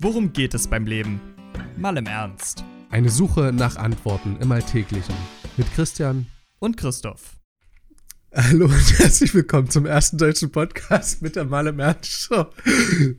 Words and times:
Worum 0.00 0.32
geht 0.32 0.54
es 0.54 0.68
beim 0.68 0.86
Leben? 0.86 1.20
Mal 1.76 1.96
im 1.96 2.06
Ernst. 2.06 2.62
Eine 2.88 3.08
Suche 3.08 3.52
nach 3.52 3.74
Antworten 3.74 4.36
im 4.40 4.52
Alltäglichen. 4.52 5.14
Mit 5.56 5.72
Christian. 5.74 6.26
Und 6.60 6.76
Christoph. 6.76 7.36
Hallo 8.32 8.66
und 8.66 8.98
herzlich 9.00 9.34
willkommen 9.34 9.68
zum 9.70 9.86
ersten 9.86 10.16
deutschen 10.16 10.52
Podcast 10.52 11.20
mit 11.20 11.34
der 11.34 11.46
Mal 11.46 11.66
im 11.66 11.80
Ernst 11.80 12.12
Show. 12.12 12.46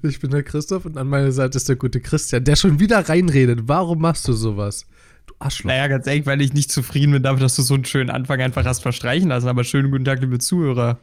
Ich 0.04 0.22
bin 0.22 0.32
der 0.32 0.44
Christoph 0.44 0.86
und 0.86 0.96
an 0.98 1.10
meiner 1.10 1.34
Seite 1.34 1.58
ist 1.58 1.68
der 1.68 1.76
gute 1.76 2.00
Christian, 2.00 2.46
der 2.46 2.56
schon 2.56 2.80
wieder 2.80 3.10
reinredet. 3.10 3.64
Warum 3.64 4.00
machst 4.00 4.26
du 4.30 4.32
sowas? 4.32 4.86
Du 5.26 5.34
Arschloch. 5.38 5.72
Naja, 5.72 5.90
ganz 5.90 6.08
ehrlich, 6.08 6.26
weil 6.26 6.40
ich 6.40 6.54
nicht 6.54 6.72
zufrieden 6.72 7.12
bin 7.12 7.24
damit, 7.24 7.42
dass 7.42 7.58
du 7.58 7.62
so 7.62 7.74
einen 7.74 7.84
schönen 7.84 8.10
Anfang 8.10 8.40
einfach 8.40 8.64
hast 8.64 8.80
verstreichen 8.80 9.28
lassen. 9.28 9.50
Aber 9.50 9.66
schönen 9.66 9.92
guten 9.92 10.06
Tag, 10.06 10.22
liebe 10.22 10.40
Zuhörer. 10.40 11.00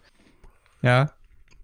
Ja. 0.80 1.11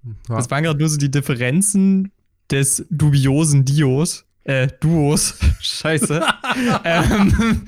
Ja. 0.05 0.37
Das 0.37 0.51
waren 0.51 0.65
gerade 0.65 0.79
nur 0.79 0.91
so 0.91 0.99
die 0.99 1.11
Differenzen 1.11 2.13
des 2.53 2.85
dubiosen 2.91 3.65
Dios. 3.65 4.25
Äh, 4.45 4.69
Duos. 4.81 5.35
Scheiße. 5.61 6.23
ähm, 6.85 7.63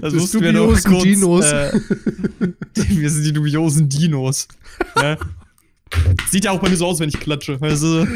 das 0.00 0.12
Des 0.12 0.20
mussten 0.20 0.40
wir 0.40 0.52
noch 0.52 0.66
dubiosen 0.66 0.90
kurz, 0.90 1.02
Dinos. 1.04 1.52
Äh, 1.52 1.80
wir 2.74 3.10
sind 3.10 3.24
die 3.24 3.32
dubiosen 3.32 3.88
Dinos. 3.88 4.48
ne? 4.96 5.18
Sieht 6.30 6.44
ja 6.44 6.50
auch 6.50 6.60
bei 6.60 6.68
mir 6.68 6.76
so 6.76 6.86
aus, 6.86 6.98
wenn 6.98 7.08
ich 7.08 7.20
klatsche. 7.20 7.58
Du? 7.58 8.06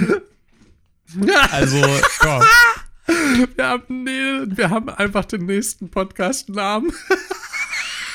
Also, 1.52 1.80
ja. 2.22 2.40
Wir 3.54 3.64
haben, 3.64 4.04
nee, 4.04 4.56
wir 4.56 4.70
haben 4.70 4.88
einfach 4.88 5.24
den 5.24 5.46
nächsten 5.46 5.88
Podcast-Namen. 5.88 6.92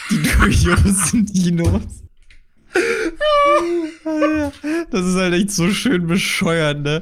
Die 0.10 0.22
dubiosen 0.22 1.26
Dinos. 1.28 2.03
Das 4.92 5.06
ist 5.06 5.16
halt 5.16 5.34
echt 5.34 5.52
so 5.52 5.70
schön 5.72 6.08
bescheuert, 6.08 6.82
ne? 6.82 7.02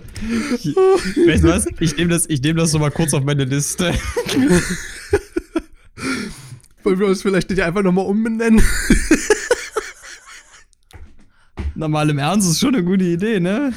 Ich, 0.55 0.75
weißt 0.75 1.44
du 1.44 1.47
was? 1.49 1.67
Ich 1.80 1.95
nehme 1.97 2.09
das, 2.11 2.30
ich 2.30 2.41
nehm 2.41 2.55
das 2.57 2.73
nochmal 2.73 2.91
kurz 2.91 3.13
auf 3.13 3.23
meine 3.23 3.44
Liste. 3.45 3.94
Wollen 6.83 7.00
wir 7.00 7.08
uns 7.08 7.22
vielleicht 7.22 7.50
nicht 7.50 7.61
einfach 7.61 7.83
nochmal 7.83 8.05
umbenennen? 8.05 8.61
Normal 11.75 12.09
im 12.09 12.17
Ernst 12.19 12.50
ist 12.50 12.59
schon 12.59 12.75
eine 12.75 12.83
gute 12.83 13.06
Idee, 13.06 13.39
ne? 13.39 13.72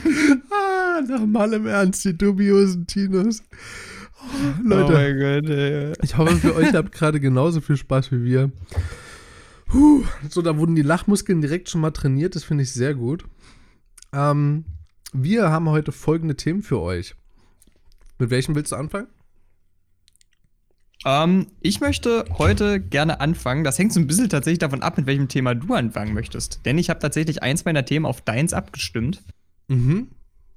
Ah, 0.50 1.00
nochmal 1.00 1.52
im 1.52 1.66
Ernst, 1.66 2.04
die 2.04 2.16
dubiosen 2.16 2.86
Tinos. 2.86 3.42
Oh, 3.52 4.26
Oh 4.34 4.62
Leute, 4.68 4.92
mein 4.92 5.18
Gott, 5.18 5.50
ey. 5.50 5.92
ich 6.02 6.16
hoffe, 6.16 6.36
für 6.36 6.54
euch 6.56 6.72
habt 6.74 6.92
gerade 6.92 7.20
genauso 7.20 7.60
viel 7.60 7.76
Spaß 7.76 8.10
wie 8.12 8.24
wir. 8.24 8.50
Puh, 9.74 10.04
so, 10.30 10.40
da 10.40 10.56
wurden 10.56 10.76
die 10.76 10.82
Lachmuskeln 10.82 11.40
direkt 11.40 11.68
schon 11.68 11.80
mal 11.80 11.90
trainiert, 11.90 12.36
das 12.36 12.44
finde 12.44 12.62
ich 12.62 12.72
sehr 12.72 12.94
gut. 12.94 13.24
Ähm, 14.12 14.66
wir 15.12 15.50
haben 15.50 15.68
heute 15.68 15.90
folgende 15.90 16.36
Themen 16.36 16.62
für 16.62 16.80
euch. 16.80 17.16
Mit 18.20 18.30
welchem 18.30 18.54
willst 18.54 18.70
du 18.70 18.76
anfangen? 18.76 19.08
Ähm, 21.04 21.48
ich 21.60 21.80
möchte 21.80 22.24
heute 22.38 22.78
gerne 22.78 23.20
anfangen. 23.20 23.64
Das 23.64 23.76
hängt 23.76 23.92
so 23.92 23.98
ein 23.98 24.06
bisschen 24.06 24.28
tatsächlich 24.28 24.60
davon 24.60 24.80
ab, 24.80 24.96
mit 24.96 25.06
welchem 25.06 25.26
Thema 25.26 25.56
du 25.56 25.74
anfangen 25.74 26.14
möchtest. 26.14 26.64
Denn 26.64 26.78
ich 26.78 26.88
habe 26.88 27.00
tatsächlich 27.00 27.42
eins 27.42 27.64
meiner 27.64 27.84
Themen 27.84 28.06
auf 28.06 28.20
deins 28.20 28.52
abgestimmt. 28.52 29.24
Mhm. 29.66 30.06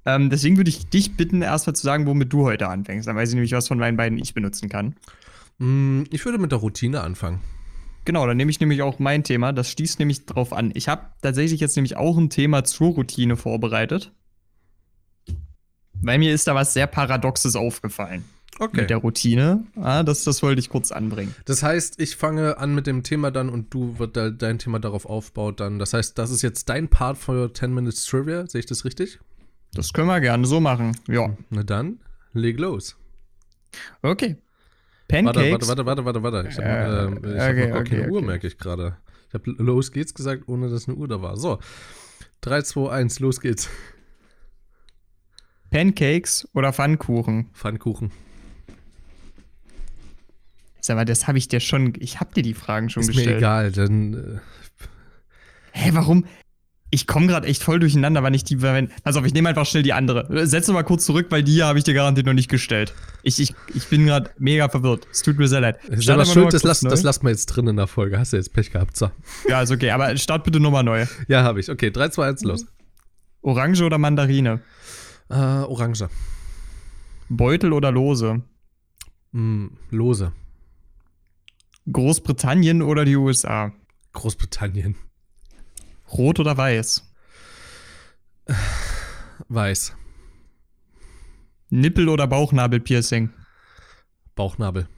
Ähm, 0.06 0.30
deswegen 0.30 0.56
würde 0.58 0.70
ich 0.70 0.90
dich 0.90 1.16
bitten, 1.16 1.42
erstmal 1.42 1.74
zu 1.74 1.82
sagen, 1.82 2.06
womit 2.06 2.32
du 2.32 2.44
heute 2.44 2.68
anfängst. 2.68 3.08
Dann 3.08 3.16
weiß 3.16 3.30
ich 3.30 3.34
nämlich, 3.34 3.50
was 3.50 3.66
von 3.66 3.78
meinen 3.78 3.96
beiden 3.96 4.16
ich 4.16 4.32
benutzen 4.32 4.68
kann. 4.68 4.94
Mm, 5.58 6.04
Ich 6.12 6.24
würde 6.24 6.38
mit 6.38 6.52
der 6.52 6.60
Routine 6.60 7.00
anfangen. 7.00 7.40
Genau, 8.08 8.26
dann 8.26 8.38
nehme 8.38 8.50
ich 8.50 8.58
nämlich 8.58 8.80
auch 8.80 8.98
mein 8.98 9.22
Thema. 9.22 9.52
Das 9.52 9.70
stieß 9.70 9.98
nämlich 9.98 10.24
drauf 10.24 10.54
an. 10.54 10.70
Ich 10.72 10.88
habe 10.88 11.02
tatsächlich 11.20 11.60
jetzt 11.60 11.76
nämlich 11.76 11.98
auch 11.98 12.16
ein 12.16 12.30
Thema 12.30 12.64
zur 12.64 12.94
Routine 12.94 13.36
vorbereitet. 13.36 14.12
Weil 16.00 16.18
mir 16.18 16.32
ist 16.32 16.46
da 16.46 16.54
was 16.54 16.72
sehr 16.72 16.86
Paradoxes 16.86 17.54
aufgefallen 17.54 18.24
Okay. 18.58 18.80
mit 18.80 18.88
der 18.88 18.96
Routine. 18.96 19.66
Ah, 19.76 20.04
das, 20.04 20.24
das 20.24 20.42
wollte 20.42 20.58
ich 20.58 20.70
kurz 20.70 20.90
anbringen. 20.90 21.34
Das 21.44 21.62
heißt, 21.62 22.00
ich 22.00 22.16
fange 22.16 22.56
an 22.56 22.74
mit 22.74 22.86
dem 22.86 23.02
Thema 23.02 23.30
dann 23.30 23.50
und 23.50 23.74
du 23.74 23.98
wird 23.98 24.16
da 24.16 24.30
dein 24.30 24.58
Thema 24.58 24.78
darauf 24.78 25.04
aufbaut 25.04 25.60
dann. 25.60 25.78
Das 25.78 25.92
heißt, 25.92 26.16
das 26.16 26.30
ist 26.30 26.40
jetzt 26.40 26.70
dein 26.70 26.88
Part 26.88 27.18
für 27.18 27.52
10 27.52 27.74
Minutes 27.74 28.06
Trivia. 28.06 28.46
Sehe 28.48 28.60
ich 28.60 28.66
das 28.66 28.86
richtig? 28.86 29.20
Das 29.74 29.92
können 29.92 30.08
wir 30.08 30.22
gerne 30.22 30.46
so 30.46 30.60
machen. 30.60 30.96
Ja. 31.08 31.36
Na 31.50 31.62
dann, 31.62 32.00
leg 32.32 32.58
los. 32.58 32.96
Okay. 34.00 34.38
Warte, 35.10 35.40
Pancakes. 35.40 35.68
warte, 35.68 35.86
warte, 35.86 36.04
warte, 36.04 36.22
warte, 36.22 36.22
warte. 36.22 36.48
Ich 36.50 36.58
habe 36.58 36.68
Äh, 36.68 37.30
äh, 37.30 37.50
okay, 37.50 37.68
gar 37.70 37.80
okay, 37.80 38.00
keine 38.00 38.10
Uhr, 38.10 38.18
okay. 38.18 38.26
merke 38.26 38.46
ich 38.46 38.58
gerade. 38.58 38.96
Ich 39.28 39.34
habe 39.34 39.50
los 39.58 39.92
geht's 39.92 40.14
gesagt, 40.14 40.48
ohne 40.48 40.68
dass 40.68 40.88
eine 40.88 40.96
Uhr 40.96 41.08
da 41.08 41.22
war. 41.22 41.36
So. 41.36 41.58
3, 42.42 42.62
2, 42.62 42.90
1, 42.90 43.20
los 43.20 43.40
geht's. 43.40 43.68
Pancakes 45.70 46.48
oder 46.54 46.72
Pfannkuchen? 46.72 47.50
Pfannkuchen. 47.52 48.10
Sag 50.80 50.96
mal, 50.96 51.04
das 51.04 51.26
habe 51.26 51.36
ich 51.38 51.48
dir 51.48 51.60
schon. 51.60 51.92
Ich 51.98 52.20
habe 52.20 52.32
dir 52.32 52.42
die 52.42 52.54
Fragen 52.54 52.88
schon 52.88 53.02
Ist 53.02 53.08
mir 53.08 53.14
gestellt. 53.16 53.38
egal, 53.38 53.72
dann. 53.72 54.14
Äh, 54.14 54.38
Hä, 55.72 55.90
warum? 55.92 56.24
Ich 56.90 57.06
komme 57.06 57.26
gerade 57.26 57.46
echt 57.46 57.62
voll 57.62 57.78
durcheinander, 57.78 58.22
wann 58.22 58.32
ich 58.32 58.44
die. 58.44 58.62
Wenn, 58.62 58.90
auf, 59.04 59.26
ich 59.26 59.34
nehme 59.34 59.50
einfach 59.50 59.66
schnell 59.66 59.82
die 59.82 59.92
andere. 59.92 60.46
Setz 60.46 60.68
noch 60.68 60.74
mal 60.74 60.84
kurz 60.84 61.04
zurück, 61.04 61.26
weil 61.28 61.42
die 61.42 61.52
hier 61.52 61.66
habe 61.66 61.78
ich 61.78 61.84
dir 61.84 61.92
garantiert 61.92 62.26
noch 62.26 62.32
nicht 62.32 62.48
gestellt. 62.48 62.94
Ich, 63.22 63.38
ich, 63.40 63.54
ich 63.74 63.86
bin 63.88 64.06
gerade 64.06 64.30
mega 64.38 64.68
verwirrt. 64.70 65.06
Es 65.10 65.22
tut 65.22 65.36
mir 65.38 65.48
sehr 65.48 65.60
leid. 65.60 65.84
ist 65.84 66.04
Start 66.04 66.20
aber 66.20 66.40
mal 66.40 66.50
das, 66.50 66.62
lass, 66.62 66.80
das 66.80 67.02
lassen 67.02 67.24
wir 67.24 67.30
jetzt 67.30 67.46
drin 67.46 67.66
in 67.66 67.76
der 67.76 67.88
Folge. 67.88 68.18
Hast 68.18 68.32
du 68.32 68.38
jetzt 68.38 68.54
Pech 68.54 68.72
gehabt, 68.72 68.96
so. 68.96 69.10
Ja, 69.48 69.60
ist 69.60 69.70
okay, 69.70 69.90
aber 69.90 70.16
start 70.16 70.44
bitte 70.44 70.60
nochmal 70.60 70.82
neu. 70.82 71.04
Ja, 71.28 71.42
habe 71.42 71.60
ich. 71.60 71.70
Okay, 71.70 71.90
3, 71.90 72.08
2, 72.08 72.26
1, 72.26 72.44
los. 72.44 72.66
Orange 73.42 73.82
oder 73.82 73.98
Mandarine? 73.98 74.60
Äh, 75.28 75.34
Orange. 75.34 76.08
Beutel 77.28 77.74
oder 77.74 77.92
Lose? 77.92 78.42
Mm, 79.32 79.66
lose. 79.90 80.32
Großbritannien 81.92 82.82
oder 82.82 83.04
die 83.04 83.16
USA? 83.16 83.72
Großbritannien. 84.12 84.96
Rot 86.12 86.40
oder 86.40 86.56
weiß? 86.56 87.04
Weiß. 89.48 89.94
Nippel 91.70 92.08
oder 92.08 92.26
Bauchnabelpiercing? 92.26 93.30
Bauchnabel. 94.34 94.88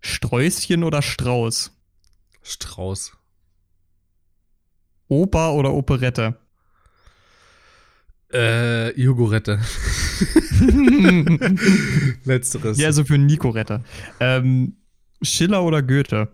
Sträußchen 0.00 0.84
oder 0.84 1.02
Strauß? 1.02 1.72
Strauß. 2.42 3.12
Oper 5.08 5.52
oder 5.54 5.72
Operette? 5.72 6.38
Äh, 8.32 9.00
Jogurette. 9.00 9.60
Letzteres. 12.24 12.78
Ja, 12.78 12.88
also 12.88 13.04
für 13.04 13.18
Nicorette. 13.18 13.82
Ähm, 14.20 14.76
Schiller 15.22 15.62
oder 15.62 15.82
Goethe? 15.82 16.28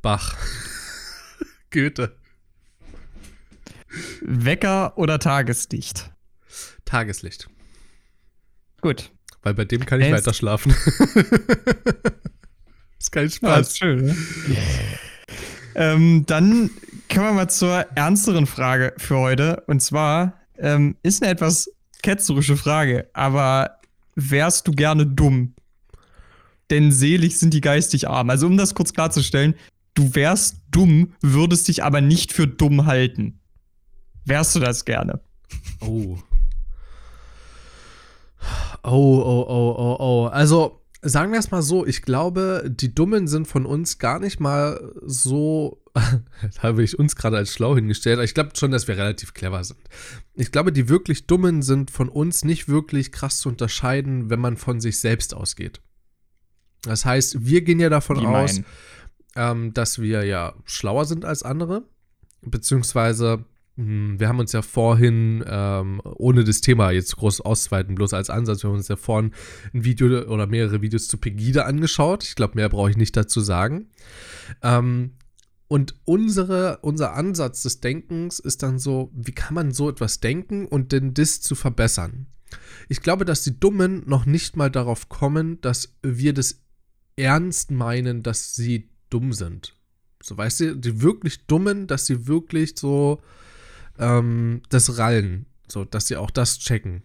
Bach. 0.00 0.36
Goethe. 1.72 2.14
Wecker 4.22 4.96
oder 4.96 5.18
Tageslicht? 5.18 6.10
Tageslicht. 6.84 7.48
Gut. 8.80 9.10
Weil 9.42 9.54
bei 9.54 9.64
dem 9.64 9.84
kann 9.84 10.00
ich 10.00 10.12
weiter 10.12 10.32
schlafen. 10.34 10.72
ist 12.98 13.10
kein 13.10 13.24
Ja, 13.24 13.30
Spaß. 13.30 13.68
ist 13.68 13.78
schön, 13.78 14.06
ne? 14.06 14.16
ähm, 15.74 16.24
dann 16.26 16.70
kommen 17.12 17.26
wir 17.26 17.32
mal 17.32 17.50
zur 17.50 17.80
ernsteren 17.96 18.46
Frage 18.46 18.94
für 18.98 19.18
heute. 19.18 19.64
Und 19.66 19.80
zwar 19.82 20.40
ähm, 20.58 20.96
ist 21.02 21.22
eine 21.22 21.32
etwas 21.32 21.70
ketzerische 22.02 22.56
Frage, 22.56 23.08
aber 23.14 23.80
wärst 24.14 24.68
du 24.68 24.72
gerne 24.72 25.06
dumm? 25.06 25.54
Denn 26.70 26.92
selig 26.92 27.38
sind 27.38 27.52
die 27.52 27.60
geistig 27.60 28.08
arm. 28.08 28.30
Also 28.30 28.46
um 28.46 28.56
das 28.56 28.74
kurz 28.74 28.92
klarzustellen, 28.92 29.54
du 29.94 30.14
wärst 30.14 30.62
dumm, 30.70 31.14
würdest 31.20 31.68
dich 31.68 31.84
aber 31.84 32.00
nicht 32.00 32.32
für 32.32 32.46
dumm 32.46 32.86
halten. 32.86 33.40
Wärst 34.24 34.54
du 34.54 34.60
das 34.60 34.84
gerne? 34.84 35.20
Oh. 35.80 36.18
Oh, 38.84 38.90
oh, 38.90 39.46
oh, 39.48 39.74
oh, 39.78 39.96
oh. 39.98 40.26
Also, 40.26 40.82
sagen 41.02 41.32
wir 41.32 41.38
es 41.38 41.50
mal 41.50 41.62
so, 41.62 41.86
ich 41.86 42.02
glaube, 42.02 42.64
die 42.68 42.94
Dummen 42.94 43.28
sind 43.28 43.46
von 43.46 43.66
uns 43.66 43.98
gar 43.98 44.18
nicht 44.18 44.40
mal 44.40 44.92
so. 45.04 45.82
da 45.94 46.62
habe 46.62 46.82
ich 46.82 46.98
uns 46.98 47.16
gerade 47.16 47.36
als 47.36 47.52
schlau 47.52 47.74
hingestellt, 47.74 48.14
aber 48.14 48.24
ich 48.24 48.34
glaube 48.34 48.52
schon, 48.56 48.70
dass 48.70 48.88
wir 48.88 48.96
relativ 48.96 49.34
clever 49.34 49.62
sind. 49.62 49.80
Ich 50.34 50.50
glaube, 50.50 50.72
die 50.72 50.88
wirklich 50.88 51.26
Dummen 51.26 51.62
sind 51.62 51.90
von 51.90 52.08
uns 52.08 52.44
nicht 52.44 52.68
wirklich 52.68 53.12
krass 53.12 53.38
zu 53.38 53.48
unterscheiden, 53.48 54.30
wenn 54.30 54.40
man 54.40 54.56
von 54.56 54.80
sich 54.80 55.00
selbst 55.00 55.34
ausgeht. 55.34 55.80
Das 56.82 57.04
heißt, 57.04 57.46
wir 57.46 57.62
gehen 57.62 57.78
ja 57.78 57.90
davon 57.90 58.20
Wie 58.20 58.26
aus, 58.26 58.54
mein? 58.54 58.64
Ähm, 59.36 59.72
dass 59.72 60.00
wir 60.00 60.24
ja 60.24 60.54
schlauer 60.64 61.04
sind 61.04 61.24
als 61.24 61.42
andere, 61.42 61.84
beziehungsweise 62.42 63.44
mh, 63.76 64.18
wir 64.18 64.28
haben 64.28 64.38
uns 64.38 64.52
ja 64.52 64.62
vorhin, 64.62 65.44
ähm, 65.46 66.00
ohne 66.04 66.44
das 66.44 66.60
Thema 66.60 66.90
jetzt 66.90 67.16
groß 67.16 67.40
auszuweiten, 67.40 67.94
bloß 67.94 68.14
als 68.14 68.30
Ansatz, 68.30 68.62
wir 68.62 68.70
haben 68.70 68.76
uns 68.76 68.88
ja 68.88 68.96
vorhin 68.96 69.32
ein 69.72 69.84
Video 69.84 70.22
oder 70.28 70.46
mehrere 70.46 70.82
Videos 70.82 71.08
zu 71.08 71.18
Pegida 71.18 71.62
angeschaut. 71.62 72.24
Ich 72.24 72.34
glaube, 72.34 72.54
mehr 72.56 72.68
brauche 72.68 72.90
ich 72.90 72.96
nicht 72.96 73.16
dazu 73.16 73.40
sagen. 73.40 73.90
Ähm, 74.62 75.12
und 75.68 75.94
unsere, 76.04 76.80
unser 76.82 77.14
Ansatz 77.14 77.62
des 77.62 77.80
Denkens 77.80 78.38
ist 78.38 78.62
dann 78.62 78.78
so, 78.78 79.10
wie 79.14 79.32
kann 79.32 79.54
man 79.54 79.72
so 79.72 79.88
etwas 79.88 80.20
denken 80.20 80.66
und 80.66 80.92
denn 80.92 81.14
das 81.14 81.40
zu 81.40 81.54
verbessern? 81.54 82.26
Ich 82.90 83.00
glaube, 83.00 83.24
dass 83.24 83.42
die 83.42 83.58
Dummen 83.58 84.02
noch 84.06 84.26
nicht 84.26 84.54
mal 84.54 84.70
darauf 84.70 85.08
kommen, 85.08 85.62
dass 85.62 85.96
wir 86.02 86.34
das 86.34 86.60
ernst 87.16 87.70
meinen, 87.70 88.22
dass 88.22 88.54
sie 88.54 88.91
dumm 89.12 89.32
sind. 89.32 89.74
So, 90.22 90.36
weißt 90.36 90.60
du, 90.60 90.76
die 90.76 91.02
wirklich 91.02 91.46
Dummen, 91.46 91.86
dass 91.86 92.06
sie 92.06 92.26
wirklich 92.26 92.74
so 92.76 93.20
ähm, 93.98 94.62
das 94.68 94.98
rallen. 94.98 95.46
So, 95.68 95.84
dass 95.84 96.06
sie 96.06 96.16
auch 96.16 96.30
das 96.30 96.58
checken. 96.58 97.02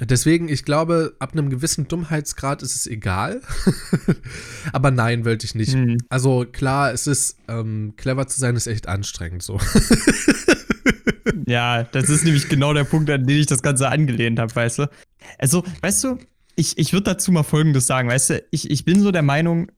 Deswegen, 0.00 0.48
ich 0.48 0.64
glaube, 0.64 1.16
ab 1.18 1.32
einem 1.32 1.50
gewissen 1.50 1.88
Dummheitsgrad 1.88 2.62
ist 2.62 2.76
es 2.76 2.86
egal. 2.86 3.42
Aber 4.72 4.92
nein, 4.92 5.24
wollte 5.24 5.44
ich 5.44 5.56
nicht. 5.56 5.74
Mhm. 5.74 5.98
Also 6.08 6.46
klar, 6.50 6.92
es 6.92 7.08
ist 7.08 7.36
ähm, 7.48 7.94
clever 7.96 8.28
zu 8.28 8.38
sein, 8.38 8.54
ist 8.54 8.68
echt 8.68 8.86
anstrengend 8.86 9.42
so. 9.42 9.58
ja, 11.46 11.82
das 11.82 12.08
ist 12.08 12.24
nämlich 12.24 12.48
genau 12.48 12.72
der 12.74 12.84
Punkt, 12.84 13.10
an 13.10 13.26
den 13.26 13.40
ich 13.40 13.46
das 13.46 13.60
Ganze 13.60 13.88
angelehnt 13.88 14.38
habe, 14.38 14.54
weißt 14.54 14.78
du. 14.80 14.90
Also, 15.36 15.64
weißt 15.80 16.04
du, 16.04 16.18
ich, 16.54 16.78
ich 16.78 16.92
würde 16.92 17.04
dazu 17.04 17.32
mal 17.32 17.42
Folgendes 17.42 17.86
sagen, 17.86 18.08
weißt 18.08 18.30
du, 18.30 18.44
ich, 18.52 18.70
ich 18.70 18.84
bin 18.84 19.00
so 19.00 19.10
der 19.10 19.22
Meinung, 19.22 19.70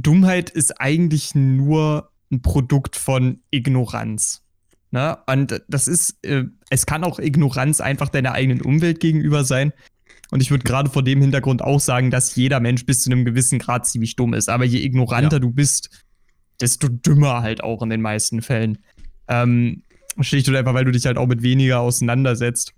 Dummheit 0.00 0.50
ist 0.50 0.80
eigentlich 0.80 1.34
nur 1.34 2.10
ein 2.30 2.42
Produkt 2.42 2.96
von 2.96 3.40
Ignoranz. 3.50 4.42
Ne? 4.90 5.16
Und 5.26 5.62
das 5.68 5.86
ist, 5.88 6.16
äh, 6.24 6.44
es 6.70 6.86
kann 6.86 7.04
auch 7.04 7.18
Ignoranz 7.18 7.80
einfach 7.80 8.08
deiner 8.08 8.32
eigenen 8.32 8.60
Umwelt 8.60 9.00
gegenüber 9.00 9.44
sein. 9.44 9.72
Und 10.30 10.40
ich 10.40 10.50
würde 10.50 10.64
gerade 10.64 10.90
vor 10.90 11.04
dem 11.04 11.20
Hintergrund 11.20 11.62
auch 11.62 11.80
sagen, 11.80 12.10
dass 12.10 12.34
jeder 12.34 12.58
Mensch 12.58 12.86
bis 12.86 13.02
zu 13.02 13.10
einem 13.10 13.24
gewissen 13.24 13.58
Grad 13.60 13.86
ziemlich 13.86 14.16
dumm 14.16 14.34
ist. 14.34 14.48
Aber 14.48 14.64
je 14.64 14.82
ignoranter 14.84 15.36
ja. 15.36 15.40
du 15.40 15.50
bist, 15.50 15.90
desto 16.60 16.88
dümmer 16.88 17.42
halt 17.42 17.62
auch 17.62 17.82
in 17.82 17.90
den 17.90 18.00
meisten 18.00 18.42
Fällen. 18.42 18.78
Ähm, 19.28 19.82
schlicht 20.20 20.48
und 20.48 20.56
einfach, 20.56 20.74
weil 20.74 20.84
du 20.84 20.92
dich 20.92 21.06
halt 21.06 21.18
auch 21.18 21.26
mit 21.26 21.42
weniger 21.42 21.80
auseinandersetzt. 21.80 22.74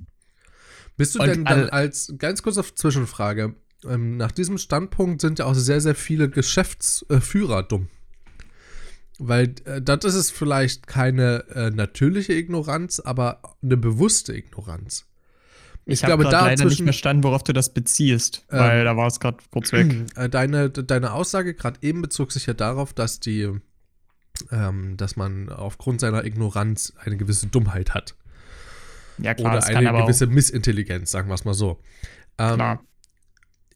Bist 0.96 1.14
du 1.14 1.20
und 1.20 1.28
denn 1.28 1.44
dann 1.44 1.70
als, 1.70 2.14
ganz 2.18 2.42
kurz 2.42 2.58
auf 2.58 2.74
Zwischenfrage, 2.74 3.54
ähm, 3.84 4.17
nach 4.17 4.32
diesem 4.32 4.58
Standpunkt 4.58 5.20
sind 5.20 5.38
ja 5.38 5.44
auch 5.44 5.55
sehr, 5.55 5.81
sehr 5.81 5.94
viele 5.94 6.28
Geschäftsführer 6.28 7.62
dumm. 7.62 7.88
Weil 9.19 9.55
äh, 9.64 9.81
das 9.81 10.05
ist 10.05 10.14
es 10.14 10.31
vielleicht 10.31 10.87
keine 10.87 11.44
äh, 11.55 11.70
natürliche 11.70 12.34
Ignoranz, 12.34 13.00
aber 13.00 13.40
eine 13.62 13.76
bewusste 13.76 14.34
Ignoranz. 14.34 15.06
Ich, 15.88 16.00
ich 16.00 16.06
glaube, 16.06 16.25
da 16.25 16.46
leider 16.46 16.64
nicht 16.64 16.82
verstanden, 16.82 17.23
worauf 17.23 17.44
du 17.44 17.52
das 17.52 17.73
beziehst, 17.73 18.44
ähm, 18.50 18.58
weil 18.58 18.84
da 18.84 18.96
war 18.96 19.06
es 19.06 19.20
gerade 19.20 19.38
kurz 19.52 19.73
weg. 19.73 19.94
Äh, 20.17 20.28
deine, 20.28 20.69
deine 20.69 21.12
Aussage 21.12 21.55
gerade 21.55 21.78
eben 21.82 22.02
bezog 22.02 22.32
sich 22.32 22.46
ja 22.46 22.55
darauf, 22.55 22.93
dass 22.93 23.20
die, 23.20 23.49
ähm, 24.50 24.96
dass 24.96 25.17
man 25.17 25.49
aufgrund 25.49 26.00
seiner 26.00 26.25
Ignoranz 26.25 26.93
eine 27.02 27.17
gewisse 27.17 27.46
Dummheit 27.46 27.94
hat. 27.94 28.17
Ja, 29.19 29.34
klar. 29.34 29.56
Oder 29.56 29.67
eine 29.67 29.93
gewisse 30.02 30.26
Missintelligenz, 30.26 31.11
sagen 31.11 31.28
wir 31.28 31.34
es 31.34 31.44
mal 31.44 31.55
so. 31.55 31.81
Ähm, 32.38 32.55
klar. 32.56 32.82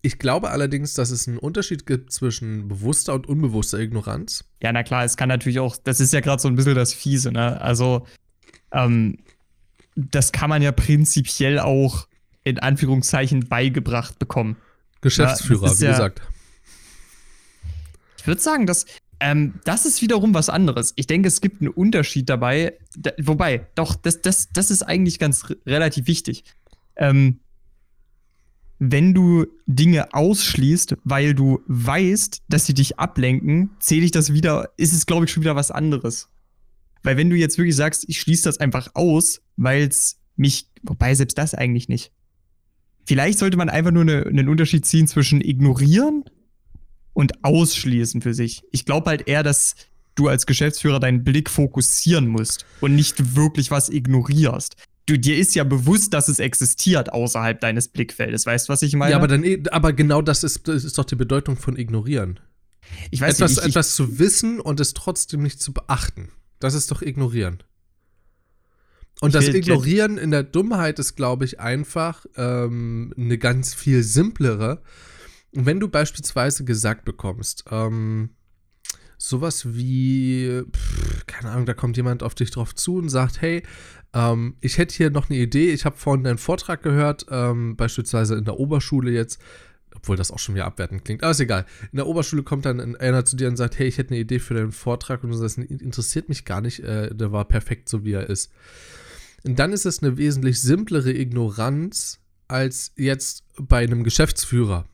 Ich 0.02 0.19
glaube 0.19 0.50
allerdings, 0.50 0.94
dass 0.94 1.11
es 1.11 1.29
einen 1.29 1.38
Unterschied 1.38 1.87
gibt 1.87 2.12
zwischen 2.12 2.69
bewusster 2.69 3.14
und 3.14 3.29
unbewusster 3.29 3.79
Ignoranz. 3.79 4.44
Ja, 4.62 4.73
na 4.73 4.82
klar, 4.82 5.05
es 5.05 5.17
kann 5.17 5.29
natürlich 5.29 5.61
auch, 5.61 5.76
das 5.76 6.00
ist 6.00 6.12
ja 6.12 6.20
gerade 6.20 6.41
so 6.41 6.49
ein 6.49 6.56
bisschen 6.56 6.75
das 6.75 6.94
Fiese, 6.94 7.32
ne? 7.32 7.61
Also, 7.61 8.06
ähm, 8.73 9.19
das 9.94 10.32
kann 10.32 10.49
man 10.49 10.62
ja 10.62 10.73
prinzipiell 10.73 11.58
auch 11.58 12.08
in 12.44 12.58
Anführungszeichen 12.58 13.49
beigebracht 13.49 14.19
bekommen. 14.19 14.56
Geschäftsführer, 15.02 15.67
ja, 15.67 15.79
wie 15.79 15.85
ja, 15.85 15.91
gesagt. 15.91 16.23
Ich 18.17 18.26
würde 18.26 18.41
sagen, 18.41 18.67
dass 18.67 18.87
ähm, 19.20 19.61
das 19.64 19.85
ist 19.85 20.00
wiederum 20.00 20.32
was 20.32 20.49
anderes. 20.49 20.94
Ich 20.97 21.06
denke, 21.06 21.29
es 21.29 21.43
gibt 21.43 21.61
einen 21.61 21.70
Unterschied 21.70 22.29
dabei. 22.29 22.79
Da, 22.97 23.12
wobei, 23.19 23.67
doch, 23.75 23.94
das, 23.94 24.23
das, 24.23 24.49
das 24.52 24.70
ist 24.70 24.82
eigentlich 24.82 25.19
ganz 25.19 25.44
relativ 25.67 26.06
wichtig. 26.06 26.44
Ähm, 26.97 27.41
wenn 28.80 29.12
du 29.12 29.46
Dinge 29.66 30.14
ausschließt, 30.14 30.96
weil 31.04 31.34
du 31.34 31.60
weißt, 31.66 32.42
dass 32.48 32.64
sie 32.64 32.72
dich 32.72 32.98
ablenken, 32.98 33.70
zähle 33.78 34.06
ich 34.06 34.10
das 34.10 34.32
wieder, 34.32 34.70
ist 34.78 34.94
es, 34.94 35.04
glaube 35.04 35.26
ich, 35.26 35.30
schon 35.30 35.42
wieder 35.42 35.54
was 35.54 35.70
anderes. 35.70 36.30
Weil 37.02 37.18
wenn 37.18 37.28
du 37.28 37.36
jetzt 37.36 37.58
wirklich 37.58 37.76
sagst, 37.76 38.06
ich 38.08 38.18
schließe 38.20 38.44
das 38.44 38.58
einfach 38.58 38.88
aus, 38.94 39.42
weil 39.56 39.86
es 39.86 40.18
mich, 40.34 40.70
wobei 40.82 41.14
selbst 41.14 41.36
das 41.36 41.54
eigentlich 41.54 41.90
nicht. 41.90 42.10
Vielleicht 43.06 43.38
sollte 43.38 43.58
man 43.58 43.68
einfach 43.68 43.90
nur 43.90 44.02
eine, 44.02 44.24
einen 44.26 44.48
Unterschied 44.48 44.86
ziehen 44.86 45.06
zwischen 45.06 45.42
ignorieren 45.42 46.24
und 47.12 47.44
ausschließen 47.44 48.22
für 48.22 48.32
sich. 48.32 48.62
Ich 48.72 48.86
glaube 48.86 49.10
halt 49.10 49.28
eher, 49.28 49.42
dass 49.42 49.74
du 50.14 50.28
als 50.28 50.46
Geschäftsführer 50.46 51.00
deinen 51.00 51.22
Blick 51.22 51.50
fokussieren 51.50 52.28
musst 52.28 52.64
und 52.80 52.94
nicht 52.94 53.36
wirklich 53.36 53.70
was 53.70 53.90
ignorierst 53.90 54.76
du, 55.10 55.18
dir 55.18 55.36
ist 55.36 55.54
ja 55.54 55.64
bewusst, 55.64 56.14
dass 56.14 56.28
es 56.28 56.38
existiert 56.38 57.12
außerhalb 57.12 57.60
deines 57.60 57.88
Blickfeldes. 57.88 58.46
Weißt 58.46 58.68
du, 58.68 58.72
was 58.72 58.82
ich 58.82 58.94
meine? 58.94 59.12
Ja, 59.12 59.16
aber, 59.16 59.28
dann, 59.28 59.44
eh, 59.44 59.62
aber 59.70 59.92
genau 59.92 60.22
das 60.22 60.44
ist, 60.44 60.68
das 60.68 60.84
ist 60.84 60.96
doch 60.98 61.04
die 61.04 61.16
Bedeutung 61.16 61.56
von 61.56 61.76
ignorieren. 61.76 62.40
Ich 63.10 63.20
weiß 63.20 63.36
etwas, 63.36 63.50
nicht, 63.52 63.60
ich, 63.60 63.68
etwas 63.70 63.94
zu 63.94 64.18
wissen 64.18 64.60
und 64.60 64.80
es 64.80 64.94
trotzdem 64.94 65.42
nicht 65.42 65.60
zu 65.60 65.72
beachten. 65.72 66.30
Das 66.58 66.74
ist 66.74 66.90
doch 66.90 67.02
ignorieren. 67.02 67.62
Und 69.20 69.34
das 69.34 69.48
Ignorieren 69.48 70.16
in 70.16 70.30
der 70.30 70.42
Dummheit 70.42 70.98
ist, 70.98 71.14
glaube 71.14 71.44
ich, 71.44 71.60
einfach 71.60 72.24
ähm, 72.36 73.12
eine 73.16 73.36
ganz 73.36 73.74
viel 73.74 74.02
simplere. 74.02 74.82
Wenn 75.52 75.78
du 75.78 75.88
beispielsweise 75.88 76.64
gesagt 76.64 77.04
bekommst, 77.04 77.64
ähm, 77.70 78.30
sowas 79.22 79.75
wie, 79.75 80.62
pff, 80.72 81.26
keine 81.26 81.50
Ahnung, 81.50 81.67
da 81.67 81.75
kommt 81.75 81.96
jemand 81.99 82.22
auf 82.22 82.34
dich 82.34 82.50
drauf 82.50 82.75
zu 82.75 82.96
und 82.96 83.11
sagt, 83.11 83.43
hey, 83.43 83.62
ähm, 84.14 84.56
ich 84.61 84.78
hätte 84.78 84.96
hier 84.96 85.11
noch 85.11 85.28
eine 85.28 85.38
Idee. 85.38 85.70
Ich 85.72 85.84
habe 85.84 85.96
vorhin 85.99 86.25
deinen 86.25 86.38
Vortrag 86.38 86.82
gehört, 86.82 87.26
ähm, 87.31 87.76
beispielsweise 87.76 88.37
in 88.37 88.44
der 88.44 88.58
Oberschule 88.58 89.11
jetzt, 89.11 89.38
obwohl 89.94 90.17
das 90.17 90.31
auch 90.31 90.38
schon 90.38 90.55
wieder 90.55 90.64
abwertend 90.64 91.05
klingt, 91.05 91.22
aber 91.22 91.32
ist 91.32 91.40
egal. 91.40 91.67
In 91.93 91.96
der 91.96 92.06
Oberschule 92.06 92.43
kommt 92.43 92.64
dann 92.64 92.96
einer 92.96 93.26
zu 93.26 93.37
dir 93.37 93.49
und 93.49 93.56
sagt, 93.56 93.78
hey, 93.78 93.88
ich 93.88 93.99
hätte 93.99 94.11
eine 94.11 94.20
Idee 94.20 94.38
für 94.38 94.55
deinen 94.55 94.72
Vortrag 94.72 95.23
und 95.23 95.31
du 95.31 95.37
sagst, 95.37 95.58
interessiert 95.58 96.31
mich 96.31 96.46
gar 96.46 96.62
nicht, 96.62 96.81
äh, 96.81 97.14
der 97.14 97.31
war 97.31 97.44
perfekt 97.44 97.90
so, 97.90 98.05
wie 98.05 98.12
er 98.12 98.31
ist. 98.31 98.50
Und 99.44 99.58
dann 99.58 99.73
ist 99.73 99.84
es 99.84 100.02
eine 100.02 100.16
wesentlich 100.16 100.62
simplere 100.62 101.12
Ignoranz 101.12 102.20
als 102.49 102.93
jetzt 102.96 103.44
bei 103.58 103.84
einem 103.84 104.02
Geschäftsführer. 104.02 104.87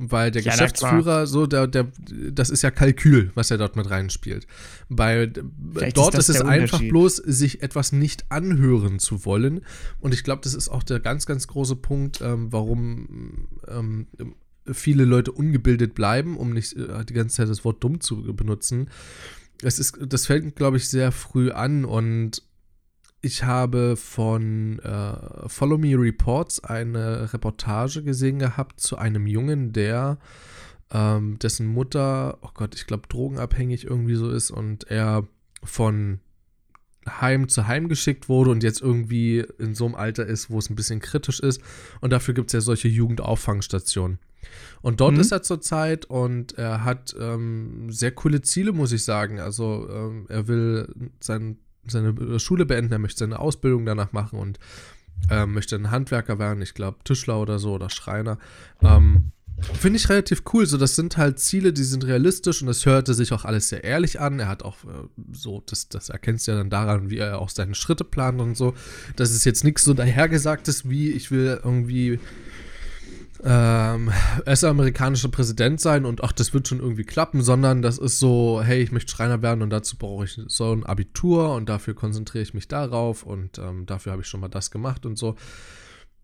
Weil 0.00 0.30
der 0.30 0.42
ja, 0.42 0.52
Geschäftsführer, 0.52 1.26
so, 1.26 1.48
der, 1.48 1.66
der, 1.66 1.88
das 2.30 2.50
ist 2.50 2.62
ja 2.62 2.70
Kalkül, 2.70 3.32
was 3.34 3.50
er 3.50 3.58
dort 3.58 3.74
mit 3.74 3.90
reinspielt. 3.90 4.46
Bei 4.88 5.28
Vielleicht 5.74 5.96
dort 5.96 6.14
ist, 6.14 6.28
ist 6.28 6.36
es 6.36 6.42
einfach 6.42 6.78
bloß, 6.80 7.16
sich 7.16 7.62
etwas 7.62 7.90
nicht 7.90 8.30
anhören 8.30 9.00
zu 9.00 9.24
wollen. 9.24 9.62
Und 9.98 10.14
ich 10.14 10.22
glaube, 10.22 10.42
das 10.44 10.54
ist 10.54 10.68
auch 10.68 10.84
der 10.84 11.00
ganz, 11.00 11.26
ganz 11.26 11.48
große 11.48 11.74
Punkt, 11.74 12.20
ähm, 12.20 12.52
warum 12.52 13.48
ähm, 13.66 14.06
viele 14.70 15.04
Leute 15.04 15.32
ungebildet 15.32 15.94
bleiben, 15.94 16.36
um 16.36 16.52
nicht 16.52 16.76
äh, 16.76 17.04
die 17.04 17.14
ganze 17.14 17.36
Zeit 17.36 17.48
das 17.48 17.64
Wort 17.64 17.82
dumm 17.82 18.00
zu 18.00 18.22
benutzen. 18.34 18.90
Es 19.62 19.80
ist, 19.80 19.98
das 20.00 20.26
fällt, 20.26 20.54
glaube 20.54 20.76
ich, 20.76 20.88
sehr 20.88 21.10
früh 21.10 21.50
an 21.50 21.84
und 21.84 22.42
ich 23.20 23.42
habe 23.44 23.96
von 23.96 24.78
äh, 24.80 25.48
Follow 25.48 25.78
Me 25.78 25.94
Reports 25.98 26.62
eine 26.62 27.32
Reportage 27.32 28.02
gesehen 28.02 28.38
gehabt 28.38 28.80
zu 28.80 28.96
einem 28.96 29.26
Jungen, 29.26 29.72
der 29.72 30.18
ähm, 30.90 31.38
dessen 31.38 31.66
Mutter, 31.66 32.38
oh 32.42 32.50
Gott, 32.54 32.74
ich 32.74 32.86
glaube 32.86 33.08
drogenabhängig 33.08 33.84
irgendwie 33.84 34.14
so 34.14 34.30
ist 34.30 34.50
und 34.50 34.84
er 34.90 35.26
von 35.62 36.20
Heim 37.08 37.48
zu 37.48 37.66
Heim 37.66 37.88
geschickt 37.88 38.28
wurde 38.28 38.50
und 38.50 38.62
jetzt 38.62 38.82
irgendwie 38.82 39.44
in 39.58 39.74
so 39.74 39.86
einem 39.86 39.94
Alter 39.94 40.26
ist, 40.26 40.50
wo 40.50 40.58
es 40.58 40.70
ein 40.70 40.76
bisschen 40.76 41.00
kritisch 41.00 41.40
ist. 41.40 41.60
Und 42.00 42.12
dafür 42.12 42.34
gibt 42.34 42.48
es 42.48 42.52
ja 42.52 42.60
solche 42.60 42.88
Jugendauffangstationen. 42.88 44.18
Und 44.82 45.00
dort 45.00 45.14
mhm. 45.14 45.20
ist 45.20 45.32
er 45.32 45.42
zurzeit 45.42 46.04
und 46.04 46.56
er 46.56 46.84
hat 46.84 47.16
ähm, 47.18 47.90
sehr 47.90 48.12
coole 48.12 48.42
Ziele, 48.42 48.72
muss 48.72 48.92
ich 48.92 49.04
sagen. 49.04 49.40
Also 49.40 49.88
ähm, 49.90 50.26
er 50.28 50.48
will 50.48 50.94
sein 51.20 51.58
seine 51.90 52.08
äh, 52.08 52.38
Schule 52.38 52.66
beenden, 52.66 52.92
er 52.92 52.98
möchte 52.98 53.20
seine 53.20 53.38
Ausbildung 53.38 53.86
danach 53.86 54.12
machen 54.12 54.38
und 54.38 54.58
äh, 55.30 55.46
möchte 55.46 55.76
ein 55.76 55.90
Handwerker 55.90 56.38
werden, 56.38 56.62
ich 56.62 56.74
glaube 56.74 56.98
Tischler 57.04 57.40
oder 57.40 57.58
so 57.58 57.72
oder 57.74 57.90
Schreiner. 57.90 58.38
Ähm, 58.82 59.32
Finde 59.60 59.96
ich 59.96 60.08
relativ 60.08 60.42
cool. 60.52 60.66
So, 60.66 60.76
das 60.76 60.94
sind 60.94 61.16
halt 61.16 61.40
Ziele, 61.40 61.72
die 61.72 61.82
sind 61.82 62.06
realistisch 62.06 62.60
und 62.60 62.68
das 62.68 62.86
hörte 62.86 63.12
sich 63.12 63.32
auch 63.32 63.44
alles 63.44 63.68
sehr 63.68 63.82
ehrlich 63.82 64.20
an. 64.20 64.38
Er 64.38 64.46
hat 64.46 64.62
auch 64.62 64.76
äh, 64.84 65.08
so, 65.32 65.62
das, 65.66 65.88
das 65.88 66.10
erkennst 66.10 66.46
du 66.46 66.52
ja 66.52 66.58
dann 66.58 66.70
daran, 66.70 67.10
wie 67.10 67.18
er 67.18 67.40
auch 67.40 67.48
seine 67.48 67.74
Schritte 67.74 68.04
plant 68.04 68.40
und 68.40 68.56
so. 68.56 68.74
Das 69.16 69.32
ist 69.32 69.44
jetzt 69.44 69.64
nichts 69.64 69.84
so 69.84 69.94
dahergesagtes 69.94 70.88
wie, 70.88 71.10
ich 71.10 71.32
will 71.32 71.60
irgendwie 71.64 72.20
ähm, 73.44 74.10
erster 74.46 74.70
amerikanischer 74.70 75.28
Präsident 75.28 75.80
sein 75.80 76.04
und 76.04 76.24
ach, 76.24 76.32
das 76.32 76.52
wird 76.52 76.66
schon 76.66 76.80
irgendwie 76.80 77.04
klappen, 77.04 77.42
sondern 77.42 77.82
das 77.82 77.98
ist 77.98 78.18
so, 78.18 78.60
hey, 78.62 78.82
ich 78.82 78.90
möchte 78.90 79.12
Schreiner 79.12 79.42
werden 79.42 79.62
und 79.62 79.70
dazu 79.70 79.96
brauche 79.96 80.24
ich 80.24 80.40
so 80.48 80.72
ein 80.72 80.84
Abitur 80.84 81.54
und 81.54 81.68
dafür 81.68 81.94
konzentriere 81.94 82.42
ich 82.42 82.54
mich 82.54 82.68
darauf 82.68 83.22
und 83.22 83.58
ähm, 83.58 83.86
dafür 83.86 84.12
habe 84.12 84.22
ich 84.22 84.28
schon 84.28 84.40
mal 84.40 84.48
das 84.48 84.70
gemacht 84.70 85.06
und 85.06 85.16
so. 85.16 85.36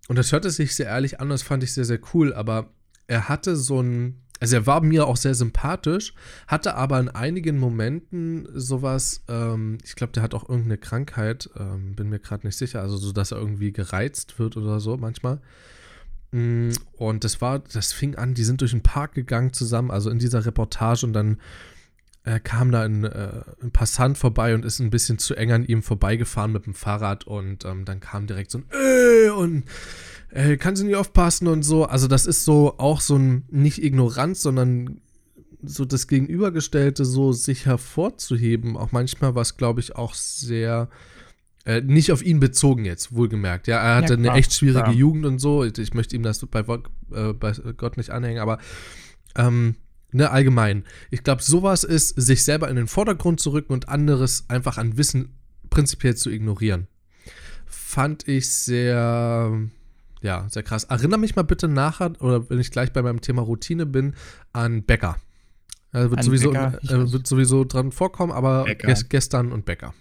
Und 0.09 0.17
das 0.17 0.33
hörte 0.33 0.51
sich 0.51 0.75
sehr 0.75 0.87
ehrlich 0.87 1.21
an, 1.21 1.29
das 1.29 1.43
fand 1.43 1.63
ich 1.63 1.73
sehr, 1.73 1.85
sehr 1.85 2.01
cool, 2.13 2.35
aber 2.35 2.71
er 3.07 3.29
hatte 3.29 3.57
so 3.57 3.81
ein, 3.81 4.23
also 4.41 4.57
er 4.57 4.67
war 4.67 4.83
mir 4.83 5.07
auch 5.07 5.17
sehr 5.17 5.35
sympathisch, 5.35 6.15
hatte 6.47 6.75
aber 6.75 6.99
in 6.99 7.09
einigen 7.09 7.59
Momenten 7.59 8.49
sowas, 8.53 9.23
ähm, 9.29 9.79
ich 9.85 9.95
glaube, 9.95 10.13
der 10.13 10.23
hat 10.23 10.35
auch 10.35 10.49
irgendeine 10.49 10.79
Krankheit, 10.79 11.49
ähm, 11.57 11.95
bin 11.95 12.09
mir 12.09 12.19
gerade 12.19 12.47
nicht 12.47 12.57
sicher, 12.57 12.81
also 12.81 12.97
so, 12.97 13.13
dass 13.13 13.31
er 13.31 13.39
irgendwie 13.39 13.73
gereizt 13.73 14.39
wird 14.39 14.57
oder 14.57 14.81
so 14.81 14.97
manchmal. 14.97 15.41
Mm, 16.35 16.73
und 16.97 17.23
das 17.23 17.41
war, 17.41 17.61
das 17.61 17.93
fing 17.93 18.17
an, 18.17 18.35
die 18.35 18.43
sind 18.43 18.61
durch 18.61 18.73
den 18.73 18.83
Park 18.83 19.15
gegangen 19.15 19.53
zusammen, 19.53 19.93
also 19.93 20.11
in 20.11 20.19
dieser 20.19 20.45
Reportage 20.45 21.07
und 21.07 21.13
dann 21.13 21.39
äh, 22.25 22.41
kam 22.41 22.73
da 22.73 22.83
ein, 22.83 23.05
äh, 23.05 23.43
ein, 23.63 23.71
Passant 23.71 24.19
vorbei 24.19 24.53
und 24.53 24.65
ist 24.65 24.81
ein 24.81 24.91
bisschen 24.91 25.19
zu 25.19 25.37
eng 25.37 25.53
an 25.53 25.65
ihm 25.65 25.85
vorbeigefahren 25.85 26.51
mit 26.51 26.67
dem 26.67 26.75
Fahrrad 26.75 27.25
und 27.25 27.65
ähm, 27.65 27.85
dann 27.85 28.01
kam 28.01 28.27
direkt 28.27 28.51
so 28.51 28.59
ein 28.59 28.65
äh, 28.73 29.31
und 29.31 29.63
äh, 30.31 30.57
kannst 30.57 30.83
du 30.83 30.87
nicht 30.87 30.97
aufpassen 30.97 31.47
und 31.47 31.63
so. 31.63 31.85
Also 31.85 32.09
das 32.09 32.27
ist 32.27 32.45
so 32.45 32.79
auch 32.79 33.01
so 33.01 33.17
ein, 33.17 33.45
nicht 33.49 33.81
Ignoranz, 33.81 34.43
sondern 34.43 35.01
so 35.63 35.85
das 35.85 36.09
Gegenübergestellte 36.09 37.05
so 37.05 37.31
sich 37.31 37.65
hervorzuheben. 37.65 38.77
Auch 38.77 38.91
manchmal 38.91 39.37
war 39.37 39.43
es, 39.43 39.57
glaube 39.57 39.79
ich, 39.79 39.95
auch 39.95 40.15
sehr 40.15 40.89
äh, 41.65 41.81
nicht 41.81 42.13
auf 42.13 42.23
ihn 42.23 42.41
bezogen 42.41 42.85
jetzt, 42.85 43.15
wohlgemerkt. 43.15 43.67
Ja, 43.67 43.79
er 43.79 43.97
hatte 43.97 44.15
ja, 44.15 44.19
eine 44.19 44.39
echt 44.39 44.53
schwierige 44.53 44.85
klar. 44.85 44.95
Jugend 44.95 45.25
und 45.25 45.39
so. 45.39 45.65
Ich 45.65 45.95
möchte 45.95 46.15
ihm 46.15 46.23
das 46.23 46.45
bei, 46.47 46.61
äh, 46.61 47.33
bei 47.33 47.53
Gott 47.77 47.97
nicht 47.97 48.11
anhängen, 48.11 48.41
aber 48.41 48.59
ähm, 49.37 49.77
ne, 50.13 50.31
allgemein. 50.31 50.85
Ich 51.11 51.23
glaube, 51.23 51.43
sowas 51.43 51.85
ist, 51.85 52.09
sich 52.21 52.45
selber 52.45 52.69
in 52.69 52.77
den 52.77 52.87
Vordergrund 52.87 53.41
zu 53.41 53.51
rücken 53.51 53.73
und 53.73 53.89
anderes 53.89 54.45
einfach 54.49 54.79
an 54.79 54.97
Wissen 54.99 55.37
prinzipiell 55.71 56.17
zu 56.17 56.31
ignorieren. 56.31 56.87
Fand 57.67 58.29
ich 58.29 58.51
sehr, 58.51 59.59
ja, 60.21 60.47
sehr 60.51 60.63
krass. 60.63 60.85
Erinnere 60.85 61.19
mich 61.19 61.35
mal 61.35 61.43
bitte 61.43 61.69
nachher, 61.69 62.13
oder 62.21 62.49
wenn 62.51 62.61
ich 62.61 62.71
gleich 62.71 62.93
bei 62.93 63.03
meinem 63.03 63.21
Thema 63.21 63.43
Routine 63.43 63.87
bin, 63.87 64.15
an 64.53 64.83
Bäcker. 64.83 65.17
Er 65.93 66.11
wird, 66.11 66.25
sowieso, 66.25 66.51
Bäcker, 66.51 66.79
äh, 66.85 67.13
wird 67.13 67.27
sowieso 67.27 67.65
dran 67.65 67.93
vorkommen, 67.93 68.33
aber 68.33 68.65
ges 68.65 69.09
gestern 69.09 69.53
und 69.53 69.65
Bäcker. 69.65 69.95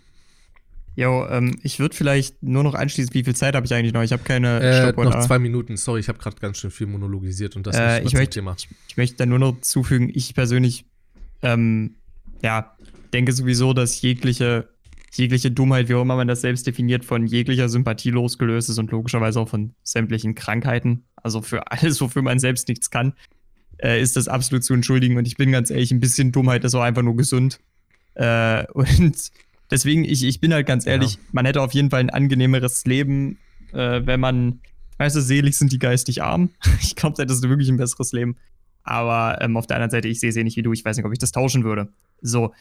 Jo, 0.96 1.26
ähm, 1.28 1.58
ich 1.64 1.80
würde 1.80 1.96
vielleicht 1.96 2.44
nur 2.44 2.64
noch 2.64 2.76
anschließen, 2.76 3.14
wie 3.14 3.24
viel 3.24 3.36
Zeit 3.36 3.56
habe 3.56 3.66
ich 3.66 3.74
eigentlich 3.74 3.94
noch? 3.94 4.04
Ich 4.04 4.12
habe 4.12 4.24
keine 4.24 4.60
äh, 4.62 4.92
Noch 4.92 5.26
zwei 5.26 5.40
Minuten, 5.40 5.76
sorry, 5.76 6.00
ich 6.00 6.08
habe 6.08 6.20
gerade 6.20 6.36
ganz 6.38 6.60
schön 6.60 6.70
viel 6.70 6.88
monologisiert 6.88 7.56
und 7.56 7.66
das 7.66 7.76
äh, 7.76 8.00
ist 8.00 8.08
ich 8.08 8.14
möchte, 8.14 8.36
Thema. 8.36 8.56
Ich, 8.58 8.68
ich, 8.88 8.98
möchte 8.98 9.18
da 9.18 9.26
nur 9.26 9.40
noch 9.40 9.60
zufügen, 9.62 10.12
ich 10.14 10.36
persönlich, 10.36 10.86
ähm, 11.42 11.96
ja, 12.44 12.76
denke 13.12 13.32
sowieso, 13.32 13.74
dass 13.74 14.02
jegliche 14.02 14.68
jegliche 15.18 15.52
Dummheit, 15.52 15.90
wie 15.90 15.96
auch 15.96 16.02
immer 16.02 16.16
man 16.16 16.28
das 16.28 16.42
selbst 16.42 16.66
definiert, 16.66 17.06
von 17.06 17.28
jeglicher 17.28 17.70
Sympathie 17.70 18.10
losgelöst 18.10 18.70
ist 18.70 18.80
und 18.80 18.92
logischerweise 18.92 19.40
auch 19.40 19.50
von 19.50 19.74
sämtlichen 19.84 20.36
Krankheiten. 20.36 21.06
Also 21.16 21.42
für 21.42 21.72
alles, 21.72 22.02
wofür 22.02 22.22
man 22.22 22.40
selbst 22.40 22.68
nichts 22.68 22.90
kann, 22.90 23.14
äh, 23.78 24.02
ist 24.02 24.16
das 24.16 24.28
absolut 24.28 24.64
zu 24.64 24.74
entschuldigen. 24.74 25.18
Und 25.18 25.28
ich 25.28 25.38
bin 25.38 25.52
ganz 25.52 25.70
ehrlich, 25.70 25.92
ein 25.92 26.00
bisschen 26.00 26.32
Dummheit 26.32 26.64
ist 26.64 26.76
auch 26.76 26.82
einfach 26.82 27.04
nur 27.04 27.16
gesund. 27.16 27.60
Äh, 28.16 28.66
und 28.74 29.32
deswegen, 29.72 30.04
ich, 30.04 30.24
ich 30.24 30.40
bin 30.40 30.54
halt 30.54 30.68
ganz 30.68 30.86
ehrlich, 30.86 31.16
ja. 31.16 31.20
man 31.32 31.46
hätte 31.46 31.62
auf 31.62 31.74
jeden 31.74 31.90
Fall 31.90 32.00
ein 32.00 32.10
angenehmeres 32.10 32.86
Leben, 32.86 33.38
äh, 33.74 34.02
wenn 34.06 34.20
man, 34.20 34.62
weißt 34.98 35.16
du, 35.16 35.22
selig 35.22 35.58
sind 35.58 35.72
die 35.72 35.80
geistig 35.80 36.24
arm. 36.24 36.50
ich 36.82 36.96
glaube, 36.96 37.16
da 37.16 37.24
hättest 37.24 37.44
du 37.44 37.50
wirklich 37.50 37.70
ein 37.70 37.78
besseres 37.78 38.12
Leben. 38.12 38.38
Aber 38.84 39.42
ähm, 39.42 39.56
auf 39.56 39.66
der 39.66 39.78
anderen 39.78 39.92
Seite, 39.92 40.08
ich 40.08 40.20
sehe 40.20 40.32
eh 40.32 40.44
nicht 40.44 40.58
wie 40.58 40.64
du, 40.64 40.74
ich 40.74 40.84
weiß 40.84 40.98
nicht, 40.98 41.06
ob 41.06 41.14
ich 41.14 41.20
das 41.20 41.32
tauschen 41.32 41.64
würde. 41.64 41.90
So. 42.22 42.54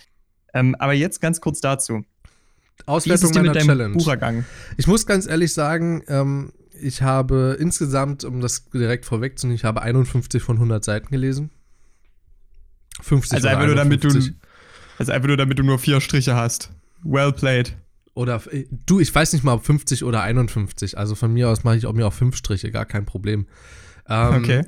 Ähm, 0.54 0.74
aber 0.78 0.92
jetzt 0.92 1.20
ganz 1.20 1.40
kurz 1.40 1.60
dazu. 1.60 2.04
Auswertung 2.86 3.32
meiner 3.34 3.52
Challenge. 3.52 3.94
Buchergang? 3.94 4.44
Ich 4.76 4.86
muss 4.86 5.06
ganz 5.06 5.26
ehrlich 5.26 5.52
sagen, 5.52 6.02
ähm, 6.08 6.52
ich 6.80 7.02
habe 7.02 7.56
insgesamt, 7.60 8.24
um 8.24 8.40
das 8.40 8.68
direkt 8.70 9.04
vorwegzunehmen, 9.04 9.56
ich 9.56 9.64
habe 9.64 9.82
51 9.82 10.42
von 10.42 10.56
100 10.56 10.84
Seiten 10.84 11.08
gelesen. 11.10 11.50
50 13.00 13.36
also 13.36 13.48
einfach, 13.48 13.66
nur 13.66 13.74
damit 13.74 14.04
du, 14.04 14.08
also 14.98 15.12
einfach 15.12 15.28
nur 15.28 15.36
damit 15.36 15.58
du 15.58 15.62
nur 15.62 15.78
vier 15.78 16.00
Striche 16.00 16.34
hast. 16.34 16.70
Well 17.02 17.32
played. 17.32 17.76
Oder 18.14 18.42
du, 18.86 19.00
ich 19.00 19.14
weiß 19.14 19.32
nicht 19.32 19.42
mal, 19.42 19.54
ob 19.54 19.64
50 19.64 20.04
oder 20.04 20.22
51. 20.22 20.98
Also 20.98 21.14
von 21.14 21.32
mir 21.32 21.48
aus 21.48 21.64
mache 21.64 21.76
ich 21.76 21.86
auch 21.86 21.92
mir 21.92 22.06
auch 22.06 22.12
fünf 22.12 22.36
Striche, 22.36 22.70
gar 22.70 22.84
kein 22.84 23.06
Problem. 23.06 23.46
Ähm, 24.08 24.34
okay 24.34 24.64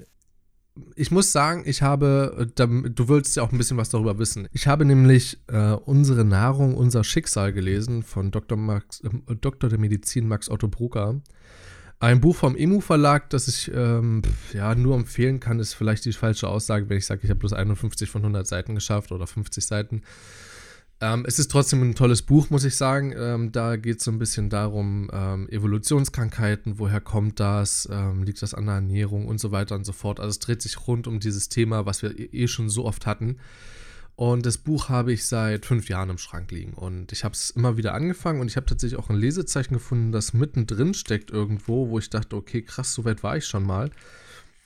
ich 0.97 1.11
muss 1.11 1.31
sagen, 1.31 1.63
ich 1.67 1.83
habe, 1.83 2.51
du 2.57 3.09
willst 3.09 3.37
ja 3.37 3.43
auch 3.43 3.53
ein 3.53 3.59
bisschen 3.59 3.77
was 3.77 3.91
darüber 3.91 4.19
wissen. 4.19 4.49
Ich 4.53 4.67
habe 4.67 4.85
nämlich 4.85 5.39
äh, 5.47 5.73
Unsere 5.73 6.25
Nahrung, 6.25 6.75
unser 6.75 7.05
Schicksal 7.05 7.53
gelesen 7.53 8.03
von 8.03 8.31
Dr. 8.31 8.59
Max, 8.59 9.01
äh, 9.01 9.37
Dr. 9.37 9.71
der 9.71 9.79
Medizin 9.79 10.27
Max 10.27 10.51
Otto 10.51 10.69
Brucker. 10.69 11.21
Ein 12.01 12.21
Buch 12.21 12.35
vom 12.35 12.57
Emu 12.57 12.81
Verlag, 12.81 13.31
das 13.31 13.47
ich 13.47 13.71
ähm, 13.73 14.23
ja 14.53 14.75
nur 14.75 14.97
empfehlen 14.97 15.39
kann, 15.39 15.61
ist 15.61 15.75
vielleicht 15.75 16.05
die 16.05 16.13
falsche 16.13 16.49
Aussage, 16.49 16.89
wenn 16.89 16.99
ich 16.99 17.07
sage, 17.07 17.21
ich 17.23 17.31
habe 17.31 17.39
bloß 17.39 17.53
51 17.53 18.11
von 18.11 18.23
100 18.23 18.47
Seiten 18.47 18.75
geschafft 18.75 19.13
oder 19.13 19.27
50 19.27 19.65
Seiten. 19.65 20.03
Ähm, 21.01 21.25
es 21.27 21.39
ist 21.39 21.51
trotzdem 21.51 21.83
ein 21.83 21.95
tolles 21.95 22.23
Buch, 22.23 22.51
muss 22.51 22.65
ich 22.65 22.77
sagen. 22.77 23.13
Ähm, 23.17 23.53
da 23.53 23.77
geht 23.77 23.99
es 23.99 24.05
so 24.05 24.11
ein 24.11 24.19
bisschen 24.19 24.49
darum, 24.49 25.11
ähm, 25.13 25.49
Evolutionskrankheiten, 25.49 26.79
woher 26.79 27.01
kommt 27.01 27.41
das, 27.41 27.89
ähm, 27.91 28.23
liegt 28.23 28.43
das 28.43 28.55
an 28.55 28.67
der 28.67 28.77
Ernährung 28.77 29.27
und 29.27 29.39
so 29.39 29.51
weiter 29.51 29.75
und 29.75 29.85
so 29.85 29.93
fort. 29.93 30.21
Also 30.21 30.31
es 30.31 30.39
dreht 30.39 30.63
sich 30.63 30.87
rund 30.87 31.07
um 31.07 31.21
dieses 31.21 31.49
Thema, 31.49 31.85
was 31.85 32.03
wir 32.03 32.15
eh 32.19 32.47
schon 32.47 32.71
so 32.71 32.85
oft 32.85 33.07
hatten. 33.07 33.39
Und 34.17 34.47
das 34.47 34.59
Buch 34.59 34.89
habe 34.89 35.13
ich 35.13 35.27
seit 35.27 35.67
fünf 35.67 35.89
Jahren 35.89 36.11
im 36.11 36.19
Schrank 36.19 36.53
liegen. 36.53 36.73
Und 36.75 37.11
ich 37.11 37.25
habe 37.25 37.35
es 37.35 37.51
immer 37.51 37.77
wieder 37.77 37.95
angefangen 37.95 38.41
und 38.41 38.47
ich 38.47 38.57
habe 38.57 38.67
tatsächlich 38.67 38.99
auch 38.99 39.11
ein 39.11 39.17
Lesezeichen 39.17 39.75
gefunden, 39.75 40.13
das 40.13 40.33
mittendrin 40.33 40.95
steckt 40.95 41.33
irgendwo, 41.33 41.89
wo 41.89 41.99
ich 41.99 42.11
dachte, 42.11 42.37
okay, 42.37 42.63
krass, 42.63 42.95
so 42.95 43.05
weit 43.05 43.25
war 43.25 43.37
ich 43.37 43.47
schon 43.47 43.67
mal. 43.67 43.91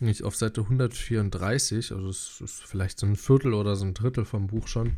Nicht 0.00 0.22
auf 0.22 0.36
Seite 0.36 0.60
134, 0.60 1.92
also 1.92 2.08
es 2.08 2.40
ist 2.42 2.62
vielleicht 2.62 3.00
so 3.00 3.06
ein 3.06 3.16
Viertel 3.16 3.54
oder 3.54 3.74
so 3.74 3.86
ein 3.86 3.94
Drittel 3.94 4.24
vom 4.24 4.46
Buch 4.46 4.68
schon. 4.68 4.96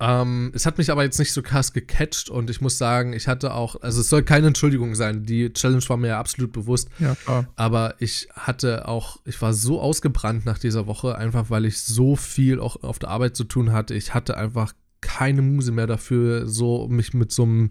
Ähm, 0.00 0.52
es 0.54 0.64
hat 0.64 0.78
mich 0.78 0.90
aber 0.90 1.02
jetzt 1.02 1.18
nicht 1.18 1.32
so 1.32 1.42
krass 1.42 1.72
gecatcht 1.72 2.30
und 2.30 2.50
ich 2.50 2.60
muss 2.60 2.78
sagen, 2.78 3.12
ich 3.12 3.26
hatte 3.26 3.54
auch, 3.54 3.80
also 3.82 4.00
es 4.00 4.08
soll 4.08 4.22
keine 4.22 4.48
Entschuldigung 4.48 4.94
sein, 4.94 5.24
die 5.24 5.52
Challenge 5.52 5.82
war 5.88 5.96
mir 5.96 6.08
ja 6.08 6.20
absolut 6.20 6.52
bewusst. 6.52 6.88
Ja, 6.98 7.14
klar. 7.16 7.48
Aber 7.56 7.94
ich 7.98 8.28
hatte 8.32 8.86
auch, 8.86 9.18
ich 9.24 9.40
war 9.42 9.52
so 9.52 9.80
ausgebrannt 9.80 10.46
nach 10.46 10.58
dieser 10.58 10.86
Woche, 10.86 11.16
einfach 11.16 11.50
weil 11.50 11.64
ich 11.64 11.80
so 11.80 12.14
viel 12.14 12.60
auch 12.60 12.82
auf 12.82 12.98
der 12.98 13.08
Arbeit 13.08 13.36
zu 13.36 13.44
tun 13.44 13.72
hatte. 13.72 13.94
Ich 13.94 14.14
hatte 14.14 14.36
einfach 14.36 14.72
keine 15.00 15.42
Muse 15.42 15.72
mehr 15.72 15.86
dafür, 15.86 16.46
so 16.46 16.88
mich 16.88 17.14
mit 17.14 17.32
so 17.32 17.42
einem 17.42 17.70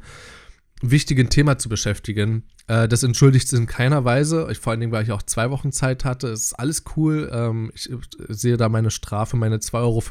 wichtigen 0.82 1.30
Thema 1.30 1.58
zu 1.58 1.70
beschäftigen. 1.70 2.44
Äh, 2.68 2.88
das 2.88 3.04
entschuldigt 3.04 3.48
es 3.48 3.54
in 3.54 3.66
keiner 3.66 4.06
Weise. 4.06 4.48
Ich, 4.52 4.60
vor 4.60 4.72
allen 4.72 4.80
Dingen, 4.80 4.92
weil 4.92 5.04
ich 5.04 5.12
auch 5.12 5.24
zwei 5.24 5.50
Wochen 5.50 5.72
Zeit 5.72 6.06
hatte. 6.06 6.28
Es 6.28 6.46
ist 6.46 6.54
alles 6.54 6.84
cool. 6.96 7.30
Ähm, 7.34 7.72
ich 7.74 7.90
sehe 8.30 8.58
da 8.58 8.70
meine 8.70 8.92
Strafe, 8.92 9.38
meine 9.38 9.58
2,50 9.58 9.74
Euro 9.80 10.02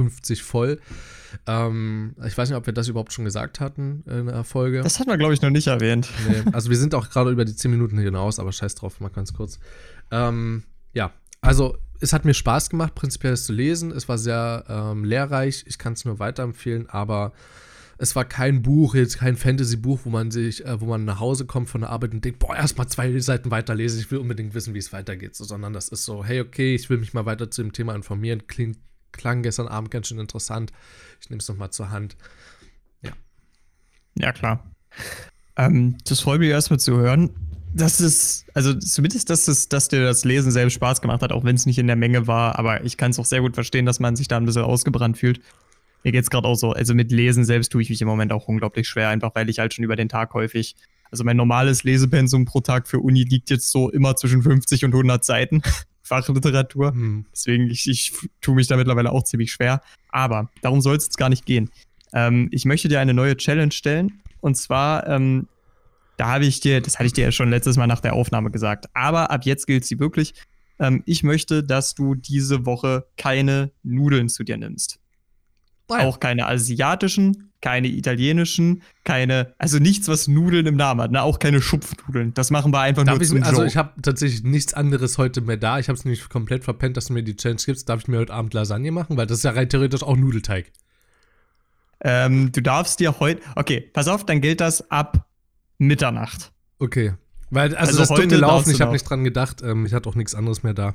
voll. 0.42 0.80
Ähm, 1.46 2.16
ich 2.26 2.37
weiß 2.37 2.49
nicht, 2.49 2.56
ob 2.56 2.66
wir 2.66 2.73
das 2.73 2.88
überhaupt 2.88 3.12
schon 3.12 3.25
gesagt 3.25 3.61
hatten 3.61 4.02
in 4.06 4.26
der 4.26 4.44
Folge. 4.44 4.82
Das 4.82 4.99
hatten 4.99 5.11
wir, 5.11 5.18
glaube 5.18 5.35
ich, 5.35 5.42
noch 5.42 5.50
nicht 5.50 5.66
erwähnt. 5.66 6.08
Nee, 6.28 6.50
also 6.52 6.70
wir 6.70 6.76
sind 6.76 6.94
auch 6.94 7.11
gerade 7.11 7.30
über 7.30 7.44
die 7.44 7.54
10 7.54 7.70
Minuten 7.70 7.99
hinaus, 7.99 8.38
aber 8.38 8.52
scheiß 8.52 8.75
drauf, 8.75 9.00
mal 9.00 9.11
ganz 9.11 9.35
kurz. 9.35 9.58
Ähm, 10.11 10.64
ja, 10.92 11.12
also 11.40 11.76
es 12.00 12.12
hat 12.12 12.25
mir 12.25 12.35
Spaß 12.35 12.70
gemacht, 12.70 12.94
prinzipiell 12.94 13.35
es 13.35 13.44
zu 13.44 13.52
lesen. 13.52 13.90
Es 13.90 14.08
war 14.08 14.18
sehr 14.18 14.64
ähm, 14.68 15.04
lehrreich. 15.04 15.64
Ich 15.66 15.78
kann 15.78 15.94
es 15.94 16.04
nur 16.04 16.18
weiterempfehlen, 16.18 16.88
aber 16.88 17.32
es 17.99 18.15
war 18.15 18.25
kein 18.25 18.62
Buch, 18.62 18.95
jetzt 18.95 19.19
kein 19.19 19.37
Fantasy-Buch, 19.37 20.00
wo 20.05 20.11
man 20.11 20.31
sich, 20.31 20.65
äh, 20.65 20.81
wo 20.81 20.87
man 20.87 21.05
nach 21.05 21.21
Hause 21.21 21.47
kommt 21.47 21.69
von 21.69 21.81
der 21.81 21.91
Arbeit 21.91 22.12
und 22.12 22.25
denkt, 22.25 22.38
boah, 22.38 22.55
erstmal 22.55 22.88
zwei 22.88 23.19
Seiten 23.21 23.50
weiterlesen, 23.50 24.00
ich 24.00 24.11
will 24.11 24.19
unbedingt 24.19 24.55
wissen, 24.55 24.75
wie 24.75 24.79
es 24.79 24.93
weitergeht. 24.93 25.35
So, 25.35 25.45
sondern 25.45 25.73
das 25.73 25.88
ist 25.88 26.05
so, 26.05 26.25
hey, 26.25 26.41
okay, 26.41 26.75
ich 26.75 26.91
will 26.91 26.99
mich 26.99 27.15
mal 27.15 27.25
weiter 27.25 27.50
zu 27.50 27.62
dem 27.62 27.73
Thema 27.73 27.95
informieren. 27.95 28.47
Klingt, 28.47 28.79
klang 29.12 29.43
gestern 29.43 29.69
Abend 29.69 29.91
ganz 29.91 30.09
schön 30.09 30.19
interessant. 30.19 30.73
Ich 31.21 31.31
nehme 31.31 31.41
es 31.41 31.49
nochmal 31.49 31.71
zur 31.71 31.91
Hand. 31.91 32.17
Ja. 33.00 33.12
Ja, 34.19 34.33
klar. 34.33 34.71
Ähm, 35.57 35.97
das 36.05 36.21
freut 36.21 36.41
mich 36.41 36.50
erstmal 36.50 36.79
zu 36.79 36.99
hören. 36.99 37.31
Das 37.73 38.00
ist, 38.00 38.47
also 38.55 38.75
zumindest, 38.75 39.31
dass, 39.31 39.49
es, 39.49 39.69
dass 39.69 39.88
dir 39.88 40.03
das 40.03 40.25
Lesen 40.25 40.50
selbst 40.50 40.75
Spaß 40.75 41.00
gemacht 41.00 41.23
hat, 41.23 41.33
auch 41.33 41.45
wenn 41.45 41.57
es 41.57 41.67
nicht 41.67 41.79
in 41.79 41.87
der 41.87 41.97
Menge 41.97 42.26
war. 42.26 42.59
Aber 42.59 42.85
ich 42.85 42.99
kann 42.99 43.11
es 43.11 43.19
auch 43.19 43.25
sehr 43.25 43.41
gut 43.41 43.55
verstehen, 43.55 43.87
dass 43.87 44.00
man 44.00 44.17
sich 44.17 44.29
da 44.29 44.37
ein 44.37 44.47
bisschen 44.47 44.62
ausgebrannt 44.62 45.17
fühlt. 45.17 45.41
Mir 46.07 46.13
geht 46.13 46.23
es 46.23 46.31
gerade 46.31 46.47
auch 46.47 46.55
so. 46.55 46.71
Also 46.71 46.95
mit 46.95 47.11
Lesen 47.11 47.45
selbst 47.45 47.73
tue 47.73 47.83
ich 47.83 47.91
mich 47.91 48.01
im 48.01 48.07
Moment 48.07 48.33
auch 48.33 48.47
unglaublich 48.47 48.87
schwer, 48.87 49.09
einfach 49.09 49.35
weil 49.35 49.51
ich 49.51 49.59
halt 49.59 49.75
schon 49.75 49.85
über 49.85 49.97
den 49.97 50.09
Tag 50.09 50.35
häufig. 50.35 50.77
Also 51.11 51.25
mein 51.25 51.37
normales 51.37 51.83
Lesepensum 51.83 52.45
pro 52.45 52.61
Tag 52.61 52.87
für 52.87 53.01
Uni 53.01 53.25
liegt 53.25 53.51
jetzt 53.51 53.73
so 53.73 53.91
immer 53.91 54.15
zwischen 54.15 54.41
50 54.41 54.85
und 54.85 54.93
100 54.93 55.25
Seiten. 55.25 55.63
Fachliteratur. 56.05 56.93
Hm. 56.93 57.27
Deswegen, 57.33 57.69
ich, 57.69 57.91
ich 57.91 58.13
tue 58.41 58.55
mich 58.55 58.69
da 58.69 58.77
mittlerweile 58.77 59.11
auch 59.11 59.25
ziemlich 59.25 59.51
schwer. 59.51 59.81
Aber 60.09 60.49
darum 60.63 60.81
soll 60.81 60.95
es 60.95 61.07
jetzt 61.07 61.19
gar 61.19 61.29
nicht 61.29 61.45
gehen. 61.45 61.73
Ähm, 62.13 62.51
ich 62.53 62.67
möchte 62.67 62.87
dir 62.87 63.01
eine 63.01 63.13
neue 63.13 63.37
Challenge 63.37 63.73
stellen. 63.73 64.23
Und 64.41 64.57
zwar, 64.57 65.09
ähm, 65.09 65.49
da 66.19 66.29
habe 66.29 66.47
ich 66.47 66.61
dir, 66.61 66.81
das 66.81 67.01
hatte 67.01 67.07
ich 67.07 67.15
dir 67.15 67.25
ja 67.25 67.33
schon 67.33 67.51
letztes 67.51 67.77
Mal 67.77 67.89
nach 67.89 67.99
der 67.99 68.13
Aufnahme 68.13 68.53
gesagt. 68.53 68.87
Aber 68.95 69.33
ab 69.33 69.45
jetzt 69.45 69.67
gilt 69.67 69.85
sie 69.85 69.99
wirklich. 69.99 70.35
Ähm, 70.79 71.03
ich 71.05 71.25
möchte, 71.25 71.65
dass 71.65 71.97
du 71.97 72.15
diese 72.15 72.65
Woche 72.65 73.07
keine 73.17 73.73
Nudeln 73.83 74.29
zu 74.29 74.45
dir 74.45 74.57
nimmst. 74.57 75.01
Nein. 75.88 76.07
Auch 76.07 76.19
keine 76.21 76.47
asiatischen, 76.47 77.50
keine 77.61 77.88
italienischen, 77.88 78.83
keine, 79.05 79.55
also 79.59 79.78
nichts, 79.78 80.09
was 80.09 80.28
Nudeln 80.28 80.66
im 80.66 80.76
Namen 80.76 81.00
hat, 81.00 81.11
ne? 81.12 81.23
auch 81.23 81.38
keine 81.38 81.62
Schupfnudeln. 81.62 82.35
Das 82.35 82.50
machen 82.50 82.73
wir 82.73 82.81
einfach 82.81 83.05
Darf 83.05 83.14
nur 83.14 83.23
ich, 83.23 83.28
zum 83.28 83.43
Also 83.43 83.57
Joke. 83.59 83.66
ich 83.69 83.76
habe 83.76 84.00
tatsächlich 84.02 84.43
nichts 84.45 84.75
anderes 84.75 85.16
heute 85.19 85.40
mehr 85.40 85.57
da. 85.57 85.78
Ich 85.78 85.88
habe 85.88 85.97
es 85.99 86.05
nämlich 86.05 86.28
komplett 86.28 86.64
verpennt, 86.64 86.97
dass 86.97 87.07
du 87.07 87.12
mir 87.12 87.23
die 87.23 87.37
Challenge 87.37 87.61
gibst. 87.64 87.88
Darf 87.88 88.00
ich 88.02 88.09
mir 88.09 88.19
heute 88.19 88.35
Abend 88.35 88.52
Lasagne 88.55 88.90
machen? 88.93 89.16
Weil 89.16 89.26
das 89.26 89.38
ist 89.38 89.45
ja 89.45 89.52
rein 89.52 89.69
theoretisch 89.69 90.02
auch 90.02 90.16
Nudelteig. 90.16 90.71
ähm, 92.00 92.52
du 92.52 92.61
darfst 92.62 93.00
dir 93.00 93.19
heute, 93.21 93.40
okay, 93.55 93.81
pass 93.93 94.09
auf, 94.09 94.25
dann 94.26 94.40
gilt 94.40 94.61
das 94.61 94.90
ab 94.90 95.26
Mitternacht. 95.78 96.52
Okay. 96.78 97.14
Weil, 97.50 97.75
also, 97.76 98.00
Also 98.00 98.14
das 98.14 98.28
dumme 98.28 98.37
Laufen, 98.40 98.71
ich 98.71 98.81
habe 98.81 98.93
nicht 98.93 99.09
dran 99.09 99.23
gedacht. 99.25 99.62
Ähm, 99.62 99.87
ich 99.87 99.95
hatte 99.95 100.09
auch 100.09 100.14
nichts 100.16 100.35
anderes 100.35 100.62
mehr 100.62 100.75
da. 100.75 100.95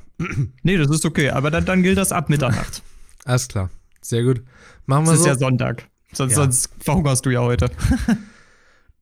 Nee, 0.62 0.76
das 0.76 0.90
ist 0.90 1.04
okay, 1.06 1.30
aber 1.30 1.50
dann, 1.50 1.64
dann 1.64 1.82
gilt 1.82 1.96
das 1.98 2.12
ab 2.12 2.28
Mitternacht. 2.28 2.82
Alles 3.24 3.48
klar. 3.48 3.70
Sehr 4.02 4.24
gut. 4.24 4.42
Machen 4.86 5.06
wir 5.06 5.14
ist 5.14 5.20
so. 5.20 5.26
ja 5.28 5.36
Sonntag. 5.36 5.88
Sonst, 6.12 6.32
Ja. 6.32 6.36
sonst 6.36 6.70
verhungerst 6.80 7.24
du 7.24 7.30
ja 7.30 7.40
heute. 7.40 7.70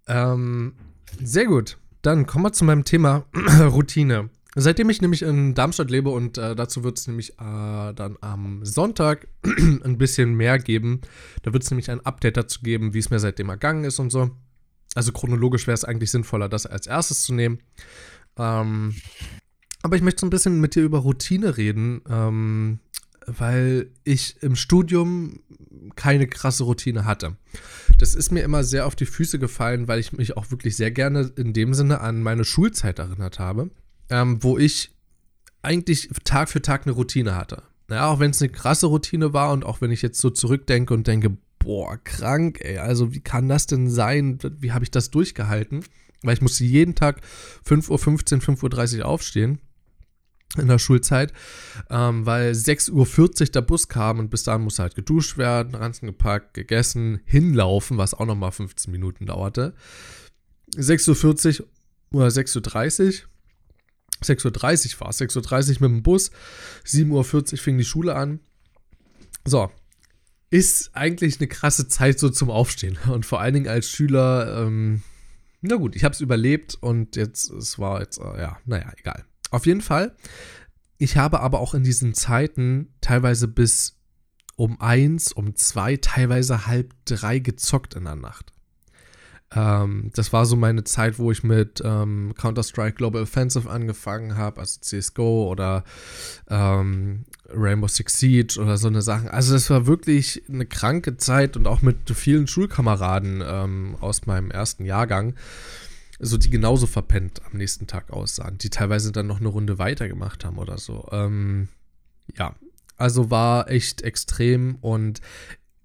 Ähm, 0.06 0.74
sehr 1.22 1.46
gut. 1.46 1.78
Dann 2.02 2.26
kommen 2.26 2.44
wir 2.44 2.52
zu 2.52 2.64
meinem 2.64 2.84
Thema 2.84 3.26
Routine. 3.60 4.30
Seitdem 4.56 4.90
ich 4.90 5.00
nämlich 5.00 5.22
in 5.22 5.54
Darmstadt 5.54 5.90
lebe 5.90 6.10
und 6.10 6.36
äh, 6.36 6.56
dazu 6.56 6.82
wird 6.82 6.98
es 6.98 7.06
nämlich 7.06 7.34
äh, 7.34 7.92
dann 7.94 8.16
am 8.20 8.64
Sonntag 8.64 9.28
ein 9.44 9.98
bisschen 9.98 10.34
mehr 10.34 10.58
geben. 10.58 11.02
Da 11.42 11.52
wird 11.52 11.62
es 11.62 11.70
nämlich 11.70 11.90
ein 11.90 12.04
Update 12.04 12.36
dazu 12.36 12.60
geben, 12.62 12.92
wie 12.92 12.98
es 12.98 13.10
mir 13.10 13.20
seitdem 13.20 13.48
ergangen 13.50 13.84
ist 13.84 14.00
und 14.00 14.10
so. 14.10 14.30
Also 14.96 15.12
chronologisch 15.12 15.68
wäre 15.68 15.74
es 15.76 15.84
eigentlich 15.84 16.10
sinnvoller, 16.10 16.48
das 16.48 16.66
als 16.66 16.88
erstes 16.88 17.22
zu 17.22 17.32
nehmen. 17.32 17.60
Ähm, 18.36 18.96
aber 19.82 19.94
ich 19.94 20.02
möchte 20.02 20.20
so 20.20 20.26
ein 20.26 20.30
bisschen 20.30 20.60
mit 20.60 20.74
dir 20.74 20.82
über 20.82 20.98
Routine 20.98 21.56
reden, 21.56 22.00
ähm, 22.10 22.80
weil 23.26 23.90
ich 24.04 24.42
im 24.42 24.56
Studium 24.56 25.40
keine 25.96 26.26
krasse 26.26 26.64
Routine 26.64 27.04
hatte. 27.04 27.36
Das 27.98 28.14
ist 28.14 28.32
mir 28.32 28.42
immer 28.42 28.64
sehr 28.64 28.86
auf 28.86 28.96
die 28.96 29.06
Füße 29.06 29.38
gefallen, 29.38 29.88
weil 29.88 29.98
ich 29.98 30.12
mich 30.12 30.36
auch 30.36 30.50
wirklich 30.50 30.76
sehr 30.76 30.90
gerne 30.90 31.32
in 31.36 31.52
dem 31.52 31.74
Sinne 31.74 32.00
an 32.00 32.22
meine 32.22 32.44
Schulzeit 32.44 32.98
erinnert 32.98 33.38
habe, 33.38 33.70
ähm, 34.08 34.42
wo 34.42 34.58
ich 34.58 34.90
eigentlich 35.62 36.08
Tag 36.24 36.48
für 36.48 36.62
Tag 36.62 36.86
eine 36.86 36.92
Routine 36.92 37.36
hatte. 37.36 37.62
Naja, 37.88 38.06
auch 38.08 38.20
wenn 38.20 38.30
es 38.30 38.40
eine 38.40 38.50
krasse 38.50 38.86
Routine 38.86 39.32
war 39.32 39.52
und 39.52 39.64
auch 39.64 39.80
wenn 39.80 39.90
ich 39.90 40.02
jetzt 40.02 40.20
so 40.20 40.30
zurückdenke 40.30 40.94
und 40.94 41.06
denke, 41.06 41.36
boah, 41.58 41.98
krank, 42.02 42.60
ey, 42.62 42.78
also 42.78 43.12
wie 43.12 43.20
kann 43.20 43.48
das 43.48 43.66
denn 43.66 43.90
sein? 43.90 44.38
Wie 44.58 44.72
habe 44.72 44.84
ich 44.84 44.90
das 44.90 45.10
durchgehalten? 45.10 45.84
Weil 46.22 46.34
ich 46.34 46.42
musste 46.42 46.64
jeden 46.64 46.94
Tag 46.94 47.20
5.15 47.66 47.90
Uhr, 47.90 47.98
5.30 47.98 48.98
Uhr 48.98 49.06
aufstehen 49.06 49.58
in 50.56 50.68
der 50.68 50.78
Schulzeit, 50.78 51.32
ähm, 51.90 52.26
weil 52.26 52.52
6.40 52.52 52.92
Uhr 52.92 53.46
der 53.46 53.60
Bus 53.60 53.88
kam 53.88 54.18
und 54.18 54.30
bis 54.30 54.42
dahin 54.42 54.62
musste 54.62 54.82
halt 54.82 54.94
geduscht 54.94 55.38
werden, 55.38 55.74
Ranzen 55.74 56.06
gepackt, 56.06 56.54
gegessen, 56.54 57.20
hinlaufen, 57.24 57.98
was 57.98 58.14
auch 58.14 58.26
nochmal 58.26 58.52
15 58.52 58.90
Minuten 58.90 59.26
dauerte. 59.26 59.74
6.40 60.74 61.60
Uhr 61.60 61.66
oder 62.12 62.28
6.30 62.28 63.06
Uhr 63.06 63.30
6.30 64.22 64.94
Uhr 64.94 65.00
war 65.00 65.10
es, 65.10 65.20
6.30 65.20 65.80
Uhr 65.80 65.88
mit 65.88 65.98
dem 65.98 66.02
Bus, 66.02 66.30
7.40 66.84 67.52
Uhr 67.52 67.58
fing 67.58 67.78
die 67.78 67.84
Schule 67.84 68.14
an. 68.14 68.40
So, 69.46 69.70
ist 70.50 70.90
eigentlich 70.94 71.38
eine 71.38 71.48
krasse 71.48 71.88
Zeit 71.88 72.18
so 72.18 72.28
zum 72.28 72.50
Aufstehen. 72.50 72.98
Und 73.08 73.24
vor 73.24 73.40
allen 73.40 73.54
Dingen 73.54 73.68
als 73.68 73.88
Schüler, 73.88 74.64
ähm, 74.66 75.02
na 75.62 75.76
gut, 75.76 75.96
ich 75.96 76.04
habe 76.04 76.14
es 76.14 76.20
überlebt 76.20 76.78
und 76.80 77.16
jetzt, 77.16 77.50
es 77.50 77.78
war 77.78 78.00
jetzt, 78.00 78.18
äh, 78.18 78.40
ja, 78.40 78.58
naja, 78.64 78.90
egal. 78.96 79.26
Auf 79.50 79.66
jeden 79.66 79.80
Fall, 79.80 80.14
ich 80.98 81.16
habe 81.16 81.40
aber 81.40 81.60
auch 81.60 81.74
in 81.74 81.82
diesen 81.82 82.14
Zeiten 82.14 82.94
teilweise 83.00 83.48
bis 83.48 83.96
um 84.56 84.80
eins, 84.80 85.32
um 85.32 85.56
zwei, 85.56 85.96
teilweise 85.96 86.66
halb 86.66 86.92
drei 87.06 87.38
gezockt 87.38 87.94
in 87.94 88.04
der 88.04 88.16
Nacht. 88.16 88.52
Ähm, 89.52 90.10
das 90.14 90.32
war 90.32 90.46
so 90.46 90.54
meine 90.54 90.84
Zeit, 90.84 91.18
wo 91.18 91.32
ich 91.32 91.42
mit 91.42 91.82
ähm, 91.84 92.34
Counter-Strike 92.36 92.96
Global 92.96 93.22
Offensive 93.22 93.68
angefangen 93.68 94.36
habe, 94.36 94.60
also 94.60 94.78
CSGO 94.80 95.50
oder 95.50 95.84
ähm, 96.48 97.24
Rainbow 97.48 97.88
Six 97.88 98.18
Siege 98.18 98.60
oder 98.60 98.76
so 98.76 98.86
eine 98.88 99.02
Sachen. 99.02 99.28
Also 99.28 99.54
das 99.54 99.68
war 99.70 99.86
wirklich 99.86 100.44
eine 100.48 100.66
kranke 100.66 101.16
Zeit 101.16 101.56
und 101.56 101.66
auch 101.66 101.82
mit 101.82 102.10
vielen 102.10 102.46
Schulkameraden 102.46 103.42
ähm, 103.44 103.96
aus 104.00 104.26
meinem 104.26 104.52
ersten 104.52 104.84
Jahrgang, 104.84 105.34
so 106.20 106.36
die 106.36 106.50
genauso 106.50 106.86
verpennt 106.86 107.40
am 107.44 107.56
nächsten 107.56 107.86
Tag 107.86 108.10
aussahen, 108.10 108.58
die 108.58 108.70
teilweise 108.70 109.10
dann 109.12 109.26
noch 109.26 109.40
eine 109.40 109.48
Runde 109.48 109.78
weitergemacht 109.78 110.44
haben 110.44 110.58
oder 110.58 110.78
so. 110.78 111.08
Ähm, 111.10 111.68
ja, 112.36 112.54
also 112.96 113.30
war 113.30 113.70
echt 113.70 114.02
extrem 114.02 114.76
und 114.76 115.20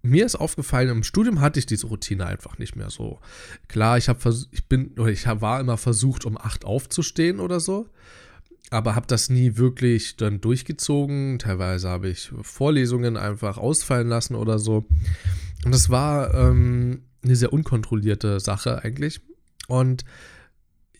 mir 0.02 0.26
ist 0.26 0.36
aufgefallen, 0.36 0.90
im 0.90 1.04
Studium 1.04 1.42
hatte 1.42 1.60
ich 1.60 1.66
diese 1.66 1.88
Routine 1.88 2.26
einfach 2.28 2.60
nicht 2.60 2.76
mehr 2.76 2.90
so. 2.90 3.20
Klar, 3.68 3.98
ich 3.98 4.08
habe 4.08 4.20
ich 4.52 4.68
bin 4.68 4.92
oder 5.00 5.10
ich 5.10 5.26
war 5.26 5.60
immer 5.60 5.78
versucht, 5.78 6.26
um 6.26 6.38
acht 6.38 6.64
aufzustehen 6.64 7.40
oder 7.40 7.60
so, 7.60 7.90
aber 8.70 8.96
habe 8.96 9.08
das 9.08 9.30
nie 9.30 9.58
wirklich 9.58 10.16
dann 10.18 10.42
durchgezogen. 10.42 11.40
Teilweise 11.40 11.90
habe 11.90 12.10
ich 12.10 12.32
Vorlesungen 12.42 13.18
einfach 13.18 13.58
ausfallen 13.58 14.10
lassen 14.10 14.36
oder 14.36 14.60
so. 14.60 14.86
Und 15.64 15.74
das 15.74 15.90
war 15.90 16.34
ähm, 16.36 17.02
eine 17.24 17.36
sehr 17.36 17.52
unkontrollierte 17.52 18.40
Sache 18.40 18.84
eigentlich. 18.84 19.22
Und 19.68 20.06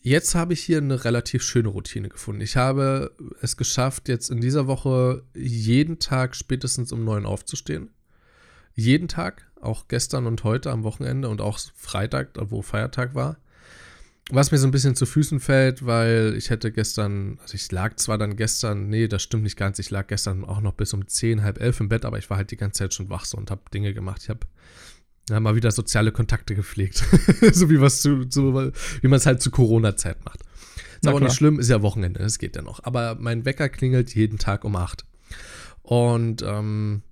jetzt 0.00 0.34
habe 0.34 0.52
ich 0.52 0.60
hier 0.60 0.78
eine 0.78 1.04
relativ 1.04 1.42
schöne 1.42 1.68
Routine 1.68 2.08
gefunden. 2.08 2.40
Ich 2.40 2.56
habe 2.56 3.14
es 3.40 3.56
geschafft, 3.56 4.08
jetzt 4.08 4.30
in 4.30 4.40
dieser 4.40 4.66
Woche 4.66 5.24
jeden 5.34 5.98
Tag 5.98 6.36
spätestens 6.36 6.92
um 6.92 7.04
neun 7.04 7.26
aufzustehen 7.26 7.90
jeden 8.76 9.08
Tag, 9.08 9.50
auch 9.60 9.88
gestern 9.88 10.26
und 10.26 10.44
heute 10.44 10.70
am 10.70 10.84
Wochenende 10.84 11.28
und 11.28 11.40
auch 11.40 11.58
Freitag, 11.74 12.30
wo 12.36 12.62
Feiertag 12.62 13.14
war. 13.14 13.38
Was 14.30 14.50
mir 14.50 14.58
so 14.58 14.66
ein 14.66 14.72
bisschen 14.72 14.96
zu 14.96 15.06
Füßen 15.06 15.40
fällt, 15.40 15.86
weil 15.86 16.34
ich 16.36 16.50
hätte 16.50 16.72
gestern, 16.72 17.38
also 17.42 17.54
ich 17.54 17.70
lag 17.70 17.94
zwar 17.96 18.18
dann 18.18 18.36
gestern, 18.36 18.88
nee, 18.88 19.08
das 19.08 19.22
stimmt 19.22 19.44
nicht 19.44 19.56
ganz, 19.56 19.78
ich 19.78 19.90
lag 19.90 20.08
gestern 20.08 20.44
auch 20.44 20.60
noch 20.60 20.74
bis 20.74 20.92
um 20.92 21.06
10, 21.06 21.42
halb 21.42 21.60
elf 21.60 21.80
im 21.80 21.88
Bett, 21.88 22.04
aber 22.04 22.18
ich 22.18 22.28
war 22.28 22.36
halt 22.36 22.50
die 22.50 22.56
ganze 22.56 22.80
Zeit 22.80 22.94
schon 22.94 23.08
wach 23.08 23.24
so 23.24 23.38
und 23.38 23.50
habe 23.50 23.62
Dinge 23.72 23.94
gemacht. 23.94 24.22
Ich 24.24 24.28
habe 24.28 24.40
ja, 25.28 25.40
mal 25.40 25.56
wieder 25.56 25.70
soziale 25.70 26.12
Kontakte 26.12 26.54
gepflegt. 26.54 27.04
so 27.52 27.68
wie 27.68 27.80
was 27.80 28.02
zu, 28.02 28.24
zu 28.26 28.54
wie 29.00 29.08
man 29.08 29.18
es 29.18 29.26
halt 29.26 29.42
zu 29.42 29.50
Corona-Zeit 29.50 30.24
macht. 30.24 30.40
Ist 30.40 31.04
Na 31.04 31.10
aber 31.10 31.18
klar. 31.18 31.28
nicht 31.28 31.36
schlimm, 31.36 31.58
ist 31.58 31.68
ja 31.68 31.82
Wochenende, 31.82 32.20
das 32.20 32.38
geht 32.38 32.56
ja 32.56 32.62
noch. 32.62 32.82
Aber 32.84 33.16
mein 33.18 33.44
Wecker 33.44 33.68
klingelt 33.68 34.14
jeden 34.14 34.38
Tag 34.38 34.64
um 34.64 34.76
8. 34.76 35.04
Und 35.82 36.42
ähm, 36.42 37.02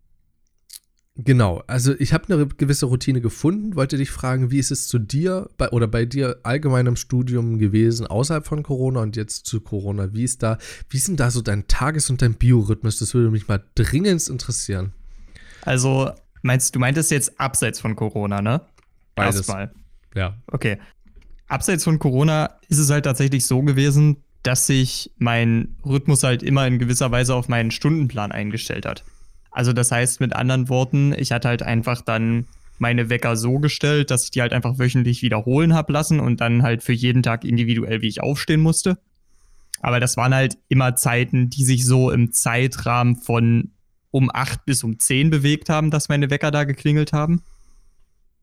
Genau, 1.16 1.62
also 1.68 1.94
ich 2.00 2.12
habe 2.12 2.35
eine 2.35 2.44
gewisse 2.48 2.87
Routine 2.87 3.20
gefunden, 3.20 3.77
wollte 3.77 3.96
dich 3.96 4.11
fragen, 4.11 4.50
wie 4.50 4.59
ist 4.59 4.72
es 4.72 4.88
zu 4.88 4.98
dir 4.98 5.48
bei, 5.57 5.68
oder 5.70 5.87
bei 5.87 6.07
dir 6.07 6.40
allgemein 6.42 6.87
im 6.87 6.96
Studium 6.96 7.61
gewesen, 7.61 8.09
außerhalb 8.09 8.44
von 8.44 8.64
Corona 8.64 9.00
und 9.00 9.14
jetzt 9.14 9.46
zu 9.46 9.61
Corona? 9.61 10.12
Wie 10.12 10.24
ist 10.24 10.42
da, 10.42 10.59
wie 10.90 10.96
ist 10.96 11.07
denn 11.07 11.16
da 11.16 11.31
so 11.31 11.40
dein 11.40 11.68
Tages- 11.68 12.11
und 12.11 12.20
dein 12.20 12.35
Biorhythmus? 12.35 12.98
Das 12.98 13.14
würde 13.14 13.31
mich 13.31 13.46
mal 13.46 13.62
dringend 13.77 14.27
interessieren. 14.29 14.92
Also, 15.62 16.11
meinst 16.44 16.74
du 16.74 16.78
meintest 16.78 17.11
jetzt 17.11 17.40
abseits 17.40 17.80
von 17.80 17.96
Corona, 17.96 18.42
ne? 18.42 18.61
Beides. 19.14 19.37
Erstmal. 19.37 19.72
Ja. 20.14 20.37
Okay. 20.46 20.78
Abseits 21.48 21.85
von 21.85 21.98
Corona 21.98 22.59
ist 22.68 22.78
es 22.78 22.90
halt 22.90 23.04
tatsächlich 23.04 23.46
so 23.46 23.62
gewesen, 23.62 24.22
dass 24.42 24.66
sich 24.66 25.11
mein 25.18 25.76
Rhythmus 25.85 26.22
halt 26.22 26.42
immer 26.42 26.66
in 26.66 26.78
gewisser 26.78 27.11
Weise 27.11 27.35
auf 27.35 27.48
meinen 27.48 27.70
Stundenplan 27.70 28.30
eingestellt 28.30 28.87
hat. 28.87 29.04
Also 29.50 29.72
das 29.72 29.90
heißt 29.90 30.20
mit 30.20 30.35
anderen 30.35 30.68
Worten, 30.68 31.14
ich 31.16 31.33
hatte 31.33 31.48
halt 31.48 31.62
einfach 31.62 32.02
dann 32.02 32.46
meine 32.78 33.09
Wecker 33.09 33.37
so 33.37 33.59
gestellt, 33.59 34.11
dass 34.11 34.24
ich 34.24 34.30
die 34.33 34.42
halt 34.42 34.52
einfach 34.52 34.78
wöchentlich 34.78 35.22
wiederholen 35.22 35.74
habe 35.74 35.92
lassen 35.92 36.20
und 36.20 36.40
dann 36.40 36.62
halt 36.62 36.83
für 36.83 36.92
jeden 36.92 37.22
Tag 37.22 37.44
individuell, 37.44 38.02
wie 38.02 38.09
ich 38.09 38.22
aufstehen 38.22 38.61
musste. 38.61 38.98
Aber 39.80 40.00
das 40.00 40.16
waren 40.16 40.35
halt 40.35 40.59
immer 40.68 40.96
Zeiten, 40.96 41.50
die 41.50 41.64
sich 41.64 41.87
so 41.87 42.11
im 42.11 42.33
Zeitrahmen 42.33 43.16
von 43.16 43.70
um 44.14 44.31
8 44.33 44.64
bis 44.64 44.85
um 44.85 44.96
10 45.00 45.31
bewegt 45.31 45.68
haben, 45.68 45.90
dass 45.90 46.09
meine 46.09 46.31
Wecker 46.31 46.53
da 46.53 46.62
geklingelt 46.62 47.12
haben. 47.12 47.42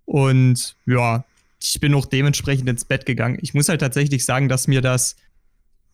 Und 0.03 0.75
ja, 0.85 1.23
ich 1.63 1.79
bin 1.79 1.93
auch 1.93 2.05
dementsprechend 2.05 2.67
ins 2.67 2.83
Bett 2.83 3.05
gegangen. 3.05 3.37
Ich 3.39 3.53
muss 3.53 3.69
halt 3.69 3.79
tatsächlich 3.79 4.25
sagen, 4.25 4.49
dass 4.49 4.67
mir 4.67 4.81
das, 4.81 5.15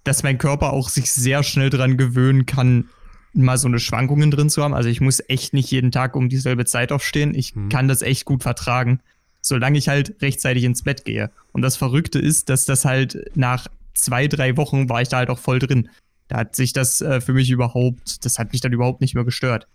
dass 0.04 0.24
mein 0.24 0.40
Körper 0.40 0.74
auch 0.74 0.90
sich 0.90 1.14
sehr 1.14 1.44
schnell 1.44 1.70
dran 1.70 1.96
gewöhnen 1.96 2.48
kann, 2.48 2.90
mal 3.34 3.60
so 3.60 3.68
eine 3.68 3.78
Schwankungen 3.78 4.32
drin 4.32 4.50
zu 4.50 4.64
haben. 4.64 4.74
Also 4.74 4.90
ich 4.90 5.00
muss 5.00 5.22
echt 5.28 5.54
nicht 5.54 5.70
jeden 5.70 5.92
Tag 5.92 6.16
um 6.16 6.28
dieselbe 6.28 6.66
Zeit 6.66 6.92
aufstehen. 6.92 7.36
Ich 7.36 7.54
Hm. 7.54 7.70
kann 7.70 7.88
das 7.88 8.02
echt 8.02 8.26
gut 8.26 8.42
vertragen, 8.42 9.00
solange 9.42 9.78
ich 9.78 9.90
halt 9.90 10.20
rechtzeitig 10.24 10.64
ins 10.64 10.82
Bett 10.82 11.06
gehe. 11.06 11.30
Und 11.52 11.62
das 11.62 11.78
Verrückte 11.78 12.18
ist, 12.18 12.50
dass 12.50 12.66
das 12.66 12.84
halt 12.84 13.30
nach 13.36 13.68
zwei, 13.94 14.28
drei 14.28 14.58
Wochen 14.58 14.90
war 14.90 15.04
ich 15.04 15.10
da 15.10 15.18
halt 15.18 15.30
auch 15.30 15.38
voll 15.38 15.60
drin. 15.60 15.88
Da 16.28 16.38
hat 16.38 16.56
sich 16.56 16.74
das 16.74 17.02
äh, 17.02 17.22
für 17.22 17.34
mich 17.34 17.50
überhaupt, 17.50 18.26
das 18.26 18.40
hat 18.40 18.52
mich 18.52 18.62
dann 18.62 18.74
überhaupt 18.74 19.02
nicht 19.02 19.16
mehr 19.16 19.24
gestört. 19.24 19.68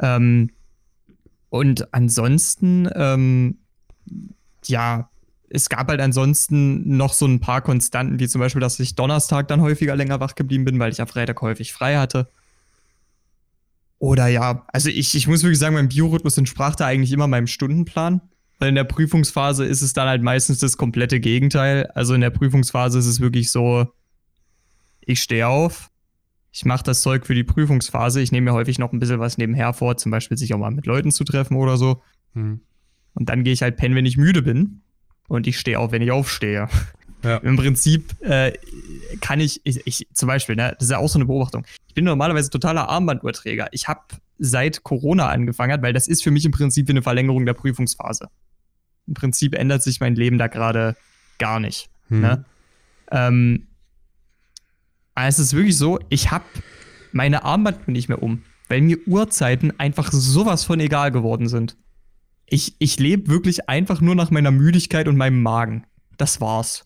Ähm, 0.00 0.50
und 1.48 1.94
ansonsten, 1.94 2.88
ähm, 2.94 3.58
ja, 4.64 5.08
es 5.48 5.68
gab 5.68 5.88
halt 5.88 6.00
ansonsten 6.00 6.96
noch 6.96 7.12
so 7.12 7.26
ein 7.26 7.40
paar 7.40 7.62
Konstanten, 7.62 8.18
wie 8.18 8.28
zum 8.28 8.40
Beispiel, 8.40 8.60
dass 8.60 8.80
ich 8.80 8.96
Donnerstag 8.96 9.48
dann 9.48 9.60
häufiger 9.60 9.94
länger 9.94 10.18
wach 10.20 10.34
geblieben 10.34 10.64
bin, 10.64 10.78
weil 10.78 10.92
ich 10.92 11.00
am 11.00 11.06
Freitag 11.06 11.40
häufig 11.40 11.72
frei 11.72 11.96
hatte. 11.96 12.28
Oder 13.98 14.26
ja, 14.26 14.66
also 14.68 14.90
ich, 14.90 15.14
ich 15.14 15.26
muss 15.26 15.42
wirklich 15.42 15.58
sagen, 15.58 15.74
mein 15.74 15.88
Biorhythmus 15.88 16.36
entsprach 16.36 16.74
da 16.74 16.86
eigentlich 16.86 17.12
immer 17.12 17.28
meinem 17.28 17.46
Stundenplan. 17.46 18.20
Weil 18.58 18.70
in 18.70 18.74
der 18.74 18.84
Prüfungsphase 18.84 19.64
ist 19.64 19.82
es 19.82 19.92
dann 19.92 20.08
halt 20.08 20.22
meistens 20.22 20.58
das 20.58 20.76
komplette 20.76 21.20
Gegenteil. 21.20 21.86
Also 21.94 22.14
in 22.14 22.22
der 22.22 22.30
Prüfungsphase 22.30 22.98
ist 22.98 23.06
es 23.06 23.20
wirklich 23.20 23.50
so, 23.50 23.92
ich 25.06 25.22
stehe 25.22 25.48
auf, 25.48 25.88
ich 26.52 26.64
mache 26.64 26.84
das 26.84 27.00
Zeug 27.00 27.26
für 27.26 27.34
die 27.34 27.44
Prüfungsphase. 27.44 28.20
Ich 28.20 28.32
nehme 28.32 28.50
mir 28.50 28.54
häufig 28.54 28.78
noch 28.78 28.92
ein 28.92 28.98
bisschen 28.98 29.20
was 29.20 29.38
nebenher 29.38 29.72
vor, 29.72 29.96
zum 29.96 30.10
Beispiel 30.10 30.36
sich 30.36 30.52
auch 30.52 30.58
mal 30.58 30.70
mit 30.70 30.86
Leuten 30.86 31.12
zu 31.12 31.24
treffen 31.24 31.56
oder 31.56 31.76
so. 31.76 32.02
Hm. 32.34 32.60
Und 33.14 33.28
dann 33.28 33.44
gehe 33.44 33.52
ich 33.52 33.62
halt 33.62 33.76
pennen, 33.76 33.94
wenn 33.94 34.06
ich 34.06 34.16
müde 34.16 34.42
bin. 34.42 34.80
Und 35.28 35.46
ich 35.46 35.58
stehe 35.58 35.78
auf, 35.78 35.92
wenn 35.92 36.02
ich 36.02 36.12
aufstehe. 36.12 36.68
Ja. 37.22 37.36
Im 37.42 37.56
Prinzip 37.56 38.20
äh, 38.22 38.52
kann 39.20 39.40
ich, 39.40 39.60
ich, 39.64 39.86
ich, 39.86 40.08
zum 40.12 40.28
Beispiel, 40.28 40.56
ne, 40.56 40.74
das 40.78 40.86
ist 40.86 40.92
ja 40.92 40.98
auch 40.98 41.08
so 41.08 41.18
eine 41.18 41.26
Beobachtung. 41.26 41.66
Ich 41.88 41.94
bin 41.94 42.04
normalerweise 42.04 42.50
totaler 42.50 42.88
Armbanduhrträger. 42.88 43.68
Ich 43.72 43.86
habe 43.88 44.00
seit 44.38 44.82
Corona 44.82 45.28
angefangen, 45.28 45.82
weil 45.82 45.92
das 45.92 46.08
ist 46.08 46.22
für 46.22 46.30
mich 46.30 46.44
im 46.44 46.52
Prinzip 46.52 46.88
eine 46.88 47.02
Verlängerung 47.02 47.44
der 47.44 47.54
Prüfungsphase. 47.54 48.28
Im 49.06 49.14
Prinzip 49.14 49.54
ändert 49.54 49.82
sich 49.82 50.00
mein 50.00 50.14
Leben 50.14 50.38
da 50.38 50.46
gerade 50.46 50.96
gar 51.38 51.60
nicht. 51.60 51.90
Hm. 52.08 52.20
Ne? 52.20 52.44
Ähm, 53.10 53.66
aber 55.16 55.28
es 55.28 55.38
ist 55.38 55.54
wirklich 55.54 55.76
so, 55.76 55.98
ich 56.10 56.30
habe 56.30 56.44
meine 57.10 57.42
Armband 57.42 57.88
nicht 57.88 58.08
mehr 58.08 58.22
um, 58.22 58.42
weil 58.68 58.82
mir 58.82 58.98
Uhrzeiten 59.06 59.78
einfach 59.80 60.12
sowas 60.12 60.64
von 60.64 60.78
egal 60.78 61.10
geworden 61.10 61.48
sind. 61.48 61.76
Ich, 62.46 62.76
ich 62.78 62.98
lebe 63.00 63.28
wirklich 63.30 63.68
einfach 63.68 64.00
nur 64.00 64.14
nach 64.14 64.30
meiner 64.30 64.50
Müdigkeit 64.50 65.08
und 65.08 65.16
meinem 65.16 65.42
Magen. 65.42 65.84
Das 66.18 66.40
war's. 66.40 66.84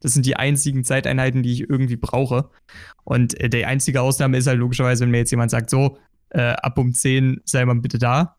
Das 0.00 0.14
sind 0.14 0.26
die 0.26 0.34
einzigen 0.36 0.82
Zeiteinheiten, 0.82 1.42
die 1.42 1.52
ich 1.52 1.60
irgendwie 1.60 1.96
brauche. 1.96 2.50
Und 3.04 3.38
äh, 3.38 3.48
die 3.48 3.66
einzige 3.66 4.00
Ausnahme 4.00 4.38
ist 4.38 4.46
halt 4.46 4.58
logischerweise, 4.58 5.04
wenn 5.04 5.10
mir 5.10 5.18
jetzt 5.18 5.30
jemand 5.30 5.50
sagt, 5.50 5.70
so, 5.70 5.98
äh, 6.30 6.40
ab 6.40 6.78
um 6.78 6.92
10 6.92 7.42
sei 7.44 7.64
mal 7.64 7.74
bitte 7.74 7.98
da. 7.98 8.36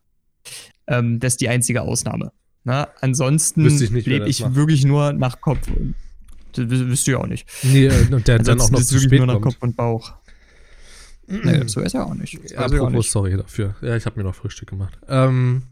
Ähm, 0.88 1.20
das 1.20 1.34
ist 1.34 1.40
die 1.40 1.48
einzige 1.48 1.82
Ausnahme. 1.82 2.32
Na, 2.64 2.88
ansonsten 3.00 3.62
lebe 3.62 4.28
ich 4.28 4.40
macht. 4.40 4.54
wirklich 4.56 4.84
nur 4.84 5.12
nach 5.12 5.40
Kopf. 5.40 5.68
Und 5.68 5.94
das 6.56 6.68
wisst 6.68 7.08
ihr 7.08 7.20
auch 7.20 7.26
nicht. 7.26 7.48
Nee, 7.62 7.88
und 8.10 8.26
der 8.28 8.38
dann 8.38 8.60
auch 8.60 8.70
noch 8.70 8.82
zu 8.82 8.98
spät 8.98 9.18
nur 9.18 9.26
nach 9.26 9.40
Kopf 9.40 9.56
und 9.60 9.76
Bauch. 9.76 10.14
nee, 11.26 11.66
so 11.66 11.80
ist 11.80 11.94
er 11.94 12.06
auch 12.06 12.14
nicht. 12.14 12.38
Das 12.44 12.54
Apropos, 12.54 13.10
sorry 13.10 13.36
dafür. 13.36 13.74
Ja, 13.80 13.96
ich 13.96 14.06
habe 14.06 14.18
mir 14.18 14.24
noch 14.24 14.34
Frühstück 14.34 14.68
gemacht. 14.68 14.98
Ähm, 15.08 15.62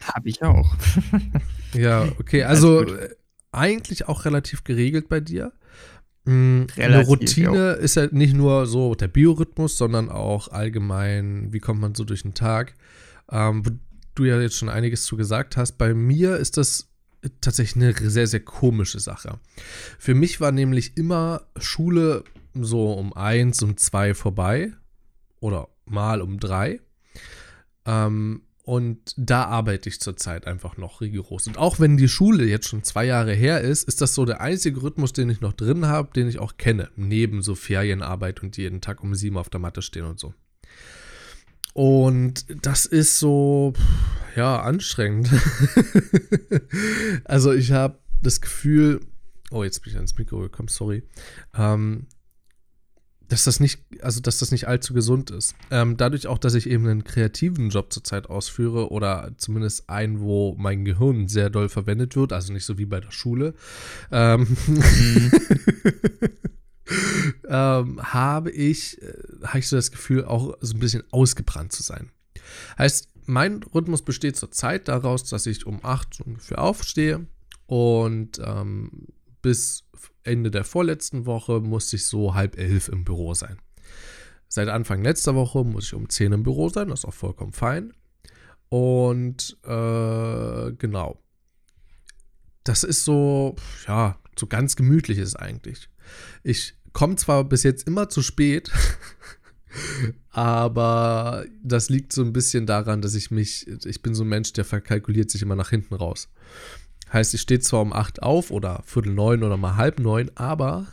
habe 0.00 0.28
ich 0.28 0.42
auch. 0.42 0.76
ja, 1.74 2.04
okay. 2.18 2.44
Also 2.44 2.86
eigentlich 3.52 4.08
auch 4.08 4.24
relativ 4.24 4.64
geregelt 4.64 5.08
bei 5.08 5.20
dir. 5.20 5.52
Mhm, 6.24 6.68
eine 6.76 7.04
Routine 7.04 7.56
ja. 7.56 7.72
ist 7.72 7.96
ja 7.96 8.06
nicht 8.10 8.34
nur 8.34 8.66
so 8.66 8.94
der 8.94 9.08
Biorhythmus, 9.08 9.76
sondern 9.76 10.08
auch 10.08 10.48
allgemein, 10.48 11.52
wie 11.52 11.58
kommt 11.58 11.80
man 11.80 11.94
so 11.94 12.04
durch 12.04 12.22
den 12.22 12.34
Tag. 12.34 12.74
Ähm, 13.30 13.66
wo 13.66 13.70
du 14.14 14.24
ja 14.24 14.40
jetzt 14.40 14.56
schon 14.56 14.68
einiges 14.68 15.04
zu 15.04 15.16
gesagt 15.16 15.56
hast. 15.56 15.78
Bei 15.78 15.94
mir 15.94 16.36
ist 16.36 16.56
das 16.56 16.91
tatsächlich 17.40 17.82
eine 17.82 18.10
sehr, 18.10 18.26
sehr 18.26 18.40
komische 18.40 19.00
Sache. 19.00 19.38
Für 19.98 20.14
mich 20.14 20.40
war 20.40 20.52
nämlich 20.52 20.96
immer 20.96 21.42
Schule 21.58 22.24
so 22.54 22.92
um 22.92 23.12
eins, 23.12 23.62
um 23.62 23.76
zwei 23.76 24.14
vorbei 24.14 24.72
oder 25.40 25.68
mal 25.86 26.20
um 26.20 26.38
drei. 26.38 26.80
Ähm, 27.84 28.42
und 28.64 29.14
da 29.16 29.46
arbeite 29.46 29.88
ich 29.88 30.00
zurzeit 30.00 30.46
einfach 30.46 30.76
noch 30.76 31.00
rigoros. 31.00 31.48
Und 31.48 31.58
auch 31.58 31.80
wenn 31.80 31.96
die 31.96 32.08
Schule 32.08 32.44
jetzt 32.44 32.68
schon 32.68 32.84
zwei 32.84 33.04
Jahre 33.04 33.34
her 33.34 33.60
ist, 33.60 33.82
ist 33.88 34.00
das 34.00 34.14
so 34.14 34.24
der 34.24 34.40
einzige 34.40 34.82
Rhythmus, 34.82 35.12
den 35.12 35.30
ich 35.30 35.40
noch 35.40 35.52
drin 35.52 35.86
habe, 35.86 36.12
den 36.14 36.28
ich 36.28 36.38
auch 36.38 36.56
kenne. 36.58 36.88
Neben 36.94 37.42
so 37.42 37.56
Ferienarbeit 37.56 38.42
und 38.42 38.56
jeden 38.56 38.80
Tag 38.80 39.02
um 39.02 39.16
sieben 39.16 39.36
auf 39.36 39.50
der 39.50 39.60
Matte 39.60 39.82
stehen 39.82 40.04
und 40.04 40.20
so. 40.20 40.32
Und 41.72 42.44
das 42.64 42.86
ist 42.86 43.18
so, 43.18 43.72
ja, 44.36 44.60
anstrengend. 44.60 45.30
also 47.24 47.52
ich 47.52 47.72
habe 47.72 47.98
das 48.22 48.40
Gefühl, 48.40 49.00
oh, 49.50 49.64
jetzt 49.64 49.82
bin 49.82 49.90
ich 49.90 49.96
ans 49.96 50.16
Mikro 50.18 50.40
gekommen, 50.40 50.68
sorry. 50.68 51.02
Ähm, 51.56 52.06
dass 53.28 53.44
das 53.44 53.60
nicht, 53.60 53.80
also 54.02 54.20
dass 54.20 54.38
das 54.38 54.50
nicht 54.50 54.68
allzu 54.68 54.92
gesund 54.92 55.30
ist. 55.30 55.54
Ähm, 55.70 55.96
dadurch 55.96 56.26
auch, 56.26 56.36
dass 56.36 56.52
ich 56.52 56.68
eben 56.68 56.86
einen 56.86 57.04
kreativen 57.04 57.70
Job 57.70 57.90
zurzeit 57.90 58.28
ausführe 58.28 58.90
oder 58.90 59.32
zumindest 59.38 59.88
einen, 59.88 60.20
wo 60.20 60.54
mein 60.58 60.84
Gehirn 60.84 61.28
sehr 61.28 61.48
doll 61.48 61.70
verwendet 61.70 62.14
wird, 62.14 62.34
also 62.34 62.52
nicht 62.52 62.66
so 62.66 62.76
wie 62.76 62.84
bei 62.84 63.00
der 63.00 63.10
Schule, 63.10 63.54
ähm, 64.10 64.46
mhm. 64.66 65.30
ähm, 67.48 68.02
habe 68.02 68.50
ich, 68.50 69.00
äh, 69.02 69.12
habe 69.44 69.58
ich 69.58 69.68
so 69.68 69.76
das 69.76 69.90
Gefühl, 69.90 70.24
auch 70.24 70.56
so 70.60 70.74
ein 70.74 70.80
bisschen 70.80 71.04
ausgebrannt 71.10 71.72
zu 71.72 71.82
sein. 71.82 72.10
Heißt, 72.78 73.08
mein 73.26 73.62
Rhythmus 73.62 74.02
besteht 74.02 74.36
zurzeit 74.36 74.88
daraus, 74.88 75.24
dass 75.24 75.46
ich 75.46 75.66
um 75.66 75.84
8 75.84 76.20
ungefähr 76.22 76.60
aufstehe 76.60 77.26
und 77.66 78.40
ähm, 78.44 79.06
bis 79.42 79.84
Ende 80.24 80.50
der 80.50 80.64
vorletzten 80.64 81.26
Woche 81.26 81.60
musste 81.60 81.96
ich 81.96 82.06
so 82.06 82.34
halb 82.34 82.58
elf 82.58 82.88
im 82.88 83.04
Büro 83.04 83.34
sein. 83.34 83.58
Seit 84.48 84.68
Anfang 84.68 85.02
letzter 85.02 85.34
Woche 85.34 85.64
muss 85.64 85.86
ich 85.86 85.94
um 85.94 86.08
10 86.08 86.32
im 86.32 86.42
Büro 86.42 86.68
sein, 86.68 86.88
das 86.88 87.00
ist 87.00 87.04
auch 87.06 87.14
vollkommen 87.14 87.52
fein. 87.52 87.92
Und 88.68 89.58
äh, 89.64 90.72
genau. 90.72 91.18
Das 92.64 92.84
ist 92.84 93.04
so, 93.04 93.56
ja, 93.88 94.18
so 94.38 94.46
ganz 94.46 94.76
gemütlich 94.76 95.18
ist 95.18 95.36
eigentlich. 95.36 95.88
Ich 96.42 96.74
komme 96.92 97.16
zwar 97.16 97.44
bis 97.44 97.62
jetzt 97.62 97.86
immer 97.86 98.08
zu 98.08 98.22
spät, 98.22 98.70
aber 100.30 101.44
das 101.62 101.88
liegt 101.88 102.12
so 102.12 102.22
ein 102.22 102.32
bisschen 102.32 102.66
daran, 102.66 103.02
dass 103.02 103.14
ich 103.14 103.30
mich, 103.30 103.66
ich 103.84 104.02
bin 104.02 104.14
so 104.14 104.24
ein 104.24 104.28
Mensch, 104.28 104.52
der 104.52 104.64
verkalkuliert 104.64 105.30
sich 105.30 105.42
immer 105.42 105.56
nach 105.56 105.70
hinten 105.70 105.94
raus. 105.94 106.28
Heißt, 107.12 107.34
ich 107.34 107.42
stehe 107.42 107.60
zwar 107.60 107.82
um 107.82 107.92
8 107.92 108.22
auf 108.22 108.50
oder 108.50 108.82
Viertel 108.86 109.12
neun 109.12 109.42
oder 109.42 109.56
mal 109.56 109.76
halb 109.76 110.00
neun, 110.00 110.30
aber 110.34 110.86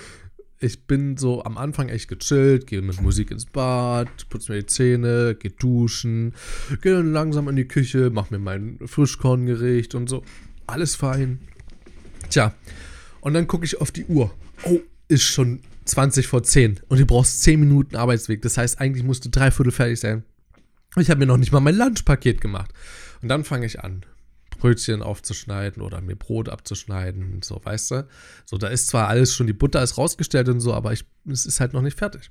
ich 0.58 0.86
bin 0.86 1.16
so 1.18 1.44
am 1.44 1.58
Anfang 1.58 1.88
echt 1.88 2.08
gechillt, 2.08 2.66
gehe 2.66 2.80
mit 2.80 3.00
Musik 3.02 3.30
ins 3.30 3.44
Bad, 3.44 4.28
putze 4.30 4.52
mir 4.52 4.60
die 4.60 4.66
Zähne, 4.66 5.34
gehe 5.38 5.50
duschen, 5.50 6.34
gehe 6.80 6.94
dann 6.94 7.12
langsam 7.12 7.48
in 7.48 7.56
die 7.56 7.68
Küche, 7.68 8.10
mache 8.10 8.32
mir 8.32 8.40
mein 8.40 8.78
Frischkorngericht 8.86 9.94
und 9.94 10.08
so. 10.08 10.22
Alles 10.66 10.94
fein. 10.96 11.40
Tja, 12.30 12.54
und 13.20 13.34
dann 13.34 13.46
gucke 13.46 13.64
ich 13.64 13.80
auf 13.80 13.90
die 13.90 14.06
Uhr. 14.06 14.32
Oh, 14.64 14.78
ist 15.08 15.24
schon 15.24 15.60
20 15.84 16.26
vor 16.26 16.42
10 16.42 16.80
und 16.88 16.98
du 16.98 17.06
brauchst 17.06 17.42
10 17.42 17.60
Minuten 17.60 17.96
Arbeitsweg. 17.96 18.42
Das 18.42 18.56
heißt, 18.56 18.80
eigentlich 18.80 19.04
musst 19.04 19.24
du 19.24 19.28
dreiviertel 19.28 19.72
fertig 19.72 20.00
sein. 20.00 20.24
Ich 20.96 21.10
habe 21.10 21.20
mir 21.20 21.26
noch 21.26 21.36
nicht 21.36 21.52
mal 21.52 21.60
mein 21.60 21.76
Lunchpaket 21.76 22.40
gemacht. 22.40 22.72
Und 23.22 23.28
dann 23.28 23.44
fange 23.44 23.66
ich 23.66 23.80
an. 23.80 24.04
Brötchen 24.58 25.02
aufzuschneiden 25.02 25.82
oder 25.82 26.00
mir 26.00 26.16
Brot 26.16 26.48
abzuschneiden, 26.48 27.40
so, 27.42 27.60
weißt 27.64 27.90
du? 27.92 28.08
So, 28.44 28.58
da 28.58 28.68
ist 28.68 28.88
zwar 28.88 29.08
alles 29.08 29.34
schon, 29.34 29.46
die 29.46 29.52
Butter 29.54 29.82
ist 29.82 29.96
rausgestellt 29.96 30.48
und 30.48 30.60
so, 30.60 30.74
aber 30.74 30.92
ich, 30.92 31.04
es 31.26 31.46
ist 31.46 31.60
halt 31.60 31.72
noch 31.72 31.80
nicht 31.80 31.98
fertig. 31.98 32.30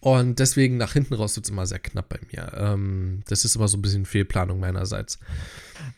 Und 0.00 0.38
deswegen 0.38 0.76
nach 0.76 0.92
hinten 0.92 1.14
raus 1.14 1.36
wird 1.36 1.46
es 1.46 1.50
immer 1.50 1.66
sehr 1.66 1.78
knapp 1.78 2.08
bei 2.08 2.18
mir. 2.32 2.52
Ähm, 2.56 3.22
das 3.28 3.44
ist 3.44 3.56
immer 3.56 3.68
so 3.68 3.78
ein 3.78 3.82
bisschen 3.82 4.06
Fehlplanung 4.06 4.60
meinerseits. 4.60 5.18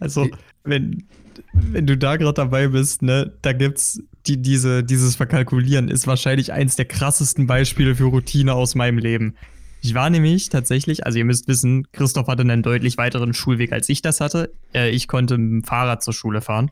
Also, 0.01 0.29
wenn, 0.65 1.05
wenn 1.53 1.87
du 1.87 1.97
da 1.97 2.17
gerade 2.17 2.35
dabei 2.35 2.69
bist, 2.69 3.03
ne, 3.03 3.33
da 3.43 3.53
gibt's 3.53 4.01
die, 4.27 4.41
diese, 4.41 4.85
dieses 4.85 5.17
Verkalkulieren 5.17 5.89
ist 5.89 6.07
wahrscheinlich 6.07 6.53
eins 6.53 6.77
der 6.77 6.85
krassesten 6.85 7.47
Beispiele 7.47 7.95
für 7.95 8.05
Routine 8.05 8.55
aus 8.55 8.75
meinem 8.75 8.99
Leben. 8.99 9.35
Ich 9.85 9.95
war 9.95 10.11
nämlich 10.11 10.49
tatsächlich, 10.49 11.07
also 11.07 11.19
ihr 11.19 11.25
müsst 11.25 11.49
wissen, 11.49 11.89
Christoph 11.91 12.29
hatte 12.29 12.43
einen 12.43 12.63
deutlich 12.63 12.99
weiteren 12.99 13.35
Schulweg, 13.35 13.73
als 13.73 13.89
ich 13.89 14.01
das 14.01 14.21
hatte. 14.21 14.53
Äh, 14.73 14.91
ich 14.91 15.09
konnte 15.09 15.39
mit 15.39 15.51
dem 15.51 15.65
Fahrrad 15.65 16.05
zur 16.05 16.15
Schule 16.15 16.41
fahren. 16.41 16.71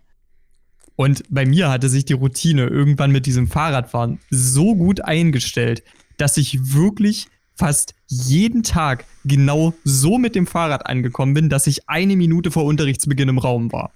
Und 0.94 1.24
bei 1.28 1.44
mir 1.46 1.70
hatte 1.70 1.88
sich 1.88 2.04
die 2.04 2.12
Routine 2.12 2.66
irgendwann 2.66 3.10
mit 3.10 3.26
diesem 3.26 3.48
Fahrradfahren 3.48 4.20
so 4.30 4.76
gut 4.76 5.00
eingestellt, 5.00 5.82
dass 6.20 6.36
ich 6.36 6.74
wirklich 6.74 7.28
fast 7.54 7.94
jeden 8.06 8.62
Tag 8.62 9.04
genau 9.24 9.74
so 9.84 10.18
mit 10.18 10.34
dem 10.34 10.46
Fahrrad 10.46 10.86
angekommen 10.86 11.34
bin, 11.34 11.48
dass 11.48 11.66
ich 11.66 11.88
eine 11.88 12.16
Minute 12.16 12.50
vor 12.50 12.64
Unterrichtsbeginn 12.64 13.28
im 13.28 13.38
Raum 13.38 13.70
war. 13.70 13.92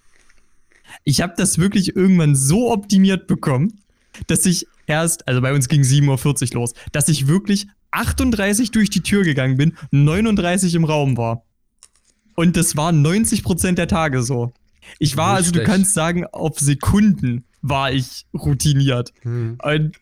Ich 1.02 1.20
habe 1.20 1.34
das 1.36 1.58
wirklich 1.58 1.96
irgendwann 1.96 2.36
so 2.36 2.70
optimiert 2.70 3.26
bekommen, 3.26 3.80
dass 4.26 4.46
ich 4.46 4.66
erst, 4.86 5.26
also 5.26 5.40
bei 5.40 5.52
uns 5.52 5.68
ging 5.68 5.82
7.40 5.82 6.54
Uhr 6.54 6.60
los, 6.60 6.74
dass 6.92 7.08
ich 7.08 7.26
wirklich 7.26 7.66
38 7.90 8.70
durch 8.70 8.90
die 8.90 9.02
Tür 9.02 9.24
gegangen 9.24 9.56
bin, 9.56 9.76
39 9.90 10.74
im 10.74 10.84
Raum 10.84 11.16
war. 11.16 11.44
Und 12.36 12.56
das 12.56 12.76
war 12.76 12.90
90% 12.90 13.72
der 13.72 13.88
Tage 13.88 14.22
so. 14.22 14.52
Ich 14.98 15.16
war, 15.16 15.36
also 15.36 15.52
du 15.52 15.62
kannst 15.62 15.94
sagen, 15.94 16.26
auf 16.26 16.58
Sekunden 16.58 17.44
war 17.62 17.92
ich 17.92 18.26
routiniert. 18.34 19.12
Hm. 19.22 19.56
Und 19.62 19.96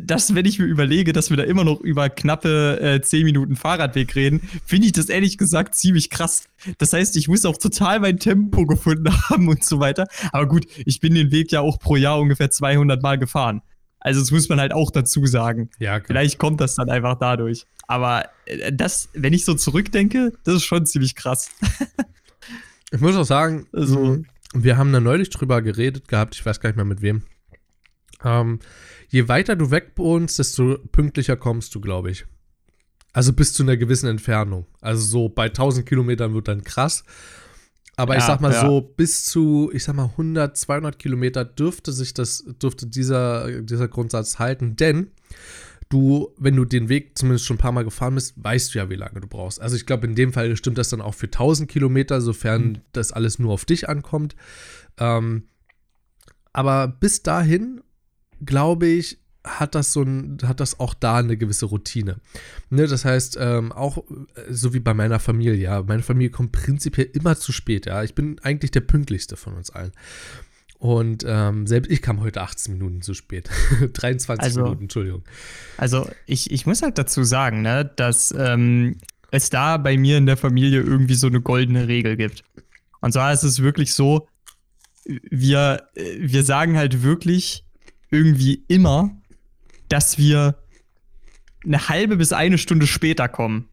das, 0.00 0.34
wenn 0.34 0.46
ich 0.46 0.58
mir 0.58 0.64
überlege, 0.66 1.12
dass 1.12 1.30
wir 1.30 1.36
da 1.36 1.42
immer 1.42 1.64
noch 1.64 1.80
über 1.80 2.08
knappe 2.08 2.80
äh, 2.80 3.00
10 3.00 3.24
Minuten 3.24 3.56
Fahrradweg 3.56 4.14
reden, 4.14 4.48
finde 4.64 4.86
ich 4.86 4.92
das 4.92 5.08
ehrlich 5.08 5.38
gesagt 5.38 5.74
ziemlich 5.74 6.10
krass. 6.10 6.44
Das 6.78 6.92
heißt, 6.92 7.16
ich 7.16 7.28
muss 7.28 7.44
auch 7.44 7.58
total 7.58 8.00
mein 8.00 8.18
Tempo 8.18 8.66
gefunden 8.66 9.12
haben 9.28 9.48
und 9.48 9.64
so 9.64 9.80
weiter. 9.80 10.06
Aber 10.32 10.46
gut, 10.46 10.66
ich 10.84 11.00
bin 11.00 11.14
den 11.14 11.30
Weg 11.30 11.52
ja 11.52 11.60
auch 11.60 11.78
pro 11.78 11.96
Jahr 11.96 12.18
ungefähr 12.18 12.50
200 12.50 13.02
Mal 13.02 13.18
gefahren. 13.18 13.62
Also 14.00 14.20
das 14.20 14.30
muss 14.30 14.48
man 14.48 14.60
halt 14.60 14.72
auch 14.72 14.90
dazu 14.90 15.26
sagen. 15.26 15.70
Ja, 15.78 16.00
klar. 16.00 16.06
Vielleicht 16.06 16.38
kommt 16.38 16.60
das 16.60 16.76
dann 16.76 16.88
einfach 16.88 17.18
dadurch. 17.18 17.66
Aber 17.86 18.26
äh, 18.46 18.72
das, 18.72 19.08
wenn 19.14 19.32
ich 19.32 19.44
so 19.44 19.54
zurückdenke, 19.54 20.32
das 20.44 20.54
ist 20.56 20.64
schon 20.64 20.86
ziemlich 20.86 21.14
krass. 21.14 21.50
Ich 22.92 23.00
muss 23.00 23.16
auch 23.16 23.24
sagen, 23.24 23.66
Also, 23.72 24.22
wir 24.54 24.76
haben 24.76 24.92
da 24.92 25.00
neulich 25.00 25.30
drüber 25.30 25.60
geredet 25.60 26.08
gehabt, 26.08 26.36
ich 26.36 26.46
weiß 26.46 26.60
gar 26.60 26.68
nicht 26.68 26.76
mehr 26.76 26.84
mit 26.84 27.02
wem. 27.02 27.22
Ähm, 28.24 28.60
je 29.08 29.28
weiter 29.28 29.56
du 29.56 29.70
weg 29.70 29.92
wohnst, 29.96 30.38
desto 30.38 30.78
pünktlicher 30.92 31.36
kommst 31.36 31.74
du, 31.74 31.80
glaube 31.80 32.10
ich. 32.10 32.26
Also 33.12 33.32
bis 33.32 33.52
zu 33.54 33.62
einer 33.62 33.76
gewissen 33.76 34.08
Entfernung. 34.08 34.66
Also 34.80 35.02
so 35.06 35.28
bei 35.28 35.46
1000 35.46 35.86
Kilometern 35.88 36.34
wird 36.34 36.48
dann 36.48 36.62
krass. 36.64 37.04
Aber 37.96 38.14
ich 38.14 38.20
Ja, 38.20 38.26
sag 38.26 38.40
mal 38.42 38.52
ja. 38.52 38.60
so, 38.60 38.82
bis 38.82 39.24
zu, 39.24 39.70
ich 39.72 39.84
sag 39.84 39.94
mal 39.96 40.04
100, 40.10 40.54
200 40.54 40.98
Kilometer 40.98 41.46
dürfte 41.46 41.92
sich 41.92 42.12
das, 42.12 42.44
dürfte 42.62 42.86
dieser, 42.86 43.62
dieser 43.62 43.88
Grundsatz 43.88 44.38
halten, 44.38 44.76
denn 44.76 45.12
du, 45.88 46.28
wenn 46.36 46.56
du 46.56 46.66
den 46.66 46.90
Weg 46.90 47.16
zumindest 47.16 47.46
schon 47.46 47.56
ein 47.56 47.60
paar 47.60 47.72
Mal 47.72 47.84
gefahren 47.84 48.16
bist, 48.16 48.34
weißt 48.36 48.74
du 48.74 48.78
ja, 48.80 48.90
wie 48.90 48.96
lange 48.96 49.20
du 49.20 49.26
brauchst. 49.28 49.62
Also 49.62 49.76
ich 49.76 49.86
glaube, 49.86 50.06
in 50.06 50.14
dem 50.14 50.34
Fall 50.34 50.54
stimmt 50.56 50.76
das 50.76 50.90
dann 50.90 51.00
auch 51.00 51.14
für 51.14 51.26
1000 51.28 51.70
Kilometer, 51.70 52.20
sofern 52.20 52.62
Mhm. 52.62 52.78
das 52.92 53.12
alles 53.12 53.38
nur 53.38 53.52
auf 53.54 53.64
dich 53.64 53.88
ankommt. 53.88 54.36
Ähm, 54.98 55.44
aber 56.52 56.88
bis 56.88 57.22
dahin, 57.22 57.80
glaube 58.44 58.86
ich, 58.86 59.18
hat 59.44 59.74
das 59.76 59.92
so 59.92 60.02
ein, 60.02 60.38
hat 60.42 60.58
das 60.58 60.80
auch 60.80 60.92
da 60.94 61.18
eine 61.18 61.36
gewisse 61.36 61.66
Routine. 61.66 62.16
Ne, 62.68 62.86
das 62.88 63.04
heißt, 63.04 63.38
ähm, 63.40 63.70
auch 63.72 63.98
äh, 63.98 64.02
so 64.50 64.74
wie 64.74 64.80
bei 64.80 64.92
meiner 64.92 65.20
Familie, 65.20 65.54
ja, 65.54 65.82
meine 65.82 66.02
Familie 66.02 66.30
kommt 66.30 66.50
prinzipiell 66.52 67.08
immer 67.12 67.36
zu 67.36 67.52
spät, 67.52 67.86
ja. 67.86 68.02
Ich 68.02 68.14
bin 68.14 68.40
eigentlich 68.40 68.72
der 68.72 68.80
pünktlichste 68.80 69.36
von 69.36 69.54
uns 69.54 69.70
allen. 69.70 69.92
Und 70.78 71.24
ähm, 71.26 71.66
selbst 71.66 71.90
ich 71.90 72.02
kam 72.02 72.20
heute 72.20 72.42
18 72.42 72.74
Minuten 72.74 73.02
zu 73.02 73.14
spät. 73.14 73.48
23 73.92 74.42
Also- 74.44 74.62
Minuten, 74.62 74.82
Entschuldigung. 74.82 75.22
also 75.76 76.08
ich, 76.26 76.50
ich 76.50 76.66
muss 76.66 76.82
halt 76.82 76.98
dazu 76.98 77.22
sagen, 77.24 77.62
ne, 77.62 77.84
dass 77.96 78.34
ähm, 78.36 78.96
es 79.30 79.48
da 79.50 79.76
bei 79.76 79.96
mir 79.96 80.18
in 80.18 80.26
der 80.26 80.36
Familie 80.36 80.80
irgendwie 80.80 81.14
so 81.14 81.28
eine 81.28 81.40
goldene 81.40 81.88
Regel 81.88 82.16
gibt. 82.16 82.42
Und 83.00 83.12
zwar 83.12 83.32
ist 83.32 83.42
es 83.44 83.62
wirklich 83.62 83.94
so, 83.94 84.28
wir, 85.04 85.88
wir 86.18 86.42
sagen 86.42 86.76
halt 86.76 87.02
wirklich 87.04 87.64
irgendwie 88.10 88.64
immer, 88.68 89.10
dass 89.88 90.18
wir 90.18 90.56
eine 91.64 91.88
halbe 91.88 92.16
bis 92.16 92.32
eine 92.32 92.58
Stunde 92.58 92.86
später 92.86 93.28
kommen. 93.28 93.68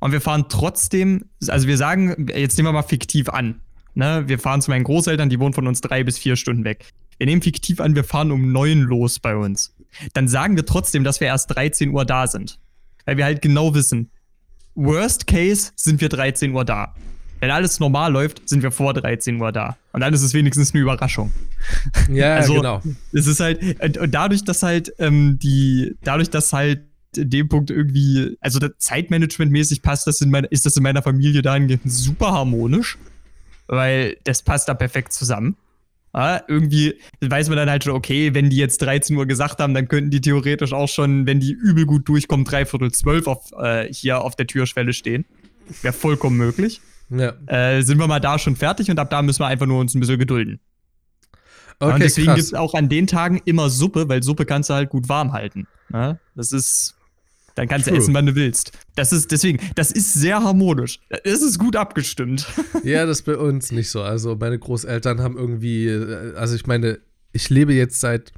Und 0.00 0.12
wir 0.12 0.20
fahren 0.20 0.46
trotzdem, 0.48 1.26
also 1.48 1.66
wir 1.66 1.76
sagen, 1.76 2.28
jetzt 2.34 2.56
nehmen 2.56 2.68
wir 2.68 2.72
mal 2.72 2.82
fiktiv 2.82 3.28
an. 3.28 3.60
Ne? 3.94 4.24
Wir 4.26 4.38
fahren 4.38 4.60
zu 4.60 4.70
meinen 4.70 4.84
Großeltern, 4.84 5.28
die 5.28 5.40
wohnen 5.40 5.54
von 5.54 5.66
uns 5.66 5.80
drei 5.80 6.04
bis 6.04 6.18
vier 6.18 6.36
Stunden 6.36 6.64
weg. 6.64 6.86
Wir 7.18 7.26
nehmen 7.26 7.42
fiktiv 7.42 7.80
an, 7.80 7.94
wir 7.94 8.04
fahren 8.04 8.30
um 8.32 8.52
neun 8.52 8.80
los 8.80 9.18
bei 9.18 9.36
uns. 9.36 9.74
Dann 10.14 10.28
sagen 10.28 10.56
wir 10.56 10.64
trotzdem, 10.64 11.04
dass 11.04 11.20
wir 11.20 11.26
erst 11.26 11.54
13 11.54 11.90
Uhr 11.90 12.04
da 12.04 12.26
sind. 12.26 12.58
Weil 13.04 13.16
wir 13.16 13.24
halt 13.24 13.42
genau 13.42 13.74
wissen, 13.74 14.10
worst 14.74 15.26
case 15.26 15.72
sind 15.76 16.00
wir 16.00 16.08
13 16.08 16.52
Uhr 16.52 16.64
da. 16.64 16.94
Wenn 17.40 17.50
alles 17.50 17.80
normal 17.80 18.12
läuft, 18.12 18.48
sind 18.48 18.62
wir 18.62 18.70
vor 18.70 18.92
13 18.94 19.40
Uhr 19.40 19.50
da. 19.50 19.76
Und 19.92 20.00
dann 20.00 20.12
ist 20.12 20.22
es 20.22 20.34
wenigstens 20.34 20.72
eine 20.72 20.82
Überraschung. 20.82 21.32
Ja, 22.10 22.34
Also, 22.36 22.54
genau. 22.54 22.82
Es 23.12 23.26
ist 23.26 23.40
halt, 23.40 23.60
und, 23.98 24.14
dadurch, 24.14 24.44
dass 24.44 24.62
halt 24.62 24.92
ähm, 24.98 25.38
die, 25.42 25.96
dadurch, 26.02 26.30
dass 26.30 26.52
halt 26.52 26.82
in 27.16 27.30
dem 27.30 27.48
Punkt 27.48 27.70
irgendwie, 27.70 28.36
also 28.40 28.60
Zeitmanagement-mäßig 28.60 29.82
passt 29.82 30.06
das 30.06 30.20
in 30.20 30.30
meiner, 30.30 30.50
ist 30.52 30.66
das 30.66 30.76
in 30.76 30.82
meiner 30.82 31.02
Familie 31.02 31.42
dahingehend 31.42 31.90
super 31.90 32.32
harmonisch, 32.32 32.98
weil 33.66 34.16
das 34.24 34.42
passt 34.42 34.68
da 34.68 34.74
perfekt 34.74 35.12
zusammen. 35.12 35.56
Ja, 36.14 36.42
irgendwie 36.48 36.96
weiß 37.20 37.48
man 37.48 37.56
dann 37.56 37.70
halt 37.70 37.84
schon, 37.84 37.94
okay, 37.94 38.34
wenn 38.34 38.50
die 38.50 38.56
jetzt 38.56 38.82
13 38.82 39.16
Uhr 39.16 39.26
gesagt 39.26 39.60
haben, 39.60 39.74
dann 39.74 39.86
könnten 39.86 40.10
die 40.10 40.20
theoretisch 40.20 40.72
auch 40.72 40.88
schon, 40.88 41.26
wenn 41.26 41.38
die 41.38 41.52
übel 41.52 41.86
gut 41.86 42.08
durchkommen, 42.08 42.44
dreiviertel 42.44 42.90
zwölf 42.90 43.28
auf, 43.28 43.52
äh, 43.58 43.92
hier 43.92 44.20
auf 44.20 44.34
der 44.34 44.48
Türschwelle 44.48 44.92
stehen. 44.92 45.24
Wäre 45.82 45.94
vollkommen 45.94 46.36
möglich. 46.36 46.80
Ja. 47.10 47.34
Äh, 47.46 47.82
sind 47.82 47.98
wir 47.98 48.06
mal 48.06 48.20
da 48.20 48.38
schon 48.38 48.56
fertig 48.56 48.90
und 48.90 48.98
ab 48.98 49.10
da 49.10 49.22
müssen 49.22 49.40
wir 49.40 49.46
einfach 49.46 49.66
nur 49.66 49.80
uns 49.80 49.94
ein 49.94 50.00
bisschen 50.00 50.18
gedulden. 50.18 50.60
Okay, 51.80 51.94
und 51.94 52.02
deswegen 52.02 52.34
gibt 52.34 52.46
es 52.46 52.54
auch 52.54 52.74
an 52.74 52.88
den 52.88 53.06
Tagen 53.06 53.40
immer 53.46 53.70
Suppe, 53.70 54.08
weil 54.08 54.22
Suppe 54.22 54.44
kannst 54.44 54.68
du 54.68 54.74
halt 54.74 54.90
gut 54.90 55.08
warm 55.08 55.32
halten. 55.32 55.66
Ne? 55.88 56.20
Das 56.34 56.52
ist. 56.52 56.94
Dann 57.56 57.68
kannst 57.68 57.86
du 57.86 57.90
True. 57.90 58.00
essen, 58.00 58.14
wann 58.14 58.26
du 58.26 58.34
willst. 58.36 58.72
Das 58.94 59.12
ist 59.12 59.32
deswegen, 59.32 59.58
das 59.74 59.90
ist 59.90 60.14
sehr 60.14 60.42
harmonisch. 60.42 61.00
Es 61.24 61.42
ist 61.42 61.58
gut 61.58 61.76
abgestimmt. 61.76 62.46
Ja, 62.84 63.04
das 63.04 63.18
ist 63.18 63.26
bei 63.26 63.36
uns 63.36 63.72
nicht 63.72 63.90
so. 63.90 64.02
Also 64.02 64.36
meine 64.36 64.58
Großeltern 64.58 65.20
haben 65.20 65.36
irgendwie, 65.36 65.88
äh, 65.88 66.34
also 66.36 66.54
ich 66.54 66.66
meine, 66.66 67.00
ich 67.32 67.50
lebe 67.50 67.74
jetzt 67.74 68.00
seit 68.00 68.32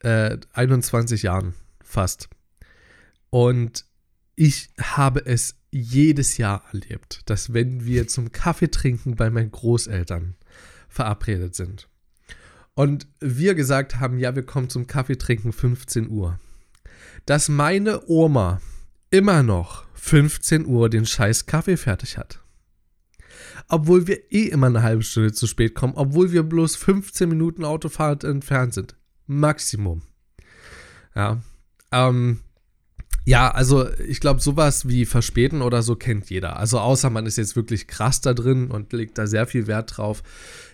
äh, 0.00 0.38
21 0.52 1.22
Jahren 1.22 1.54
fast. 1.84 2.28
Und 3.28 3.84
ich 4.34 4.70
habe 4.80 5.24
es 5.26 5.59
jedes 5.70 6.36
Jahr 6.36 6.64
erlebt, 6.72 7.22
dass 7.26 7.52
wenn 7.52 7.84
wir 7.84 8.08
zum 8.08 8.32
Kaffee 8.32 8.70
trinken 8.70 9.16
bei 9.16 9.30
meinen 9.30 9.50
Großeltern 9.50 10.34
verabredet 10.88 11.54
sind 11.54 11.88
und 12.74 13.06
wir 13.20 13.54
gesagt 13.54 14.00
haben, 14.00 14.18
ja, 14.18 14.34
wir 14.34 14.44
kommen 14.44 14.68
zum 14.68 14.86
Kaffee 14.86 15.16
trinken 15.16 15.52
15 15.52 16.10
Uhr, 16.10 16.38
dass 17.26 17.48
meine 17.48 18.08
Oma 18.08 18.60
immer 19.10 19.42
noch 19.42 19.84
15 19.94 20.66
Uhr 20.66 20.88
den 20.88 21.06
scheiß 21.06 21.46
Kaffee 21.46 21.76
fertig 21.76 22.18
hat 22.18 22.40
obwohl 23.68 24.06
wir 24.06 24.32
eh 24.32 24.46
immer 24.46 24.66
eine 24.66 24.82
halbe 24.82 25.02
Stunde 25.02 25.32
zu 25.32 25.46
spät 25.46 25.74
kommen, 25.74 25.94
obwohl 25.94 26.32
wir 26.32 26.42
bloß 26.42 26.76
15 26.76 27.28
Minuten 27.28 27.64
Autofahrt 27.64 28.24
entfernt 28.24 28.74
sind. 28.74 28.96
Maximum. 29.26 30.02
Ja. 31.14 31.40
Ähm, 31.92 32.40
ja, 33.24 33.50
also 33.50 33.88
ich 33.98 34.20
glaube, 34.20 34.40
sowas 34.40 34.88
wie 34.88 35.04
Verspäten 35.04 35.62
oder 35.62 35.82
so 35.82 35.96
kennt 35.96 36.30
jeder. 36.30 36.56
Also 36.56 36.78
außer 36.78 37.10
man 37.10 37.26
ist 37.26 37.36
jetzt 37.36 37.56
wirklich 37.56 37.86
krass 37.86 38.20
da 38.20 38.34
drin 38.34 38.70
und 38.70 38.92
legt 38.92 39.18
da 39.18 39.26
sehr 39.26 39.46
viel 39.46 39.66
Wert 39.66 39.96
drauf. 39.96 40.22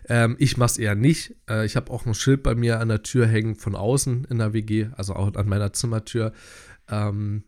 Ähm, 0.09 0.37
ich 0.39 0.57
mach's 0.57 0.79
eher 0.79 0.95
nicht. 0.95 1.35
Äh, 1.49 1.67
ich 1.67 1.77
habe 1.77 1.91
auch 1.91 2.07
ein 2.07 2.15
Schild 2.15 2.43
bei 2.43 2.55
mir 2.55 2.81
an 2.81 2.89
der 2.89 3.03
Tür 3.03 3.27
hängen 3.27 3.57
von 3.57 3.75
außen 3.75 4.27
in 4.31 4.39
der 4.39 4.53
WG, 4.53 4.89
also 4.97 5.15
auch 5.15 5.35
an 5.35 5.49
meiner 5.49 5.73
Zimmertür. 5.73 6.33
Ähm, 6.89 7.43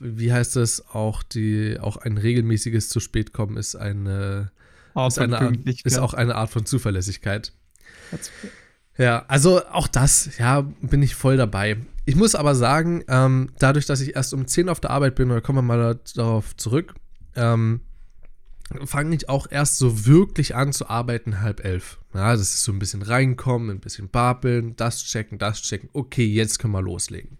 wie 0.00 0.32
heißt 0.32 0.56
es, 0.56 0.86
auch 0.88 1.22
die, 1.22 1.78
auch 1.80 1.96
ein 1.96 2.18
regelmäßiges 2.18 2.88
zu 2.88 3.00
spät 3.00 3.32
kommen 3.32 3.56
ist 3.56 3.76
eine, 3.76 4.50
Auch 4.94 5.08
ist, 5.08 5.18
eine 5.18 5.40
Art, 5.40 5.56
ist 5.84 5.98
auch 5.98 6.12
eine 6.14 6.34
Art 6.34 6.50
von 6.50 6.66
Zuverlässigkeit. 6.66 7.52
Ja, 8.98 9.24
also 9.28 9.64
auch 9.66 9.88
das, 9.88 10.38
ja, 10.38 10.62
bin 10.80 11.02
ich 11.02 11.14
voll 11.14 11.36
dabei. 11.36 11.78
Ich 12.06 12.14
muss 12.14 12.34
aber 12.36 12.54
sagen, 12.54 13.04
ähm, 13.08 13.50
dadurch, 13.58 13.84
dass 13.84 14.00
ich 14.00 14.14
erst 14.14 14.32
um 14.32 14.46
10 14.46 14.68
auf 14.68 14.78
der 14.80 14.90
Arbeit 14.90 15.16
bin, 15.16 15.28
da 15.28 15.40
kommen 15.40 15.58
wir 15.58 15.62
mal 15.62 15.94
da- 15.94 16.00
darauf 16.14 16.56
zurück, 16.56 16.94
ähm, 17.34 17.80
fange 18.84 19.14
ich 19.14 19.28
auch 19.28 19.48
erst 19.50 19.78
so 19.78 20.06
wirklich 20.06 20.54
an 20.54 20.72
zu 20.72 20.88
arbeiten 20.88 21.40
halb 21.40 21.64
elf. 21.64 21.98
Ja, 22.14 22.32
das 22.32 22.42
ist 22.54 22.62
so 22.64 22.72
ein 22.72 22.78
bisschen 22.78 23.02
reinkommen, 23.02 23.70
ein 23.70 23.80
bisschen 23.80 24.08
babeln, 24.08 24.76
das 24.76 25.02
checken, 25.04 25.38
das 25.38 25.62
checken. 25.62 25.88
Okay, 25.92 26.26
jetzt 26.26 26.58
können 26.60 26.72
wir 26.72 26.82
loslegen. 26.82 27.38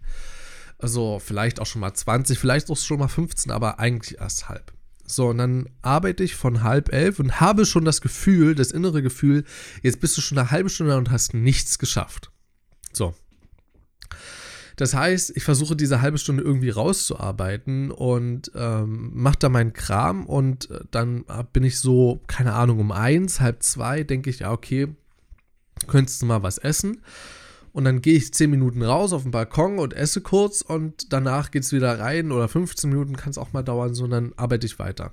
Also 0.79 1.19
vielleicht 1.19 1.59
auch 1.59 1.65
schon 1.65 1.81
mal 1.81 1.93
20, 1.93 2.37
vielleicht 2.37 2.69
auch 2.69 2.77
schon 2.77 2.99
mal 2.99 3.07
15, 3.07 3.51
aber 3.51 3.79
eigentlich 3.79 4.19
erst 4.19 4.49
halb. 4.49 4.73
So, 5.05 5.29
und 5.29 5.37
dann 5.37 5.69
arbeite 5.81 6.23
ich 6.25 6.35
von 6.35 6.63
halb 6.63 6.91
elf 6.93 7.19
und 7.19 7.39
habe 7.39 7.65
schon 7.65 7.85
das 7.85 8.01
Gefühl, 8.01 8.53
das 8.53 8.71
innere 8.71 9.01
Gefühl, 9.01 9.45
jetzt 9.81 10.01
bist 10.01 10.17
du 10.17 10.21
schon 10.21 10.37
eine 10.37 10.51
halbe 10.51 10.69
Stunde 10.69 10.97
und 10.97 11.09
hast 11.09 11.33
nichts 11.33 11.79
geschafft. 11.79 12.31
So. 12.91 13.15
Das 14.77 14.93
heißt, 14.93 15.35
ich 15.35 15.43
versuche 15.43 15.75
diese 15.75 16.01
halbe 16.01 16.19
Stunde 16.19 16.43
irgendwie 16.43 16.69
rauszuarbeiten 16.69 17.89
und 17.89 18.51
ähm, 18.55 19.09
mache 19.13 19.37
da 19.39 19.49
meinen 19.49 19.73
Kram 19.73 20.25
und 20.25 20.69
äh, 20.69 20.81
dann 20.91 21.25
bin 21.51 21.63
ich 21.63 21.79
so, 21.79 22.21
keine 22.27 22.53
Ahnung, 22.53 22.79
um 22.79 22.91
eins, 22.91 23.41
halb 23.41 23.63
zwei, 23.63 24.03
denke 24.03 24.29
ich, 24.29 24.39
ja, 24.39 24.51
okay, 24.51 24.87
könntest 25.87 26.21
du 26.21 26.27
mal 26.27 26.43
was 26.43 26.59
essen. 26.59 27.01
Und 27.73 27.85
dann 27.85 28.01
gehe 28.01 28.15
ich 28.15 28.33
10 28.33 28.49
Minuten 28.49 28.81
raus 28.81 29.13
auf 29.13 29.23
den 29.23 29.31
Balkon 29.31 29.79
und 29.79 29.93
esse 29.93 30.21
kurz 30.21 30.61
und 30.61 31.11
danach 31.11 31.51
geht 31.51 31.63
es 31.63 31.73
wieder 31.73 31.99
rein 31.99 32.31
oder 32.31 32.47
15 32.47 32.89
Minuten 32.89 33.15
kann 33.15 33.31
es 33.31 33.37
auch 33.37 33.53
mal 33.53 33.63
dauern, 33.63 33.93
so 33.93 34.05
und 34.05 34.11
dann 34.11 34.33
arbeite 34.35 34.65
ich 34.65 34.79
weiter. 34.79 35.11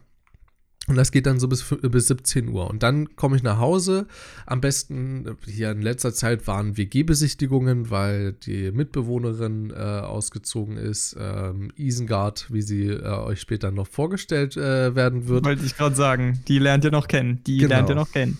Und 0.87 0.97
das 0.97 1.12
geht 1.12 1.25
dann 1.25 1.40
so 1.40 1.49
bis, 1.49 1.62
fü- 1.64 1.88
bis 1.88 2.09
17 2.09 2.49
Uhr. 2.51 2.68
Und 2.68 2.83
dann 2.83 3.16
komme 3.16 3.37
ich 3.37 3.42
nach 3.42 3.59
Hause. 3.59 4.07
Am 4.44 4.61
besten, 4.61 5.27
äh, 5.27 5.51
hier 5.51 5.70
in 5.70 5.81
letzter 5.81 6.12
Zeit 6.12 6.47
waren 6.47 6.77
WG-Besichtigungen, 6.77 7.88
weil 7.90 8.35
die 8.35 8.70
Mitbewohnerin 8.70 9.70
äh, 9.70 9.75
ausgezogen 9.77 10.77
ist. 10.77 11.16
Ähm, 11.18 11.70
Isengard, 11.77 12.53
wie 12.53 12.61
sie 12.61 12.88
äh, 12.88 13.03
euch 13.03 13.40
später 13.40 13.70
noch 13.70 13.87
vorgestellt 13.88 14.59
äh, 14.59 14.94
werden 14.94 15.27
wird. 15.27 15.47
Wollte 15.47 15.64
ich 15.64 15.75
gerade 15.77 15.97
sagen. 15.97 16.40
Die 16.49 16.59
lernt 16.59 16.85
ihr 16.85 16.90
noch 16.90 17.09
kennen. 17.09 17.40
Die 17.47 17.57
Genau. 17.59 17.68
lernt 17.77 17.88
ihr 17.88 17.94
noch 17.94 18.12
kennen. 18.12 18.37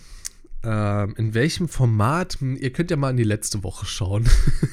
Ähm, 0.63 1.15
in 1.17 1.33
welchem 1.33 1.67
Format? 1.67 2.37
Hm, 2.41 2.57
Ihr 2.57 2.71
könnt 2.71 2.91
ja 2.91 2.97
mal 2.97 3.09
in 3.09 3.17
die 3.17 3.23
letzte 3.23 3.63
Woche 3.63 3.87
schauen. 3.87 4.25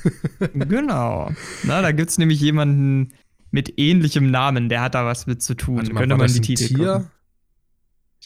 genau. 0.55 1.31
Na, 1.65 1.83
da 1.83 1.93
gibt 1.93 2.11
es 2.11 2.19
nämlich 2.19 2.41
jemanden 2.41 3.13
mit 3.51 3.79
ähnlichem 3.79 4.31
Namen, 4.31 4.69
der 4.69 4.81
hat 4.83 4.95
da 4.95 5.05
was 5.05 5.27
mit 5.27 5.43
zu 5.43 5.55
tun. 5.55 5.77
Mal, 5.93 6.01
Könnte 6.01 6.17
man 6.17 6.33
die 6.33 6.41
Titel 6.41 6.75
Tier? 6.75 6.93
gucken. 6.95 7.11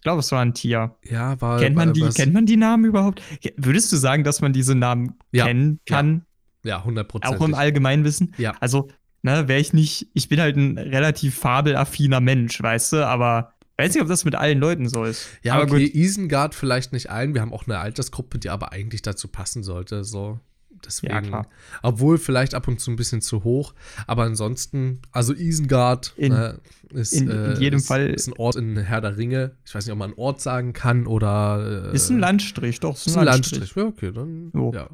Ich 0.06 0.08
glaube, 0.08 0.20
es 0.20 0.30
war 0.30 0.40
ein 0.40 0.54
Tier. 0.54 0.94
Ja, 1.02 1.40
war. 1.40 1.58
Kennt 1.58 1.74
man 1.74 1.92
die, 1.92 2.02
was- 2.02 2.14
kennt 2.14 2.32
man 2.32 2.46
die 2.46 2.56
Namen 2.56 2.84
überhaupt? 2.84 3.20
Würdest 3.56 3.90
du 3.90 3.96
sagen, 3.96 4.22
dass 4.22 4.40
man 4.40 4.52
diese 4.52 4.76
Namen 4.76 5.14
Ja, 5.32 5.46
kennen 5.46 5.80
kann? 5.84 6.24
Ja, 6.62 6.78
100 6.78 7.12
Auch 7.26 7.44
im 7.44 7.54
Allgemeinwissen? 7.54 8.32
Ja. 8.38 8.54
Also, 8.60 8.86
ne, 9.22 9.48
wäre 9.48 9.58
ich 9.58 9.72
nicht, 9.72 10.06
ich 10.14 10.28
bin 10.28 10.40
halt 10.40 10.56
ein 10.56 10.78
relativ 10.78 11.34
fabelaffiner 11.36 12.20
Mensch, 12.20 12.62
weißt 12.62 12.92
du, 12.92 13.06
aber 13.06 13.52
Weiß 13.78 13.92
nicht, 13.92 14.02
ob 14.02 14.08
das 14.08 14.24
mit 14.24 14.34
allen 14.34 14.58
Leuten 14.58 14.88
so 14.88 15.04
ist. 15.04 15.26
Ja, 15.42 15.54
aber 15.54 15.64
okay, 15.64 15.84
gut. 15.86 15.94
Isengard 15.94 16.54
vielleicht 16.54 16.92
nicht 16.94 17.10
allen. 17.10 17.34
Wir 17.34 17.42
haben 17.42 17.52
auch 17.52 17.66
eine 17.66 17.78
Altersgruppe, 17.78 18.38
die 18.38 18.48
aber 18.48 18.72
eigentlich 18.72 19.02
dazu 19.02 19.28
passen 19.28 19.62
sollte. 19.62 20.02
So. 20.02 20.40
Deswegen, 20.86 21.12
ja, 21.12 21.20
klar. 21.20 21.48
Obwohl 21.82 22.18
vielleicht 22.18 22.54
ab 22.54 22.68
und 22.68 22.80
zu 22.80 22.90
ein 22.90 22.96
bisschen 22.96 23.20
zu 23.20 23.44
hoch. 23.44 23.74
Aber 24.06 24.22
ansonsten, 24.22 25.00
also 25.10 25.34
Isengard 25.34 26.14
in, 26.16 26.32
äh, 26.32 26.54
ist, 26.92 27.12
in, 27.12 27.28
in 27.28 27.36
äh, 27.36 27.58
jedem 27.58 27.78
ist, 27.78 27.88
Fall. 27.88 28.08
ist 28.08 28.28
ein 28.28 28.34
Ort 28.34 28.56
in 28.56 28.76
Herr 28.76 29.00
der 29.00 29.16
Ringe. 29.16 29.56
Ich 29.64 29.74
weiß 29.74 29.84
nicht, 29.84 29.92
ob 29.92 29.98
man 29.98 30.10
einen 30.10 30.18
Ort 30.18 30.40
sagen 30.40 30.72
kann 30.72 31.06
oder. 31.06 31.90
Äh, 31.92 31.96
ist 31.96 32.10
ein 32.10 32.18
Landstrich, 32.18 32.80
doch. 32.80 32.94
Ist 32.94 33.08
ein, 33.08 33.20
ein 33.20 33.24
Landstrich. 33.26 33.74
Landstrich. 33.74 33.84
Ja, 33.84 33.88
okay, 33.88 34.12
dann. 34.12 34.50
So. 34.52 34.72
Ja. 34.72 34.88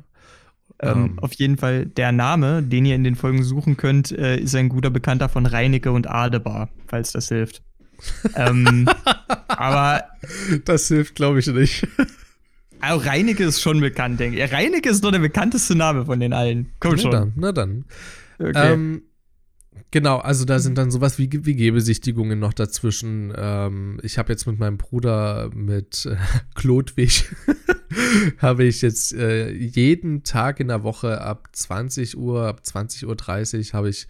Ähm, 0.80 1.04
ähm, 1.04 1.18
auf 1.20 1.32
jeden 1.34 1.58
Fall, 1.58 1.86
der 1.86 2.10
Name, 2.12 2.62
den 2.62 2.84
ihr 2.84 2.96
in 2.96 3.04
den 3.04 3.14
Folgen 3.14 3.44
suchen 3.44 3.76
könnt, 3.76 4.10
äh, 4.10 4.38
ist 4.38 4.54
ein 4.54 4.68
guter 4.68 4.90
Bekannter 4.90 5.28
von 5.28 5.46
Reinecke 5.46 5.92
und 5.92 6.08
Adebar, 6.08 6.70
falls 6.88 7.12
das 7.12 7.28
hilft. 7.28 7.62
ähm, 8.34 8.88
aber. 9.48 10.04
Das 10.64 10.88
hilft, 10.88 11.14
glaube 11.14 11.38
ich, 11.38 11.46
nicht. 11.46 11.86
Also 12.82 13.08
Reinecke 13.08 13.44
ist 13.44 13.62
schon 13.62 13.80
bekannt, 13.80 14.18
denke 14.18 14.42
ich. 14.42 14.52
Reinecke 14.52 14.88
ist 14.88 15.04
doch 15.04 15.12
der 15.12 15.20
bekannteste 15.20 15.76
Name 15.76 16.04
von 16.04 16.18
den 16.18 16.32
allen. 16.32 16.72
Komm 16.80 16.98
schon. 16.98 17.12
Na 17.12 17.18
dann, 17.18 17.32
na 17.36 17.52
dann. 17.52 17.84
Okay. 18.38 18.72
Ähm, 18.72 19.02
Genau, 19.92 20.16
also 20.16 20.46
da 20.46 20.58
sind 20.58 20.78
dann 20.78 20.90
sowas 20.90 21.18
wie 21.18 21.30
Wiegebesichtigungen 21.30 22.38
noch 22.38 22.54
dazwischen. 22.54 23.30
Ähm, 23.36 24.00
ich 24.02 24.16
habe 24.16 24.32
jetzt 24.32 24.46
mit 24.46 24.58
meinem 24.58 24.78
Bruder, 24.78 25.50
mit 25.54 26.06
äh, 26.06 26.16
Klodwig, 26.54 27.30
habe 28.38 28.64
ich 28.64 28.80
jetzt 28.80 29.12
äh, 29.12 29.50
jeden 29.50 30.24
Tag 30.24 30.60
in 30.60 30.68
der 30.68 30.82
Woche 30.82 31.20
ab 31.20 31.50
20 31.52 32.16
Uhr, 32.16 32.48
ab 32.48 32.62
20.30 32.64 33.04
Uhr 33.68 33.72
habe 33.74 33.90
ich 33.90 34.08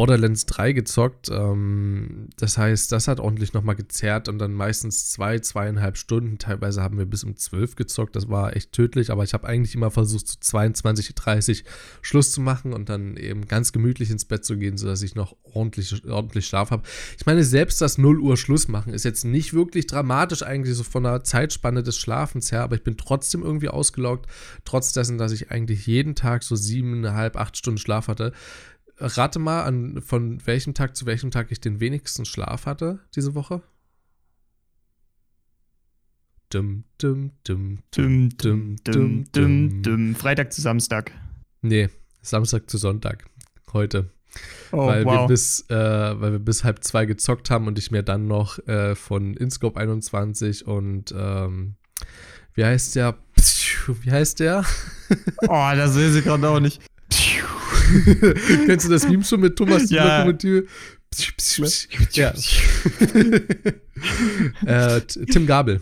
Borderlands 0.00 0.46
3 0.46 0.72
gezockt. 0.72 1.28
Ähm, 1.28 2.30
das 2.38 2.56
heißt, 2.56 2.90
das 2.90 3.06
hat 3.06 3.20
ordentlich 3.20 3.52
nochmal 3.52 3.76
gezerrt 3.76 4.30
und 4.30 4.38
dann 4.38 4.54
meistens 4.54 5.10
zwei, 5.10 5.40
zweieinhalb 5.40 5.98
Stunden. 5.98 6.38
Teilweise 6.38 6.82
haben 6.82 6.96
wir 6.96 7.04
bis 7.04 7.22
um 7.22 7.36
12 7.36 7.76
gezockt. 7.76 8.16
Das 8.16 8.30
war 8.30 8.56
echt 8.56 8.72
tödlich, 8.72 9.10
aber 9.10 9.24
ich 9.24 9.34
habe 9.34 9.46
eigentlich 9.46 9.74
immer 9.74 9.90
versucht, 9.90 10.26
zu 10.26 10.36
so 10.40 10.56
22.30 10.56 11.64
Schluss 12.00 12.32
zu 12.32 12.40
machen 12.40 12.72
und 12.72 12.88
dann 12.88 13.18
eben 13.18 13.46
ganz 13.46 13.72
gemütlich 13.72 14.10
ins 14.10 14.24
Bett 14.24 14.42
zu 14.42 14.56
gehen, 14.56 14.78
sodass 14.78 15.02
ich 15.02 15.16
noch 15.16 15.36
ordentlich, 15.42 16.02
ordentlich 16.08 16.46
Schlaf 16.46 16.70
habe. 16.70 16.82
Ich 17.18 17.26
meine, 17.26 17.44
selbst 17.44 17.82
das 17.82 17.98
0 17.98 18.20
Uhr 18.20 18.38
Schluss 18.38 18.68
machen 18.68 18.94
ist 18.94 19.04
jetzt 19.04 19.24
nicht 19.24 19.52
wirklich 19.52 19.86
dramatisch 19.86 20.42
eigentlich 20.42 20.76
so 20.76 20.82
von 20.82 21.02
der 21.02 21.24
Zeitspanne 21.24 21.82
des 21.82 21.98
Schlafens 21.98 22.52
her, 22.52 22.62
aber 22.62 22.74
ich 22.74 22.84
bin 22.84 22.96
trotzdem 22.96 23.42
irgendwie 23.42 23.68
ausgelaugt, 23.68 24.30
trotz 24.64 24.94
dessen, 24.94 25.18
dass 25.18 25.32
ich 25.32 25.50
eigentlich 25.50 25.86
jeden 25.86 26.14
Tag 26.14 26.42
so 26.42 26.56
siebeneinhalb, 26.56 27.36
acht 27.36 27.58
Stunden 27.58 27.76
Schlaf 27.76 28.08
hatte. 28.08 28.32
Rate 29.00 29.38
mal, 29.38 29.64
an, 29.64 30.02
von 30.02 30.44
welchem 30.46 30.74
Tag 30.74 30.96
zu 30.96 31.06
welchem 31.06 31.30
Tag 31.30 31.50
ich 31.50 31.60
den 31.60 31.80
wenigsten 31.80 32.24
Schlaf 32.24 32.66
hatte 32.66 33.00
diese 33.14 33.34
Woche. 33.34 33.62
Dum, 36.50 36.84
dum, 36.98 37.30
dum, 37.44 37.78
dum, 37.92 38.28
dum, 38.36 38.76
dum, 38.84 39.24
dum, 39.32 39.82
dum. 39.82 40.14
Freitag 40.16 40.52
zu 40.52 40.60
Samstag. 40.60 41.12
Nee, 41.62 41.88
Samstag 42.22 42.68
zu 42.68 42.76
Sonntag. 42.76 43.24
Heute. 43.72 44.10
Oh, 44.72 44.86
weil, 44.86 45.04
wow. 45.04 45.12
wir 45.12 45.26
bis, 45.28 45.64
äh, 45.70 45.74
weil 45.74 46.32
wir 46.32 46.38
bis 46.38 46.64
halb 46.64 46.82
zwei 46.84 47.06
gezockt 47.06 47.50
haben 47.50 47.66
und 47.66 47.78
ich 47.78 47.90
mir 47.90 48.02
dann 48.02 48.26
noch 48.26 48.58
äh, 48.66 48.94
von 48.94 49.34
Inscope 49.34 49.78
21 49.78 50.66
und 50.66 51.14
ähm, 51.16 51.76
wie 52.54 52.64
heißt 52.64 52.96
der? 52.96 53.16
Wie 54.02 54.10
heißt 54.10 54.40
der? 54.40 54.64
Oh, 55.42 55.48
da 55.48 55.88
sehe 55.88 56.16
ich 56.16 56.22
gerade 56.22 56.48
auch 56.48 56.60
nicht. 56.60 56.80
Kennst 58.66 58.86
du 58.86 58.90
das 58.90 59.08
Meme 59.08 59.24
schon 59.24 59.40
mit 59.40 59.56
Thomas 59.56 59.86
die 59.86 59.94
ja. 59.94 60.18
Lokomotive? 60.18 60.66
ja. 62.12 62.32
äh, 64.96 65.00
Tim 65.02 65.46
Gabel. 65.46 65.80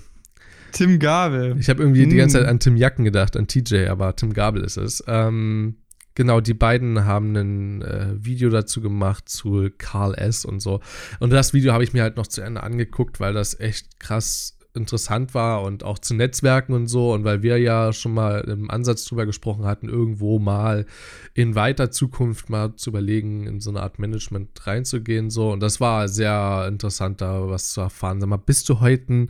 Tim 0.73 0.99
Gabel. 0.99 1.57
Ich 1.59 1.68
habe 1.68 1.83
irgendwie 1.83 2.07
mm. 2.07 2.11
die 2.11 2.16
ganze 2.16 2.38
Zeit 2.38 2.44
hm. 2.44 2.51
an 2.51 2.61
Tim 2.61 2.77
Jacken 2.77 3.05
gedacht, 3.05 3.37
an 3.37 3.47
TJ, 3.47 3.87
aber 3.88 4.16
Tim 4.16 4.33
Gabel 4.33 4.62
ist 4.62 4.77
es. 4.77 5.03
Ähm, 5.07 5.77
Genau, 6.18 6.40
die 6.40 6.53
beiden 6.53 7.05
haben 7.05 7.37
ein 7.37 7.83
äh, 7.83 8.09
Video 8.16 8.51
dazu 8.51 8.81
gemacht 8.81 9.29
zu 9.29 9.68
Carl 9.79 10.14
S. 10.16 10.44
und 10.44 10.59
so. 10.59 10.81
Und 11.21 11.31
das 11.31 11.55
Video 11.55 11.73
habe 11.73 11.85
ich 11.85 11.92
mir 11.92 12.03
halt 12.03 12.16
noch 12.16 12.27
zu 12.27 12.40
Ende 12.40 12.64
angeguckt, 12.64 13.21
weil 13.21 13.35
das 13.35 13.61
echt 13.61 14.01
krass 14.01 14.58
interessant 14.79 15.35
war 15.35 15.62
und 15.62 15.85
auch 15.85 15.99
zu 15.99 16.14
Netzwerken 16.14 16.73
und 16.73 16.87
so. 16.87 17.12
Und 17.12 17.25
weil 17.25 17.43
wir 17.43 17.59
ja 17.59 17.93
schon 17.93 18.14
mal 18.14 18.41
im 18.41 18.71
Ansatz 18.71 19.05
drüber 19.05 19.27
gesprochen 19.27 19.67
hatten, 19.67 19.88
irgendwo 19.88 20.38
mal 20.38 20.87
in 21.35 21.55
weiter 21.55 21.91
Zukunft 21.91 22.49
mal 22.49 22.75
zu 22.77 22.88
überlegen, 22.91 23.47
in 23.47 23.61
so 23.61 23.69
eine 23.69 23.83
Art 23.83 23.99
Management 23.99 24.67
reinzugehen. 24.67 25.29
So. 25.29 25.53
Und 25.53 25.61
das 25.61 25.81
war 25.81 26.09
sehr 26.09 26.67
interessant, 26.69 27.21
da 27.21 27.49
was 27.51 27.73
zu 27.73 27.83
erfahren. 27.83 28.21
Sag 28.21 28.31
mal, 28.31 28.38
bist 28.38 28.69
du 28.71 28.81
heute 28.81 29.12
ein 29.12 29.29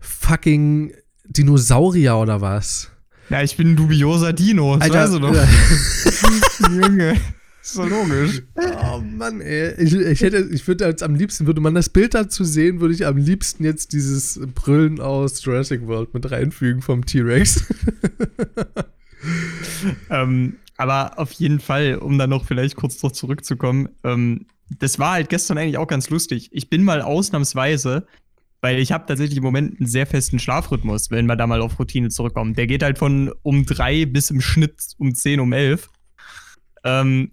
fucking 0.00 0.92
Dinosaurier 1.26 2.16
oder 2.16 2.40
was? 2.40 2.92
Ja, 3.30 3.42
ich 3.42 3.56
bin 3.56 3.72
ein 3.72 3.76
dubioser 3.76 4.32
Dino, 4.32 4.76
das 4.76 4.90
Alter, 4.90 5.00
weißt 5.00 5.14
du 5.14 5.18
doch. 5.20 6.70
Junge. 6.82 7.16
Ist 7.70 7.76
so 7.76 7.84
logisch. 7.84 8.42
Oh 8.92 9.00
Mann, 9.00 9.40
ey. 9.40 9.74
Ich, 9.78 9.94
ich 9.94 10.20
hätte, 10.20 10.48
ich 10.52 10.66
würde 10.66 10.84
jetzt 10.86 11.02
am 11.02 11.14
liebsten, 11.14 11.46
würde 11.46 11.60
man 11.60 11.74
das 11.74 11.88
Bild 11.88 12.14
dazu 12.14 12.44
sehen, 12.44 12.80
würde 12.80 12.94
ich 12.94 13.06
am 13.06 13.16
liebsten 13.16 13.64
jetzt 13.64 13.92
dieses 13.92 14.40
Brüllen 14.54 15.00
aus 15.00 15.44
Jurassic 15.44 15.86
World 15.86 16.12
mit 16.12 16.30
reinfügen 16.30 16.82
vom 16.82 17.06
T-Rex. 17.06 17.66
ähm, 20.10 20.56
aber 20.76 21.18
auf 21.18 21.30
jeden 21.32 21.60
Fall, 21.60 21.96
um 21.96 22.18
da 22.18 22.26
noch 22.26 22.44
vielleicht 22.44 22.74
kurz 22.76 22.98
drauf 22.98 23.12
zurückzukommen, 23.12 23.88
ähm, 24.02 24.46
das 24.78 24.98
war 24.98 25.12
halt 25.12 25.28
gestern 25.28 25.58
eigentlich 25.58 25.78
auch 25.78 25.88
ganz 25.88 26.10
lustig. 26.10 26.48
Ich 26.52 26.68
bin 26.68 26.82
mal 26.82 27.02
ausnahmsweise 27.02 28.06
weil 28.60 28.78
ich 28.78 28.92
habe 28.92 29.06
tatsächlich 29.06 29.38
im 29.38 29.42
Moment 29.44 29.80
einen 29.80 29.88
sehr 29.88 30.06
festen 30.06 30.38
Schlafrhythmus, 30.38 31.10
wenn 31.10 31.26
wir 31.26 31.36
da 31.36 31.46
mal 31.46 31.62
auf 31.62 31.78
Routine 31.78 32.10
zurückkommen. 32.10 32.54
Der 32.54 32.66
geht 32.66 32.82
halt 32.82 32.98
von 32.98 33.32
um 33.42 33.64
drei 33.64 34.04
bis 34.04 34.30
im 34.30 34.40
Schnitt 34.40 34.94
um 34.98 35.14
zehn, 35.14 35.40
um 35.40 35.52
elf. 35.52 35.88
Ähm, 36.84 37.32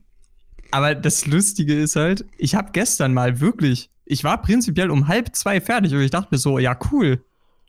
aber 0.71 0.95
das 0.95 1.25
Lustige 1.25 1.73
ist 1.73 1.95
halt, 1.95 2.25
ich 2.37 2.55
habe 2.55 2.71
gestern 2.71 3.13
mal 3.13 3.39
wirklich, 3.39 3.89
ich 4.05 4.23
war 4.23 4.41
prinzipiell 4.41 4.89
um 4.91 5.07
halb 5.07 5.35
zwei 5.35 5.61
fertig 5.61 5.93
und 5.93 6.01
ich 6.01 6.11
dachte 6.11 6.29
mir 6.31 6.37
so, 6.37 6.59
ja 6.59 6.77
cool, 6.91 7.23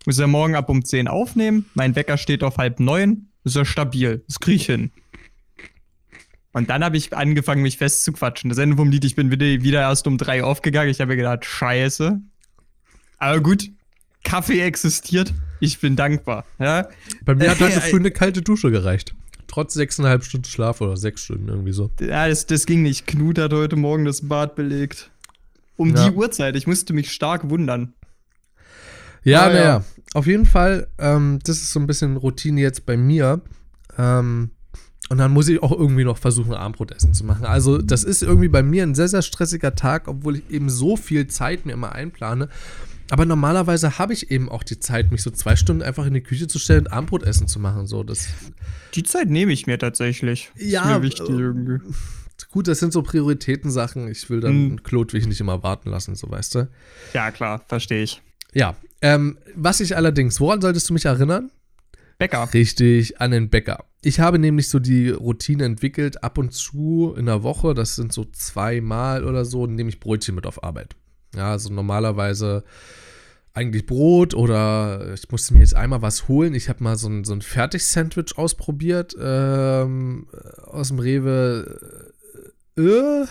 muss 0.07 0.19
ja 0.19 0.27
morgen 0.27 0.55
ab 0.55 0.69
um 0.69 0.85
zehn 0.85 1.09
aufnehmen, 1.09 1.67
mein 1.75 1.95
Wecker 1.97 2.17
steht 2.17 2.43
auf 2.43 2.59
halb 2.59 2.81
neun, 2.81 3.29
ist 3.45 3.57
ja 3.57 3.65
stabil, 3.65 4.23
das 4.27 4.41
krieg 4.41 4.57
ich 4.57 4.67
hin. 4.67 4.91
Und 6.53 6.71
dann 6.71 6.83
habe 6.83 6.97
ich 6.97 7.15
angefangen, 7.15 7.63
mich 7.63 7.77
festzuquatschen. 7.77 8.49
Das 8.49 8.59
Ende 8.59 8.77
vom 8.77 8.91
Lied, 8.91 9.05
ich 9.05 9.15
bin 9.15 9.31
wieder, 9.31 9.81
erst 9.81 10.07
um 10.07 10.19
drei 10.19 10.43
aufgegangen. 10.43 10.91
Ich 10.91 11.01
habe 11.01 11.11
mir 11.11 11.17
gedacht, 11.17 11.45
scheiße, 11.45 12.21
aber 13.19 13.41
gut, 13.41 13.71
Kaffee 14.25 14.61
existiert. 14.61 15.35
Ich 15.61 15.81
bin 15.81 15.97
dankbar. 15.97 16.45
Ja? 16.59 16.89
Bei 17.25 17.35
mir 17.35 17.51
hat 17.51 17.61
heute 17.61 17.81
früh 17.81 17.99
eine 17.99 18.11
kalte 18.11 18.43
Dusche 18.43 18.71
gereicht. 18.71 19.15
Trotz 19.49 19.75
sechseinhalb 19.75 20.25
Stunden 20.25 20.47
Schlaf 20.47 20.81
oder 20.81 20.97
sechs 20.97 21.25
Stunden 21.25 21.49
irgendwie 21.49 21.73
so. 21.73 21.91
Ja, 22.01 22.29
das, 22.29 22.47
das 22.47 22.67
ging 22.67 22.83
nicht. 22.83 23.07
Knut 23.07 23.39
hat 23.39 23.53
heute 23.53 23.77
Morgen 23.77 24.05
das 24.05 24.29
Bad 24.29 24.55
belegt. 24.55 25.11
Um 25.77 25.95
ja. 25.95 26.09
die 26.09 26.15
Uhrzeit. 26.15 26.55
Ich 26.55 26.67
musste 26.67 26.93
mich 26.93 27.11
stark 27.11 27.51
wundern. 27.51 27.95
Ja, 29.25 29.49
naja. 29.49 29.63
Ja. 29.63 29.85
Auf 30.15 30.27
jeden 30.27 30.47
Fall, 30.47 30.89
ähm, 30.99 31.39
das 31.45 31.57
ist 31.57 31.73
so 31.73 31.81
ein 31.81 31.87
bisschen 31.87 32.17
Routine 32.17 32.61
jetzt 32.61 32.87
bei 32.87 32.97
mir. 32.97 33.41
Ähm, 33.97 34.51
und 35.11 35.19
dann 35.19 35.33
muss 35.33 35.49
ich 35.49 35.63
auch 35.63 35.73
irgendwie 35.73 36.05
noch 36.05 36.19
versuchen, 36.19 36.53
Abendbrotessen 36.53 37.15
zu 37.15 37.25
machen. 37.25 37.47
Also, 37.47 37.79
das 37.79 38.05
ist 38.05 38.23
irgendwie 38.23 38.49
bei 38.49 38.63
mir 38.63 38.83
ein 38.83 38.95
sehr, 38.95 39.09
sehr 39.09 39.23
stressiger 39.23 39.75
Tag, 39.75 40.07
obwohl 40.07 40.37
ich 40.37 40.51
eben 40.51 40.69
so 40.69 40.97
viel 40.97 41.27
Zeit 41.29 41.65
mir 41.65 41.73
immer 41.73 41.93
einplane. 41.93 42.49
Aber 43.11 43.25
normalerweise 43.25 43.99
habe 43.99 44.13
ich 44.13 44.31
eben 44.31 44.49
auch 44.49 44.63
die 44.63 44.81
Zeit, 44.81 45.11
mich 45.11 45.23
so 45.23 45.31
zwei 45.31 45.57
Stunden 45.57 45.83
einfach 45.83 46.05
in 46.07 46.15
die 46.15 46.21
Küche 46.21 46.47
zu 46.47 46.59
stellen 46.59 46.87
und 46.87 46.93
Abendbrotessen 46.93 47.49
zu 47.49 47.59
machen. 47.59 47.87
So, 47.87 48.03
das 48.03 48.29
die 48.95 49.03
Zeit 49.03 49.31
nehme 49.31 49.53
ich 49.53 49.67
mir 49.67 49.79
tatsächlich. 49.79 50.51
Ja, 50.57 50.83
ist 50.83 50.89
mir 50.89 51.03
wichtig 51.03 51.29
äh, 51.29 51.33
irgendwie. 51.33 51.95
Gut, 52.51 52.69
das 52.69 52.79
sind 52.79 52.93
so 52.93 53.03
Prioritätensachen. 53.03 54.09
Ich 54.09 54.29
will 54.31 54.41
dann 54.41 54.53
hm. 54.53 54.83
Klotwig 54.83 55.27
nicht 55.27 55.41
immer 55.41 55.63
warten 55.63 55.91
lassen, 55.91 56.15
so 56.15 56.31
weißt 56.31 56.55
du. 56.55 56.69
Ja, 57.15 57.31
klar, 57.31 57.65
verstehe 57.67 58.03
ich. 58.03 58.23
Ja. 58.53 58.77
Ähm, 59.01 59.39
was 59.55 59.81
ich 59.81 59.97
allerdings, 59.97 60.41
woran 60.41 60.61
solltest 60.61 60.89
du 60.89 60.95
mich 60.95 61.05
erinnern? 61.05 61.51
Bäcker. 62.19 62.53
Richtig, 62.53 63.21
an 63.21 63.31
den 63.31 63.49
Bäcker. 63.49 63.85
Ich 64.03 64.21
habe 64.21 64.39
nämlich 64.39 64.69
so 64.69 64.79
die 64.79 65.11
Routine 65.11 65.65
entwickelt, 65.65 66.23
ab 66.25 66.39
und 66.39 66.53
zu 66.53 67.15
in 67.17 67.27
der 67.27 67.43
Woche, 67.43 67.75
das 67.75 67.95
sind 67.97 68.13
so 68.13 68.25
zweimal 68.25 69.25
oder 69.25 69.45
so, 69.45 69.67
nehme 69.67 69.89
ich 69.89 70.01
Brötchen 70.01 70.35
mit 70.35 70.47
auf 70.47 70.63
Arbeit. 70.65 70.97
Ja, 71.35 71.53
also 71.53 71.73
normalerweise 71.73 72.65
eigentlich 73.55 73.87
Brot 73.87 74.35
oder 74.35 75.13
ich 75.15 75.29
musste 75.31 75.55
mir 75.55 75.61
jetzt 75.61 75.75
einmal 75.75 76.01
was 76.01 76.29
holen. 76.29 76.55
Ich 76.55 76.69
habe 76.69 76.83
mal 76.85 76.97
so 76.97 77.09
ein, 77.09 77.25
so 77.25 77.33
ein 77.33 77.43
Fertig-Sandwich 77.43 78.39
ausprobiert 78.39 79.17
ähm, 79.21 80.29
aus 80.65 80.89
dem 80.89 80.99
Rewe. 81.01 81.81
Äh. 82.77 82.83
äh. 82.83 83.27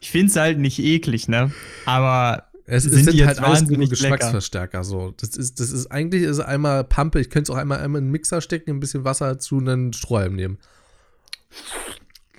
Ich 0.00 0.10
finde 0.10 0.28
es 0.28 0.36
halt 0.36 0.58
nicht 0.58 0.78
eklig, 0.78 1.28
ne? 1.28 1.52
Aber 1.84 2.48
es, 2.66 2.84
sind, 2.84 3.04
sind 3.04 3.26
halt 3.26 3.40
alles 3.40 3.62
nur 3.62 3.88
Geschmacksverstärker. 3.88 4.84
So. 4.84 5.12
Das, 5.16 5.30
ist, 5.30 5.58
das 5.58 5.70
ist 5.70 5.86
eigentlich 5.86 6.22
ist 6.22 6.40
einmal 6.40 6.84
Pampe. 6.84 7.20
Ich 7.20 7.30
könnte 7.30 7.50
es 7.50 7.56
auch 7.56 7.60
einmal, 7.60 7.80
einmal 7.80 8.00
in 8.00 8.08
den 8.08 8.12
Mixer 8.12 8.40
stecken, 8.40 8.70
ein 8.70 8.80
bisschen 8.80 9.04
Wasser 9.04 9.26
dazu 9.26 9.56
und 9.56 9.66
dann 9.66 9.92
Strohhalm 9.92 10.34
nehmen. 10.34 10.58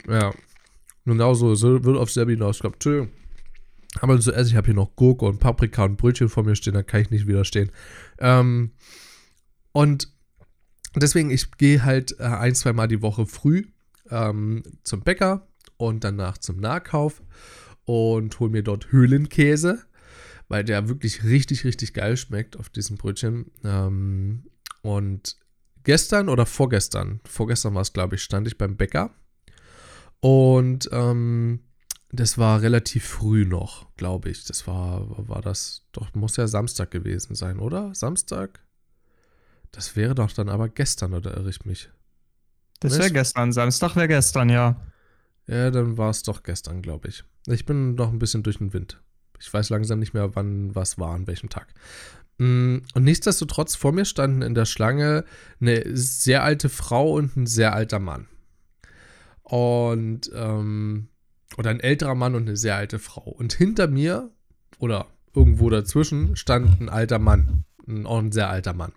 Ja. 0.08 0.34
Genau 1.06 1.34
so, 1.34 1.56
so 1.56 1.84
wird 1.84 1.98
auf 1.98 2.12
selber 2.12 2.32
hinauskommen. 2.32 2.76
Entschuldigung. 2.76 3.10
Aber 4.00 4.22
so 4.22 4.32
esse 4.32 4.50
ich 4.50 4.56
habe 4.56 4.68
hier 4.68 4.76
noch 4.76 4.96
Gurke 4.96 5.26
und 5.26 5.40
Paprika 5.40 5.84
und 5.84 5.98
Brötchen 5.98 6.30
vor 6.30 6.44
mir 6.44 6.56
stehen, 6.56 6.74
da 6.74 6.84
kann 6.84 7.02
ich 7.02 7.10
nicht 7.10 7.28
widerstehen. 7.28 7.72
Ähm, 8.20 8.72
und 9.72 10.12
deswegen, 10.96 11.32
ich 11.32 11.52
gehe 11.52 11.84
halt 11.84 12.20
äh, 12.20 12.24
ein, 12.24 12.56
zwei 12.56 12.74
Mal 12.74 12.88
die 12.88 13.02
Woche 13.02 13.26
früh 13.26 13.66
ähm, 14.10 14.64
zum 14.84 15.02
Bäcker 15.02 15.48
und 15.78 16.04
danach 16.04 16.38
zum 16.38 16.58
Nahkauf 16.58 17.22
und 17.86 18.40
hole 18.40 18.52
mir 18.52 18.64
dort 18.64 18.92
Höhlenkäse, 18.92 19.84
weil 20.48 20.64
der 20.64 20.88
wirklich 20.90 21.24
richtig, 21.24 21.64
richtig 21.64 21.94
geil 21.94 22.18
schmeckt 22.18 22.58
auf 22.58 22.70
diesem 22.70 22.98
Brötchen. 22.98 23.52
Ähm, 23.64 24.44
und 24.82 25.38
gestern 25.84 26.30
oder 26.30 26.46
vorgestern, 26.46 27.20
vorgestern 27.26 27.74
war 27.74 27.82
es, 27.82 27.94
glaube 27.94 28.16
ich, 28.16 28.24
stand 28.24 28.48
ich 28.48 28.58
beim 28.58 28.78
Bäcker 28.78 29.12
und 30.20 30.90
ähm, 30.92 31.62
das 32.12 32.38
war 32.38 32.62
relativ 32.62 33.06
früh 33.06 33.46
noch, 33.46 33.88
glaube 33.96 34.30
ich. 34.30 34.44
Das 34.46 34.66
war, 34.66 35.06
war 35.28 35.42
das, 35.42 35.84
doch, 35.92 36.14
muss 36.16 36.38
ja 36.38 36.48
Samstag 36.48 36.92
gewesen 36.92 37.36
sein, 37.36 37.60
oder? 37.60 37.94
Samstag? 37.94 38.64
Das 39.72 39.96
wäre 39.96 40.16
doch 40.16 40.32
dann 40.32 40.50
aber 40.50 40.70
gestern, 40.70 41.14
oder 41.14 41.38
irre 41.38 41.50
ich 41.50 41.66
mich? 41.66 41.90
Das 42.80 42.98
wäre 42.98 43.12
gestern. 43.12 43.52
Samstag 43.52 43.96
wäre 43.96 44.08
gestern, 44.08 44.50
ja. 44.50 44.82
Ja, 45.48 45.70
dann 45.70 45.98
war 45.98 46.10
es 46.10 46.24
doch 46.24 46.44
gestern, 46.44 46.82
glaube 46.82 47.10
ich. 47.10 47.24
Ich 47.48 47.66
bin 47.66 47.96
noch 47.96 48.12
ein 48.12 48.20
bisschen 48.20 48.44
durch 48.44 48.58
den 48.58 48.74
Wind. 48.74 49.02
Ich 49.40 49.54
weiß 49.54 49.70
langsam 49.70 50.00
nicht 50.00 50.14
mehr, 50.14 50.36
wann 50.36 50.74
was 50.76 50.98
war, 50.98 51.14
an 51.14 51.28
welchem 51.28 51.50
Tag. 51.50 51.68
Mm, 52.40 52.78
und 52.94 53.04
nichtsdestotrotz, 53.04 53.76
vor 53.76 53.92
mir 53.92 54.06
standen 54.06 54.42
in 54.42 54.56
der 54.56 54.66
Schlange 54.66 55.26
eine 55.60 55.84
sehr 55.96 56.44
alte 56.44 56.70
Frau 56.70 57.14
und 57.14 57.36
ein 57.36 57.46
sehr 57.46 57.74
alter 57.74 58.00
Mann. 58.00 58.28
Und, 59.44 60.32
ähm, 60.34 61.10
oder 61.58 61.70
ein 61.70 61.80
älterer 61.80 62.16
Mann 62.16 62.36
und 62.36 62.44
eine 62.48 62.58
sehr 62.58 62.76
alte 62.76 63.00
Frau. 63.00 63.30
Und 63.30 63.54
hinter 63.54 63.88
mir, 63.88 64.30
oder 64.80 65.08
irgendwo 65.36 65.70
dazwischen, 65.70 66.36
stand 66.36 66.80
ein 66.82 66.90
alter 66.90 67.20
Mann. 67.20 67.66
Ein, 67.88 68.06
auch 68.06 68.20
ein 68.20 68.32
sehr 68.32 68.50
alter 68.50 68.74
Mann. 68.74 68.92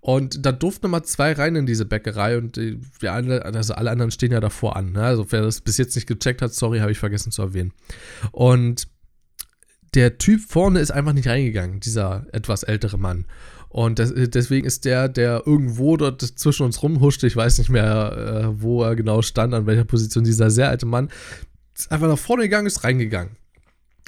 Und 0.00 0.44
da 0.46 0.52
durften 0.52 0.90
mal 0.90 1.02
zwei 1.02 1.32
rein 1.32 1.56
in 1.56 1.66
diese 1.66 1.84
Bäckerei 1.84 2.38
und 2.38 2.56
die, 2.56 2.80
die 3.00 3.08
alle, 3.08 3.44
also 3.44 3.74
alle 3.74 3.90
anderen 3.90 4.10
stehen 4.10 4.32
ja 4.32 4.40
davor 4.40 4.76
an. 4.76 4.92
Ne? 4.92 5.02
Also 5.02 5.30
wer 5.30 5.42
das 5.42 5.60
bis 5.60 5.76
jetzt 5.76 5.94
nicht 5.94 6.06
gecheckt 6.06 6.42
hat, 6.42 6.54
sorry, 6.54 6.78
habe 6.78 6.92
ich 6.92 6.98
vergessen 6.98 7.32
zu 7.32 7.42
erwähnen. 7.42 7.72
Und 8.30 8.88
der 9.94 10.16
Typ 10.16 10.40
vorne 10.40 10.80
ist 10.80 10.90
einfach 10.90 11.12
nicht 11.12 11.28
reingegangen, 11.28 11.80
dieser 11.80 12.26
etwas 12.32 12.62
ältere 12.62 12.98
Mann. 12.98 13.26
Und 13.68 13.98
das, 13.98 14.12
deswegen 14.14 14.66
ist 14.66 14.84
der, 14.84 15.08
der 15.08 15.42
irgendwo 15.46 15.96
dort 15.96 16.20
zwischen 16.22 16.64
uns 16.64 16.82
rumhuschte, 16.82 17.26
ich 17.26 17.36
weiß 17.36 17.58
nicht 17.58 17.70
mehr, 17.70 18.44
äh, 18.44 18.62
wo 18.62 18.82
er 18.82 18.96
genau 18.96 19.22
stand, 19.22 19.54
an 19.54 19.66
welcher 19.66 19.84
Position, 19.84 20.24
dieser 20.24 20.50
sehr 20.50 20.68
alte 20.68 20.86
Mann, 20.86 21.10
ist 21.76 21.92
einfach 21.92 22.08
nach 22.08 22.18
vorne 22.18 22.44
gegangen, 22.44 22.66
ist 22.66 22.84
reingegangen. 22.84 23.36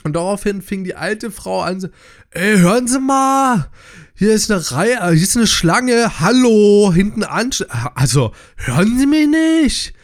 Und 0.04 0.14
daraufhin 0.14 0.60
fing 0.60 0.84
die 0.84 0.96
alte 0.96 1.30
Frau 1.30 1.62
an, 1.62 1.88
ey, 2.30 2.58
hören 2.58 2.86
Sie 2.86 3.00
mal, 3.00 3.70
hier 4.14 4.34
ist 4.34 4.50
eine 4.50 4.70
Reihe, 4.70 4.96
äh, 5.00 5.14
hier 5.14 5.22
ist 5.22 5.36
eine 5.36 5.46
Schlange, 5.46 6.20
hallo, 6.20 6.92
hinten 6.92 7.24
an, 7.24 7.50
also, 7.94 8.32
hören 8.56 8.98
Sie 8.98 9.06
mich 9.06 9.28
nicht? 9.28 9.94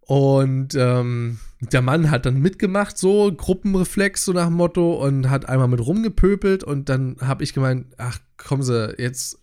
Und 0.00 0.74
ähm, 0.74 1.38
der 1.60 1.82
Mann 1.82 2.10
hat 2.10 2.26
dann 2.26 2.40
mitgemacht, 2.40 2.98
so 2.98 3.32
Gruppenreflex, 3.32 4.24
so 4.24 4.32
nach 4.32 4.46
dem 4.46 4.54
Motto, 4.54 4.94
und 4.94 5.30
hat 5.30 5.48
einmal 5.48 5.68
mit 5.68 5.80
rumgepöpelt 5.80 6.64
und 6.64 6.88
dann 6.88 7.16
habe 7.20 7.44
ich 7.44 7.54
gemeint, 7.54 7.86
ach, 7.96 8.18
kommen 8.36 8.62
Sie, 8.62 8.94
jetzt 8.98 9.38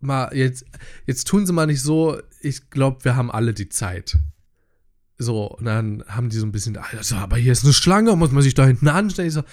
mal, 0.00 0.34
jetzt, 0.34 0.64
jetzt 1.06 1.28
tun 1.28 1.46
Sie 1.46 1.52
mal 1.52 1.66
nicht 1.66 1.82
so, 1.82 2.18
ich 2.40 2.68
glaube, 2.70 3.04
wir 3.04 3.14
haben 3.14 3.30
alle 3.30 3.54
die 3.54 3.68
Zeit. 3.68 4.18
So, 5.22 5.46
und 5.46 5.64
dann 5.64 6.04
haben 6.08 6.28
die 6.28 6.36
so 6.36 6.46
ein 6.46 6.52
bisschen, 6.52 6.76
also, 6.76 7.16
aber 7.16 7.36
hier 7.36 7.52
ist 7.52 7.64
eine 7.64 7.72
Schlange, 7.72 8.14
muss 8.16 8.32
man 8.32 8.42
sich 8.42 8.54
da 8.54 8.66
hinten 8.66 8.88
anstellen. 8.88 9.28
Ich 9.28 9.34
so, 9.34 9.44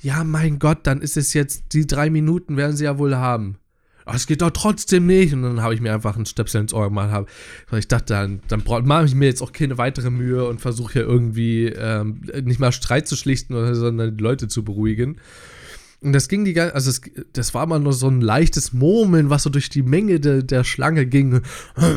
ja, 0.00 0.22
mein 0.24 0.58
Gott, 0.58 0.86
dann 0.86 1.00
ist 1.00 1.16
es 1.16 1.32
jetzt, 1.32 1.72
die 1.72 1.86
drei 1.86 2.10
Minuten 2.10 2.56
werden 2.56 2.76
sie 2.76 2.84
ja 2.84 2.98
wohl 2.98 3.16
haben. 3.16 3.58
Aber 4.04 4.16
es 4.16 4.26
geht 4.26 4.42
doch 4.42 4.50
trotzdem 4.50 5.06
nicht. 5.06 5.32
Und 5.32 5.42
dann 5.42 5.62
habe 5.62 5.74
ich 5.74 5.80
mir 5.80 5.94
einfach 5.94 6.16
einen 6.16 6.26
Stöpsel 6.26 6.60
ins 6.60 6.74
Ohr 6.74 6.88
gemacht. 6.88 7.26
weil 7.70 7.78
ich 7.78 7.88
dachte, 7.88 8.12
dann, 8.14 8.40
dann 8.48 8.62
mache 8.84 9.06
ich 9.06 9.14
mir 9.14 9.26
jetzt 9.26 9.42
auch 9.42 9.52
keine 9.52 9.78
weitere 9.78 10.10
Mühe 10.10 10.46
und 10.46 10.60
versuche 10.60 10.94
hier 10.94 11.02
irgendwie 11.02 11.66
ähm, 11.68 12.20
nicht 12.42 12.60
mal 12.60 12.72
Streit 12.72 13.08
zu 13.08 13.16
schlichten, 13.16 13.74
sondern 13.74 14.16
die 14.16 14.22
Leute 14.22 14.48
zu 14.48 14.62
beruhigen. 14.64 15.20
Und 16.04 16.12
das 16.12 16.28
ging 16.28 16.44
die 16.44 16.52
ganze, 16.52 16.74
also 16.74 16.90
es, 16.90 17.00
das 17.32 17.54
war 17.54 17.66
mal 17.66 17.80
nur 17.80 17.94
so 17.94 18.08
ein 18.08 18.20
leichtes 18.20 18.74
Murmeln, 18.74 19.30
was 19.30 19.42
so 19.42 19.50
durch 19.50 19.70
die 19.70 19.82
Menge 19.82 20.20
de, 20.20 20.42
der 20.42 20.62
Schlange 20.62 21.06
ging. 21.06 21.40
Das 21.74 21.92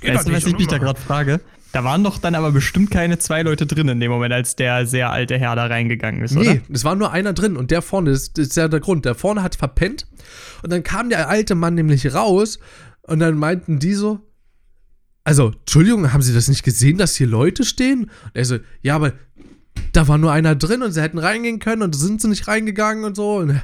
geht 0.00 0.14
weißt 0.14 0.28
du, 0.28 0.32
was 0.32 0.46
ich 0.46 0.58
mich 0.58 0.66
da 0.66 0.76
gerade 0.78 1.00
frage? 1.00 1.40
Da 1.72 1.82
waren 1.84 2.04
doch 2.04 2.18
dann 2.18 2.34
aber 2.34 2.52
bestimmt 2.52 2.90
keine 2.90 3.18
zwei 3.18 3.42
Leute 3.42 3.66
drin 3.66 3.88
in 3.88 3.98
dem 3.98 4.10
Moment, 4.10 4.34
als 4.34 4.54
der 4.54 4.86
sehr 4.86 5.10
alte 5.10 5.38
Herr 5.38 5.56
da 5.56 5.64
reingegangen 5.64 6.22
ist, 6.22 6.36
oder? 6.36 6.54
Nee, 6.54 6.60
es 6.70 6.84
war 6.84 6.94
nur 6.94 7.12
einer 7.12 7.32
drin 7.32 7.56
und 7.56 7.70
der 7.70 7.80
vorne, 7.80 8.10
das, 8.10 8.34
das 8.34 8.48
ist 8.48 8.56
ja 8.56 8.68
der 8.68 8.80
Grund. 8.80 9.06
Der 9.06 9.14
vorne 9.14 9.42
hat 9.42 9.54
verpennt 9.54 10.06
und 10.62 10.70
dann 10.70 10.82
kam 10.82 11.08
der 11.08 11.30
alte 11.30 11.54
Mann 11.54 11.74
nämlich 11.74 12.12
raus 12.12 12.58
und 13.02 13.20
dann 13.20 13.38
meinten 13.38 13.78
die 13.78 13.94
so, 13.94 14.20
also, 15.24 15.52
Entschuldigung, 15.60 16.12
haben 16.12 16.22
Sie 16.22 16.34
das 16.34 16.48
nicht 16.48 16.64
gesehen, 16.64 16.98
dass 16.98 17.14
hier 17.14 17.28
Leute 17.28 17.64
stehen? 17.64 18.04
Und 18.24 18.30
er 18.34 18.44
so, 18.44 18.58
ja, 18.80 18.96
aber 18.96 19.12
da 19.92 20.08
war 20.08 20.18
nur 20.18 20.32
einer 20.32 20.54
drin 20.54 20.82
und 20.82 20.92
sie 20.92 21.02
hätten 21.02 21.18
reingehen 21.18 21.58
können 21.58 21.82
und 21.82 21.94
sind 21.94 22.20
sie 22.20 22.28
nicht 22.28 22.48
reingegangen 22.48 23.04
und 23.04 23.16
so. 23.16 23.36
Und, 23.36 23.60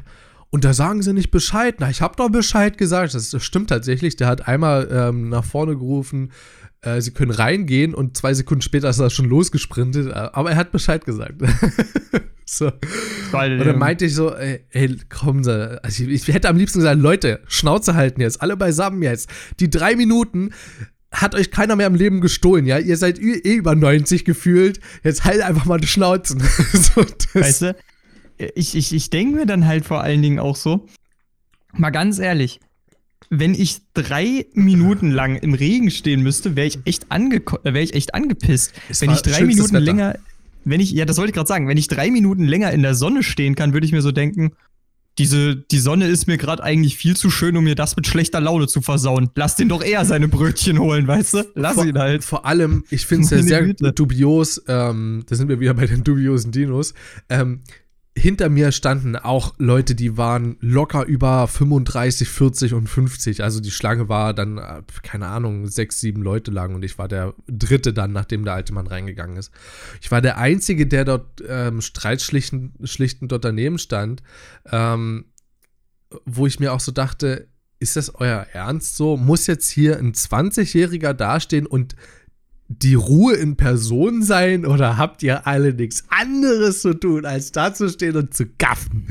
und 0.50 0.64
da 0.64 0.72
sagen 0.72 1.02
sie 1.02 1.12
nicht 1.12 1.30
Bescheid. 1.30 1.76
Na, 1.78 1.90
ich 1.90 2.02
habe 2.02 2.16
doch 2.16 2.28
Bescheid 2.28 2.78
gesagt. 2.78 3.14
Das, 3.14 3.30
das, 3.30 3.42
stimmt 3.44 3.70
tatsächlich. 3.70 4.16
Der 4.16 4.26
hat 4.26 4.46
einmal 4.46 4.88
ähm, 4.90 5.28
nach 5.28 5.44
vorne 5.44 5.76
gerufen, 5.76 6.32
äh, 6.82 7.00
sie 7.00 7.12
können 7.12 7.30
reingehen 7.30 7.94
und 7.94 8.16
zwei 8.16 8.34
Sekunden 8.34 8.62
später 8.62 8.88
ist 8.88 8.98
er 8.98 9.10
schon 9.10 9.26
losgesprintet, 9.26 10.12
aber 10.12 10.50
er 10.50 10.56
hat 10.56 10.70
Bescheid 10.70 11.04
gesagt. 11.04 11.34
so. 12.44 12.66
und 12.66 13.58
dann 13.58 13.78
meinte 13.78 14.04
ich 14.04 14.14
so, 14.14 14.32
ey, 14.34 14.64
ey 14.70 14.96
kommen 15.08 15.42
Sie, 15.42 15.82
also 15.82 16.04
ich, 16.04 16.28
ich, 16.28 16.34
hätte 16.34 16.48
am 16.48 16.56
liebsten 16.56 16.78
gesagt, 16.78 17.00
Leute, 17.00 17.40
Schnauze 17.48 17.94
halten 17.94 18.20
jetzt, 18.20 18.40
alle 18.42 18.56
beisammen 18.56 19.02
jetzt. 19.02 19.28
Die 19.58 19.70
drei 19.70 19.96
Minuten 19.96 20.50
hat 21.10 21.34
euch 21.34 21.50
keiner 21.50 21.76
mehr 21.76 21.86
im 21.86 21.94
Leben 21.94 22.20
gestohlen, 22.20 22.66
ja? 22.66 22.78
Ihr 22.78 22.96
seid 22.96 23.18
eh 23.18 23.56
über 23.56 23.74
90 23.74 24.24
gefühlt, 24.24 24.80
jetzt 25.02 25.24
halt 25.24 25.40
einfach 25.40 25.64
mal 25.64 25.78
die 25.78 25.86
Schnauzen. 25.86 26.40
so, 26.72 27.04
weißt 27.34 27.62
du, 27.62 27.76
ich, 28.54 28.76
ich, 28.76 28.94
ich 28.94 29.10
denke 29.10 29.36
mir 29.36 29.46
dann 29.46 29.66
halt 29.66 29.84
vor 29.84 30.02
allen 30.02 30.22
Dingen 30.22 30.38
auch 30.38 30.56
so, 30.56 30.86
mal 31.72 31.90
ganz 31.90 32.18
ehrlich, 32.18 32.60
wenn 33.30 33.54
ich 33.54 33.80
drei 33.94 34.46
Minuten 34.54 35.10
lang 35.10 35.36
im 35.36 35.54
Regen 35.54 35.90
stehen 35.90 36.22
müsste, 36.22 36.56
wäre 36.56 36.66
ich 36.66 36.78
echt 36.84 37.10
ange 37.10 37.42
wäre 37.62 37.80
ich 37.80 37.94
echt 37.94 38.14
angepisst. 38.14 38.72
Es 38.88 39.00
wenn 39.00 39.10
ich 39.10 39.22
drei 39.22 39.42
Minuten 39.44 39.72
Wetter. 39.72 39.80
länger, 39.80 40.18
wenn 40.64 40.80
ich, 40.80 40.92
ja, 40.92 41.04
das 41.04 41.18
wollte 41.18 41.30
ich 41.30 41.34
gerade 41.34 41.48
sagen, 41.48 41.68
wenn 41.68 41.76
ich 41.76 41.88
drei 41.88 42.10
Minuten 42.10 42.44
länger 42.44 42.70
in 42.72 42.82
der 42.82 42.94
Sonne 42.94 43.22
stehen 43.22 43.54
kann, 43.54 43.72
würde 43.72 43.86
ich 43.86 43.92
mir 43.92 44.02
so 44.02 44.12
denken, 44.12 44.52
diese, 45.18 45.56
die 45.56 45.78
Sonne 45.78 46.06
ist 46.06 46.26
mir 46.26 46.38
gerade 46.38 46.62
eigentlich 46.62 46.96
viel 46.96 47.16
zu 47.16 47.30
schön, 47.30 47.56
um 47.56 47.64
mir 47.64 47.74
das 47.74 47.96
mit 47.96 48.06
schlechter 48.06 48.40
Laune 48.40 48.68
zu 48.68 48.80
versauen. 48.80 49.30
Lass 49.34 49.56
den 49.56 49.68
doch 49.68 49.82
eher 49.82 50.04
seine 50.04 50.28
Brötchen 50.28 50.78
holen, 50.78 51.06
weißt 51.06 51.34
du? 51.34 51.44
Lass 51.54 51.74
vor, 51.74 51.84
ihn 51.84 51.98
halt. 51.98 52.24
Vor 52.24 52.46
allem, 52.46 52.84
ich 52.90 53.06
finde 53.06 53.24
es 53.24 53.30
ja 53.30 53.42
sehr 53.42 53.64
Güte. 53.64 53.92
dubios, 53.92 54.62
ähm, 54.68 55.24
da 55.28 55.34
sind 55.34 55.48
wir 55.48 55.60
wieder 55.60 55.74
bei 55.74 55.86
den 55.86 56.04
dubiosen 56.04 56.52
Dinos, 56.52 56.94
ähm, 57.28 57.60
hinter 58.18 58.48
mir 58.48 58.72
standen 58.72 59.16
auch 59.16 59.54
Leute, 59.58 59.94
die 59.94 60.16
waren 60.16 60.56
locker 60.60 61.04
über 61.04 61.46
35, 61.46 62.28
40 62.28 62.74
und 62.74 62.88
50. 62.88 63.42
Also 63.42 63.60
die 63.60 63.70
Schlange 63.70 64.08
war 64.08 64.34
dann, 64.34 64.58
äh, 64.58 64.82
keine 65.02 65.26
Ahnung, 65.26 65.66
sechs, 65.66 66.00
sieben 66.00 66.22
Leute 66.22 66.50
lang 66.50 66.74
und 66.74 66.84
ich 66.84 66.98
war 66.98 67.08
der 67.08 67.34
dritte 67.46 67.92
dann, 67.92 68.12
nachdem 68.12 68.44
der 68.44 68.54
alte 68.54 68.72
Mann 68.72 68.86
reingegangen 68.86 69.36
ist. 69.36 69.52
Ich 70.00 70.10
war 70.10 70.20
der 70.20 70.38
Einzige, 70.38 70.86
der 70.86 71.04
dort 71.04 71.42
ähm, 71.48 71.80
streitschlichtend 71.80 72.88
schlichtend 72.88 73.32
dort 73.32 73.44
daneben 73.44 73.78
stand, 73.78 74.22
ähm, 74.70 75.26
wo 76.24 76.46
ich 76.46 76.60
mir 76.60 76.72
auch 76.72 76.80
so 76.80 76.92
dachte, 76.92 77.48
ist 77.80 77.96
das 77.96 78.14
euer 78.14 78.46
Ernst 78.52 78.96
so? 78.96 79.16
Muss 79.16 79.46
jetzt 79.46 79.70
hier 79.70 79.98
ein 79.98 80.12
20-Jähriger 80.12 81.12
dastehen 81.12 81.66
und 81.66 81.94
die 82.70 82.94
Ruhe 82.94 83.34
in 83.34 83.56
Person 83.56 84.22
sein 84.22 84.66
oder 84.66 84.98
habt 84.98 85.22
ihr 85.22 85.46
alle 85.46 85.72
nichts 85.72 86.04
anderes 86.08 86.82
zu 86.82 86.92
tun, 86.92 87.24
als 87.24 87.50
da 87.50 87.72
zu 87.72 87.88
stehen 87.88 88.14
und 88.14 88.34
zu 88.34 88.44
gaffen? 88.58 89.06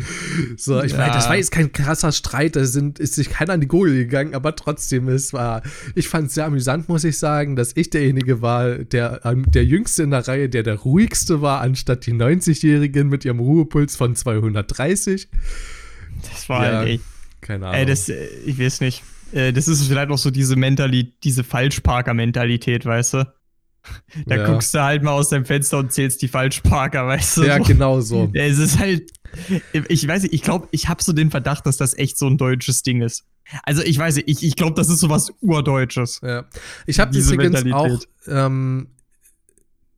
So, 0.58 0.82
ich 0.84 0.92
ja. 0.92 1.00
meine, 1.00 1.14
das 1.14 1.28
war 1.28 1.36
jetzt 1.36 1.52
kein 1.52 1.72
krasser 1.72 2.12
Streit, 2.12 2.56
da 2.56 2.66
sind, 2.66 3.00
ist 3.00 3.16
sich 3.16 3.32
keiner 3.32 3.54
an 3.54 3.62
die 3.62 3.68
Gurgel 3.68 3.96
gegangen, 3.96 4.36
aber 4.36 4.56
trotzdem, 4.56 5.08
es 5.10 5.34
war, 5.34 5.64
ich 5.96 6.08
fand 6.08 6.28
es 6.28 6.36
sehr 6.36 6.46
amüsant, 6.46 6.88
muss 6.88 7.04
ich 7.04 7.18
sagen, 7.18 7.56
dass 7.56 7.76
ich 7.76 7.90
derjenige 7.90 8.44
war, 8.44 8.78
der, 8.78 9.22
der 9.24 9.66
Jüngste 9.66 10.04
in 10.04 10.12
der 10.12 10.28
Reihe, 10.28 10.50
der 10.50 10.62
der 10.62 10.76
ruhigste 10.76 11.42
war, 11.42 11.62
anstatt 11.62 12.06
die 12.06 12.14
90-Jährigen 12.14 13.10
mit 13.10 13.26
ihrem 13.26 13.40
Ruhepuls 13.40 13.96
von 13.96 14.16
230. 14.16 15.30
Das 16.22 16.48
war 16.48 16.66
ja, 16.66 16.78
halt 16.78 16.90
echt. 16.90 17.04
Keine 17.42 17.68
Ahnung. 17.68 17.80
Ey, 17.80 17.86
das, 17.86 18.10
äh, 18.10 18.28
ich 18.46 18.60
weiß 18.60 18.82
nicht. 18.82 19.04
Äh, 19.32 19.52
das 19.54 19.68
ist 19.68 19.88
vielleicht 19.88 20.10
auch 20.10 20.18
so 20.18 20.32
diese 20.32 20.56
Mentalität, 20.56 21.16
diese 21.24 21.44
Falschparker-Mentalität, 21.44 22.86
weißt 22.86 23.14
du? 23.16 23.37
Da 24.26 24.38
ja. 24.38 24.46
guckst 24.46 24.74
du 24.74 24.82
halt 24.82 25.04
mal 25.04 25.12
aus 25.12 25.30
deinem 25.30 25.46
Fenster 25.46 25.78
und 25.80 25.92
zählst 25.92 26.22
die 26.22 26.28
Falschparker, 26.28 27.06
weißt 27.08 27.38
du? 27.38 27.44
Ja, 27.44 27.58
genau 27.58 28.02
so. 28.02 28.30
Es 28.34 28.58
ist 28.58 28.80
halt, 28.80 29.12
ich 29.90 30.08
weiß 30.08 30.24
nicht, 30.24 30.34
ich 30.34 30.42
glaube, 30.42 30.68
ich 30.72 30.90
habe 30.90 31.04
so 31.04 31.14
den 31.14 31.32
Verdacht, 31.32 31.66
dass 31.66 31.78
das 31.78 31.94
echt 31.98 32.18
so 32.18 32.28
ein 32.28 32.38
deutsches 32.38 32.84
Ding 32.84 33.02
ist. 33.02 33.26
Also 33.64 33.82
ich 33.82 33.98
weiß 33.98 34.18
nicht, 34.18 34.28
ich, 34.28 34.44
ich 34.44 34.56
glaube, 34.56 34.76
das 34.76 34.90
ist 34.90 35.00
so 35.00 35.10
was 35.10 35.32
Urdeutsches. 35.42 36.20
Ja. 36.24 36.46
Ich 36.86 37.00
habe 37.00 37.18
übrigens 37.18 37.72
auch 37.72 38.00
ähm, 38.28 38.88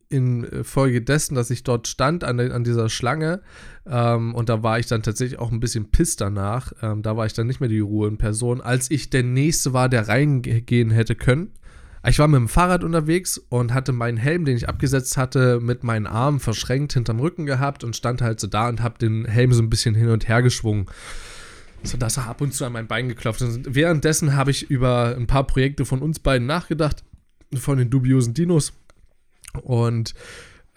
infolgedessen, 0.08 1.34
dass 1.34 1.50
ich 1.50 1.62
dort 1.62 1.88
stand 1.88 2.24
an, 2.24 2.40
an 2.40 2.64
dieser 2.64 2.88
Schlange 2.88 3.42
ähm, 3.86 4.34
und 4.34 4.48
da 4.48 4.62
war 4.62 4.78
ich 4.78 4.86
dann 4.86 5.02
tatsächlich 5.02 5.38
auch 5.38 5.50
ein 5.50 5.60
bisschen 5.60 5.90
piss 5.90 6.16
danach. 6.16 6.72
Ähm, 6.82 7.02
da 7.02 7.16
war 7.16 7.26
ich 7.26 7.32
dann 7.32 7.46
nicht 7.46 7.60
mehr 7.60 7.68
die 7.68 7.80
Ruhe 7.80 8.08
in 8.08 8.18
Person, 8.18 8.60
als 8.60 8.90
ich 8.90 9.10
der 9.10 9.22
Nächste 9.22 9.72
war, 9.72 9.88
der 9.88 10.08
reingehen 10.08 10.90
hätte 10.90 11.14
können. 11.14 11.52
Ich 12.06 12.18
war 12.18 12.28
mit 12.28 12.38
dem 12.38 12.48
Fahrrad 12.48 12.82
unterwegs 12.82 13.38
und 13.50 13.74
hatte 13.74 13.92
meinen 13.92 14.16
Helm, 14.16 14.46
den 14.46 14.56
ich 14.56 14.68
abgesetzt 14.68 15.16
hatte, 15.16 15.60
mit 15.60 15.84
meinen 15.84 16.06
Armen 16.06 16.40
verschränkt 16.40 16.94
hinterm 16.94 17.20
Rücken 17.20 17.44
gehabt 17.44 17.84
und 17.84 17.94
stand 17.94 18.22
halt 18.22 18.40
so 18.40 18.46
da 18.46 18.68
und 18.68 18.82
habe 18.82 18.98
den 18.98 19.26
Helm 19.26 19.52
so 19.52 19.62
ein 19.62 19.68
bisschen 19.68 19.94
hin 19.94 20.08
und 20.08 20.28
her 20.28 20.42
geschwungen 20.42 20.86
sodass 21.82 22.16
er 22.16 22.28
ab 22.28 22.40
und 22.40 22.54
zu 22.54 22.64
an 22.64 22.72
mein 22.72 22.86
Bein 22.86 23.08
geklopft 23.08 23.40
ist. 23.40 23.60
Währenddessen 23.64 24.34
habe 24.36 24.50
ich 24.50 24.70
über 24.70 25.16
ein 25.16 25.26
paar 25.26 25.46
Projekte 25.46 25.84
von 25.84 26.00
uns 26.00 26.18
beiden 26.18 26.46
nachgedacht, 26.46 27.04
von 27.54 27.78
den 27.78 27.90
dubiosen 27.90 28.34
Dinos. 28.34 28.72
Und 29.62 30.14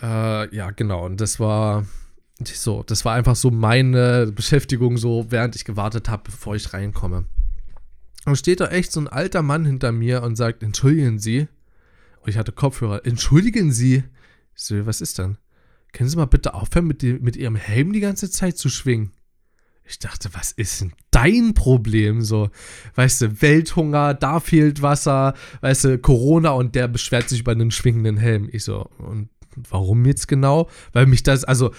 äh, 0.02 0.56
ja, 0.56 0.72
genau. 0.72 1.06
Und 1.06 1.22
das 1.22 1.40
war 1.40 1.86
so, 2.44 2.84
das 2.84 3.06
war 3.06 3.14
einfach 3.14 3.36
so 3.36 3.52
meine 3.52 4.32
Beschäftigung, 4.34 4.98
so 4.98 5.26
während 5.30 5.56
ich 5.56 5.66
gewartet 5.66 6.10
habe, 6.10 6.24
bevor 6.26 6.56
ich 6.56 6.74
reinkomme. 6.74 7.26
Und 8.26 8.38
steht 8.38 8.60
da 8.60 8.68
echt 8.68 8.92
so 8.92 9.02
ein 9.02 9.08
alter 9.08 9.42
Mann 9.42 9.66
hinter 9.66 9.92
mir 9.92 10.24
und 10.24 10.36
sagt: 10.36 10.64
Entschuldigen 10.64 11.20
Sie. 11.20 11.48
Und 12.22 12.30
ich 12.30 12.38
hatte 12.38 12.52
Kopfhörer. 12.52 13.06
Entschuldigen 13.06 13.72
Sie. 13.72 14.04
Ich 14.56 14.64
so, 14.64 14.86
was 14.86 15.02
ist 15.02 15.18
denn? 15.18 15.38
Können 15.92 16.10
Sie 16.10 16.18
mal 16.18 16.26
bitte 16.26 16.54
aufhören, 16.54 16.88
mit, 16.88 17.02
die, 17.02 17.14
mit 17.14 17.36
Ihrem 17.36 17.56
Helm 17.56 17.94
die 17.94 18.00
ganze 18.00 18.30
Zeit 18.30 18.58
zu 18.58 18.70
schwingen? 18.70 19.12
Ich 19.86 20.00
dachte, 20.00 20.30
was 20.34 20.52
ist 20.52 20.82
denn 20.82 20.94
dein 21.12 21.54
Problem? 21.54 22.22
So, 22.22 22.50
weißt 22.96 23.22
du, 23.22 23.42
Welthunger, 23.42 24.14
da 24.14 24.40
fehlt 24.40 24.82
Wasser, 24.82 25.34
weißt 25.62 25.84
du, 25.84 26.00
Corona 26.00 26.52
und 26.52 26.76
der 26.76 26.88
beschwert 26.88 27.30
sich 27.30 27.42
über 27.42 27.52
einen 27.52 27.72
schwingenden 27.72 28.18
Helm. 28.18 28.48
Ich 28.52 28.64
so, 28.64 28.90
und 28.98 29.30
warum 29.56 30.06
jetzt 30.06 30.28
genau? 30.28 30.70
Weil 30.94 31.06
mich 31.06 31.24
das, 31.24 31.44
also, 31.44 31.74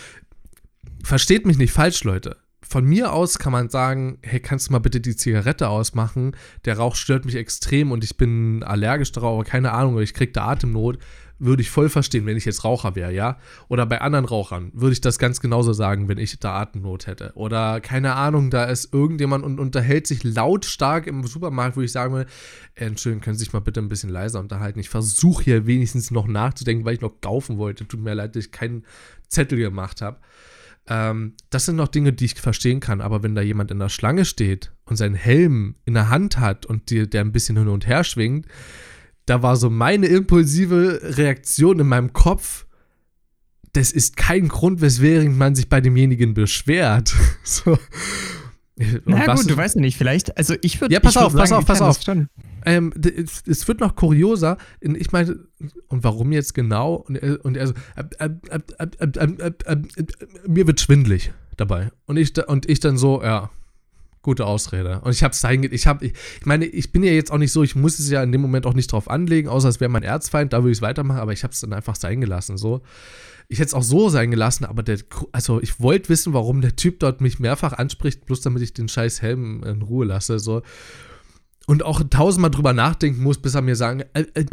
versteht 1.03 1.47
mich 1.47 1.57
nicht 1.57 1.73
falsch, 1.73 2.05
Leute. 2.05 2.37
Von 2.67 2.85
mir 2.85 3.13
aus 3.13 3.39
kann 3.39 3.53
man 3.53 3.69
sagen, 3.69 4.19
hey, 4.23 4.41
kannst 4.41 4.69
du 4.69 4.73
mal 4.73 4.79
bitte 4.79 5.01
die 5.01 5.17
Zigarette 5.17 5.69
ausmachen? 5.69 6.37
Der 6.65 6.79
Rauch 6.79 6.97
stört 6.97 7.25
mich 7.25 7.37
extrem 7.37 7.93
und 7.93 8.05
ich 8.05 8.17
bin 8.17 8.63
allergisch 8.63 9.13
darauf, 9.13 9.45
keine 9.45 9.73
Ahnung, 9.73 10.01
ich 10.01 10.15
krieg 10.15 10.33
da 10.33 10.47
Atemnot 10.47 10.99
würde 11.39 11.63
ich 11.63 11.71
voll 11.71 11.89
verstehen, 11.89 12.27
wenn 12.27 12.37
ich 12.37 12.45
jetzt 12.45 12.65
Raucher 12.65 12.95
wäre, 12.95 13.13
ja. 13.13 13.39
Oder 13.69 13.87
bei 13.87 14.01
anderen 14.01 14.25
Rauchern 14.25 14.71
würde 14.73 14.93
ich 14.93 15.01
das 15.01 15.19
ganz 15.19 15.41
genauso 15.41 15.73
sagen, 15.73 16.09
wenn 16.09 16.19
ich 16.19 16.39
da 16.39 16.61
Atemnot 16.61 17.07
hätte. 17.07 17.33
Oder 17.35 17.81
keine 17.81 18.15
Ahnung, 18.15 18.51
da 18.51 18.65
ist 18.65 18.93
irgendjemand 18.93 19.45
und 19.45 19.59
unterhält 19.59 20.07
sich 20.07 20.23
lautstark 20.23 21.07
im 21.07 21.27
Supermarkt, 21.27 21.77
wo 21.77 21.81
ich 21.81 21.93
sagen 21.93 22.15
würde, 22.15 22.31
äh, 22.75 22.87
Entschuldigung, 22.87 23.23
können 23.23 23.37
Sie 23.37 23.45
sich 23.45 23.53
mal 23.53 23.61
bitte 23.61 23.81
ein 23.81 23.89
bisschen 23.89 24.11
leiser 24.11 24.41
unterhalten. 24.41 24.79
Ich 24.79 24.89
versuche 24.89 25.45
hier 25.45 25.67
wenigstens 25.67 26.11
noch 26.11 26.27
nachzudenken, 26.27 26.85
weil 26.85 26.95
ich 26.95 27.01
noch 27.01 27.21
kaufen 27.21 27.59
wollte. 27.59 27.87
Tut 27.87 28.01
mir 28.01 28.15
leid, 28.15 28.37
dass 28.37 28.47
ich 28.47 28.53
keinen 28.53 28.85
Zettel 29.29 29.59
gemacht 29.59 30.03
habe. 30.03 30.19
Ähm, 30.87 31.35
das 31.51 31.67
sind 31.67 31.77
noch 31.77 31.89
Dinge, 31.89 32.13
die 32.13 32.27
ich 32.27 32.35
verstehen 32.35 32.81
kann, 32.81 33.01
aber 33.01 33.23
wenn 33.23 33.35
da 33.35 33.43
jemand 33.43 33.71
in 33.71 33.79
der 33.79 33.89
Schlange 33.89 34.25
steht 34.25 34.73
und 34.85 34.97
seinen 34.97 35.15
Helm 35.15 35.77
in 35.85 35.95
der 35.95 36.11
Hand 36.11 36.39
hat 36.39 36.67
und 36.67 36.91
die, 36.91 37.09
der 37.09 37.23
ein 37.23 37.33
bisschen 37.33 37.57
hin 37.57 37.69
und 37.69 37.87
her 37.87 38.05
schwingt, 38.05 38.47
da 39.27 39.43
war 39.43 39.57
so 39.57 39.71
meine 39.71 40.07
impulsive 40.07 41.01
Reaktion 41.17 41.81
in 41.81 41.87
meinem 41.87 42.13
Kopf. 42.13 42.67
Das 43.73 43.91
ist 43.91 44.17
kein 44.17 44.49
Grund, 44.49 44.83
weswegen 44.83 45.39
man 45.39 45.55
sich 45.55 45.69
bei 45.69 45.81
demjenigen 45.81 46.35
beschwert. 46.35 47.15
so. 47.45 47.79
Na 49.05 49.35
gut, 49.35 49.49
du 49.49 49.57
weißt 49.57 49.77
ja 49.77 49.81
nicht, 49.81 49.97
vielleicht, 49.97 50.37
also 50.37 50.55
ich 50.61 50.81
würde. 50.81 50.95
Ja, 50.95 51.01
pass 51.01 51.17
auf, 51.17 51.35
pass 51.35 51.53
auf, 51.53 51.65
pass 51.65 51.81
auf. 51.81 52.01
Ähm, 52.67 52.93
es 53.47 53.69
wird 53.69 53.81
noch 53.81 53.95
kurioser. 53.95 54.57
Ich 54.81 55.13
meine, 55.13 55.39
und 55.89 56.03
warum 56.03 56.33
jetzt 56.33 56.55
genau? 56.55 56.95
Und 56.95 57.17
er, 57.17 57.45
und 57.45 57.57
er 57.57 57.69
so, 57.69 57.75
mir 60.47 60.67
wird 60.67 60.81
schwindlig 60.81 61.33
dabei. 61.57 61.91
Und 62.07 62.17
ich, 62.17 62.37
und 62.49 62.69
ich 62.69 62.81
dann 62.81 62.97
so, 62.97 63.23
ja, 63.23 63.51
Gute 64.25 64.47
Ausrede. 64.47 65.03
Und 65.03 65.13
ich 65.13 65.23
habe 65.23 65.33
es 65.33 65.45
ich 65.45 65.87
habe, 65.87 66.07
ich, 66.07 66.15
ich, 66.41 66.47
meine, 66.47 66.65
ich 66.65 66.93
bin 66.93 67.03
ja 67.05 67.13
jetzt 67.13 67.31
auch 67.31 67.37
nicht 67.37 67.53
so, 67.53 67.63
ich 67.63 67.77
muss 67.77 67.99
es 67.99 68.09
ja 68.09 68.23
in 68.23 68.33
dem 68.33 68.41
Moment 68.41 68.65
auch 68.65 68.73
nicht 68.73 68.91
drauf 68.91 69.11
anlegen, 69.11 69.51
außer 69.51 69.69
es 69.69 69.81
wäre 69.81 69.91
mein 69.91 70.03
Erzfeind, 70.03 70.55
da 70.55 70.63
würde 70.63 70.73
ich 70.73 70.79
es 70.79 70.83
weitermachen, 70.83 71.21
aber 71.21 71.35
ich 71.35 71.45
habe 71.45 71.53
es 71.53 71.61
dann 71.61 71.75
einfach 71.75 71.95
sein 71.95 72.23
gelassen, 72.23 72.57
so. 72.57 72.81
Ich 73.49 73.59
hätte 73.59 73.69
es 73.69 73.75
auch 73.75 73.83
so 73.83 74.09
sein 74.09 74.31
gelassen, 74.31 74.65
aber 74.65 74.83
der, 74.83 74.99
also 75.33 75.61
ich 75.61 75.81
wollte 75.81 76.09
wissen, 76.09 76.33
warum 76.33 76.61
der 76.61 76.77
Typ 76.77 77.01
dort 77.01 77.21
mich 77.21 77.39
mehrfach 77.39 77.73
anspricht, 77.73 78.25
bloß 78.25 78.41
damit 78.41 78.63
ich 78.63 78.73
den 78.73 78.89
scheiß 78.89 79.23
Helm 79.23 79.63
in 79.63 79.83
Ruhe 79.83 80.07
lasse, 80.07 80.39
so. 80.39 80.63
Und 81.67 81.83
auch 81.83 82.03
tausendmal 82.11 82.51
drüber 82.51 82.73
nachdenken 82.73 83.23
muss, 83.23 83.39
bis 83.39 83.55
er 83.55 83.63
mir 83.63 83.77
sagen, 83.77 84.03
äh, 84.13 84.25
äh, 84.35 84.47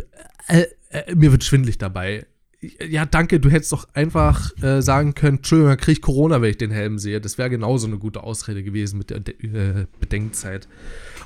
äh, 0.48 0.66
äh 0.90 1.16
mir 1.16 1.32
wird 1.32 1.44
schwindlig 1.44 1.78
dabei 1.78 2.26
ja, 2.62 3.08
danke, 3.08 3.40
du 3.40 3.50
hättest 3.50 3.72
doch 3.72 3.88
einfach 3.94 4.52
äh, 4.62 4.82
sagen 4.82 5.16
können, 5.16 5.38
Entschuldigung, 5.38 5.70
dann 5.70 5.80
krieg 5.80 5.98
ich 5.98 6.02
Corona, 6.02 6.44
wenn 6.44 6.52
ich 6.52 6.58
den 6.58 6.70
Helm 6.70 7.00
sehe. 7.00 7.20
Das 7.20 7.40
wäre 7.40 7.50
genauso 7.50 7.88
eine 7.88 7.98
gute 7.98 8.22
Ausrede 8.22 8.62
gewesen 8.62 9.00
mit 9.00 9.10
der 9.10 9.20
De 9.20 9.34
äh, 9.34 9.88
Bedenkzeit. 10.00 10.68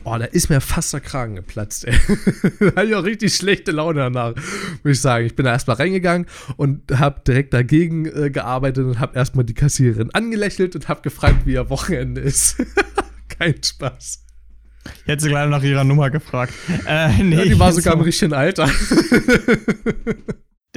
Oh, 0.06 0.16
da 0.18 0.26
ist 0.26 0.50
mir 0.50 0.62
fast 0.62 0.94
der 0.94 1.02
Kragen 1.02 1.36
geplatzt, 1.36 1.86
ey. 1.88 1.94
da 2.60 2.68
hatte 2.68 2.86
ich 2.86 2.96
auch 2.96 3.04
richtig 3.04 3.36
schlechte 3.36 3.72
Laune 3.72 4.00
danach, 4.00 4.34
muss 4.36 4.94
ich 4.94 5.02
sagen. 5.02 5.26
Ich 5.26 5.36
bin 5.36 5.46
da 5.46 5.52
erstmal 5.52 5.76
reingegangen 5.76 6.26
und 6.56 6.90
habe 6.98 7.22
direkt 7.28 7.54
dagegen 7.54 8.06
äh, 8.06 8.30
gearbeitet 8.30 8.86
und 8.86 9.00
habe 9.00 9.18
erstmal 9.18 9.44
die 9.44 9.56
Kassiererin 9.56 10.12
angelächelt 10.12 10.76
und 10.76 10.88
habe 10.88 11.02
gefragt, 11.02 11.46
wie 11.46 11.54
ihr 11.54 11.70
Wochenende 11.70 12.22
ist. 12.22 12.64
Kein 13.28 13.62
Spaß. 13.62 14.24
Ich 15.02 15.08
hätte 15.08 15.24
sie 15.24 15.30
gleich 15.30 15.50
nach 15.50 15.64
ihrer 15.64 15.84
Nummer 15.84 16.10
gefragt. 16.12 16.54
Äh, 16.88 17.24
nee, 17.24 17.36
ja, 17.36 17.44
die 17.44 17.60
war 17.60 17.74
sogar 17.74 17.96
im 17.96 18.02
richtigen 18.02 18.34
Alter 18.34 18.70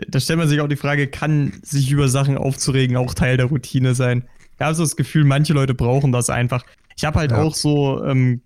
da 0.08 0.20
stellt 0.20 0.38
man 0.38 0.48
sich 0.48 0.60
auch 0.60 0.68
die 0.68 0.76
Frage, 0.76 1.08
kann 1.08 1.52
sich 1.62 1.90
über 1.90 2.08
Sachen 2.08 2.38
aufzuregen 2.38 2.96
auch 2.96 3.14
Teil 3.14 3.36
der 3.36 3.46
Routine 3.46 3.94
sein? 3.94 4.24
Ich 4.54 4.60
habe 4.60 4.74
so 4.74 4.82
das 4.82 4.96
Gefühl, 4.96 5.24
manche 5.24 5.52
Leute 5.52 5.74
brauchen 5.74 6.12
das 6.12 6.30
einfach. 6.30 6.64
Ich 6.96 7.04
habe 7.04 7.18
halt 7.18 7.30
ja. 7.30 7.38
auch 7.38 7.54
so 7.54 8.04
ähm, 8.04 8.42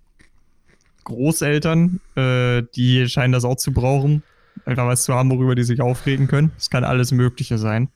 Großeltern, 1.04 2.00
äh, 2.16 2.62
die 2.74 3.08
scheinen 3.08 3.32
das 3.32 3.44
auch 3.44 3.56
zu 3.56 3.72
brauchen. 3.72 4.22
Einfach 4.64 4.86
was 4.86 5.04
zu 5.04 5.14
haben, 5.14 5.30
worüber 5.30 5.54
die 5.54 5.64
sich 5.64 5.80
aufregen 5.80 6.28
können. 6.28 6.52
Das 6.56 6.70
kann 6.70 6.84
alles 6.84 7.10
Mögliche 7.12 7.58
sein. 7.58 7.88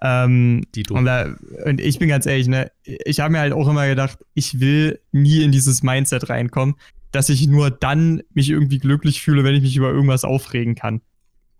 Ähm, 0.00 0.64
die 0.74 0.84
und, 0.90 1.04
da, 1.04 1.36
und 1.64 1.80
ich 1.80 1.98
bin 1.98 2.08
ganz 2.08 2.26
ehrlich, 2.26 2.48
ne, 2.48 2.72
ich 2.82 3.20
habe 3.20 3.32
mir 3.32 3.38
halt 3.38 3.52
auch 3.52 3.68
immer 3.68 3.86
gedacht, 3.86 4.18
ich 4.34 4.58
will 4.58 4.98
nie 5.12 5.42
in 5.42 5.52
dieses 5.52 5.84
Mindset 5.84 6.28
reinkommen, 6.28 6.74
dass 7.12 7.28
ich 7.28 7.46
nur 7.46 7.70
dann 7.70 8.22
mich 8.34 8.50
irgendwie 8.50 8.78
glücklich 8.78 9.22
fühle, 9.22 9.44
wenn 9.44 9.54
ich 9.54 9.62
mich 9.62 9.76
über 9.76 9.90
irgendwas 9.90 10.24
aufregen 10.24 10.74
kann. 10.74 11.02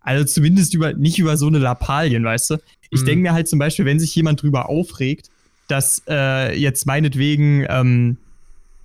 Also 0.03 0.25
zumindest 0.25 0.75
über, 0.75 0.93
nicht 0.93 1.19
über 1.19 1.37
so 1.37 1.47
eine 1.47 1.59
Lappalien, 1.59 2.25
weißt 2.25 2.51
du? 2.51 2.57
Ich 2.91 3.03
mhm. 3.03 3.07
denke 3.07 3.23
mir 3.23 3.33
halt 3.33 3.49
zum 3.49 3.59
Beispiel, 3.59 3.85
wenn 3.85 4.01
sich 4.01 4.15
jemand 4.15 4.43
drüber 4.43 4.69
aufregt, 4.69 5.31
dass 5.69 6.03
äh, 6.09 6.59
jetzt 6.59 6.87
meinetwegen, 6.87 7.65
ähm, 7.69 8.17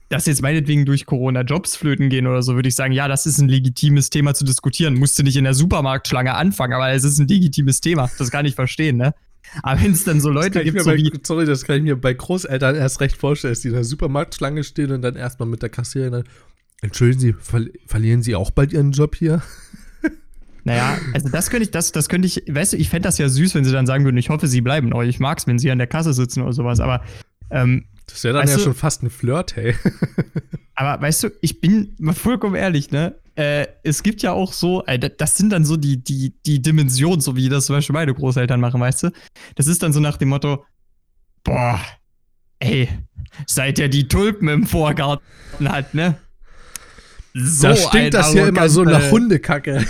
dass 0.09 0.25
jetzt 0.25 0.41
meinetwegen 0.41 0.85
durch 0.85 1.05
Corona 1.05 1.41
Jobs 1.41 1.75
flöten 1.75 2.09
gehen 2.09 2.27
oder 2.27 2.41
so, 2.41 2.55
würde 2.55 2.69
ich 2.69 2.75
sagen, 2.75 2.93
ja, 2.93 3.07
das 3.07 3.25
ist 3.25 3.39
ein 3.39 3.49
legitimes 3.49 4.09
Thema 4.09 4.33
zu 4.33 4.45
diskutieren. 4.45 4.93
Musste 4.93 5.23
nicht 5.23 5.35
in 5.35 5.43
der 5.43 5.53
Supermarktschlange 5.53 6.33
anfangen, 6.33 6.73
aber 6.73 6.89
es 6.91 7.03
ist 7.03 7.19
ein 7.19 7.27
legitimes 7.27 7.81
Thema. 7.81 8.09
Das 8.17 8.31
kann 8.31 8.45
ich 8.45 8.55
verstehen, 8.55 8.97
ne? 8.97 9.13
Aber 9.63 9.81
wenn 9.81 9.91
es 9.91 10.03
dann 10.03 10.21
so 10.21 10.29
Leute 10.29 10.63
gibt, 10.63 10.79
so 10.79 10.89
bei, 10.89 10.97
wie. 10.97 11.11
Sorry, 11.23 11.45
das 11.45 11.63
kann 11.63 11.77
ich 11.77 11.83
mir 11.83 11.95
bei 11.95 12.13
Großeltern 12.13 12.75
erst 12.75 13.01
recht 13.01 13.17
vorstellen, 13.17 13.53
dass 13.53 13.61
die 13.61 13.69
in 13.69 13.73
der 13.73 13.83
Supermarktschlange 13.83 14.63
stehen 14.63 14.91
und 14.91 15.01
dann 15.01 15.15
erstmal 15.15 15.47
mit 15.47 15.61
der 15.61 15.69
Kassiererin. 15.69 16.23
Entschuldigen 16.81 17.19
Sie, 17.19 17.33
ver 17.33 17.61
verlieren 17.87 18.21
Sie 18.21 18.35
auch 18.35 18.51
bald 18.51 18.71
Ihren 18.71 18.91
Job 18.91 19.15
hier? 19.15 19.41
Naja, 20.67 20.97
also 21.13 21.29
das 21.29 21.49
könnte 21.49 21.63
ich, 21.63 21.71
das, 21.71 21.93
das 21.93 22.09
könnte 22.09 22.27
ich, 22.27 22.43
weißt 22.45 22.73
du, 22.73 22.77
ich 22.77 22.89
fände 22.89 23.07
das 23.07 23.17
ja 23.17 23.29
süß, 23.29 23.55
wenn 23.55 23.63
sie 23.63 23.71
dann 23.71 23.85
sagen 23.85 24.03
würden, 24.03 24.17
ich 24.17 24.27
hoffe, 24.27 24.47
sie 24.47 24.59
bleiben 24.59 24.93
euch. 24.93 25.07
Ich 25.07 25.19
mag 25.21 25.37
es, 25.37 25.47
wenn 25.47 25.57
sie 25.57 25.71
an 25.71 25.77
der 25.77 25.87
Kasse 25.87 26.11
sitzen 26.11 26.41
oder 26.41 26.51
sowas, 26.51 26.81
aber 26.81 27.05
ähm, 27.49 27.85
das 28.05 28.21
wäre 28.25 28.37
dann 28.37 28.49
ja 28.49 28.57
du, 28.57 28.61
schon 28.61 28.73
fast 28.73 29.01
ein 29.01 29.09
Flirt, 29.09 29.55
hey. 29.55 29.75
aber 30.75 31.01
weißt 31.01 31.23
du, 31.23 31.29
ich 31.39 31.61
bin 31.61 31.95
mal 31.99 32.13
vollkommen 32.13 32.55
ehrlich, 32.55 32.91
ne? 32.91 33.15
Äh, 33.35 33.67
es 33.83 34.03
gibt 34.03 34.21
ja 34.21 34.33
auch 34.33 34.51
so, 34.51 34.83
äh, 34.87 34.99
das 34.99 35.37
sind 35.37 35.51
dann 35.51 35.63
so 35.63 35.77
die, 35.77 36.03
die, 36.03 36.33
die 36.45 36.61
Dimensionen, 36.61 37.21
so 37.21 37.37
wie 37.37 37.47
das 37.47 37.67
zum 37.67 37.77
Beispiel 37.77 37.93
meine 37.93 38.13
Großeltern 38.13 38.59
machen, 38.59 38.81
weißt 38.81 39.03
du? 39.03 39.11
Das 39.55 39.67
ist 39.67 39.81
dann 39.83 39.93
so 39.93 40.01
nach 40.01 40.17
dem 40.17 40.27
Motto, 40.27 40.65
boah, 41.45 41.79
ey, 42.59 42.89
seit 43.45 43.79
er 43.79 43.87
die 43.87 44.09
Tulpen 44.09 44.49
im 44.49 44.67
Vorgarten 44.67 45.23
hat, 45.69 45.93
ne? 45.93 46.17
So 47.39 47.67
da 47.67 47.75
stinkt 47.75 48.13
das 48.13 48.31
hier 48.31 48.47
immer 48.47 48.67
so 48.67 48.83
nach 48.83 49.11
Hundekacke. 49.11 49.85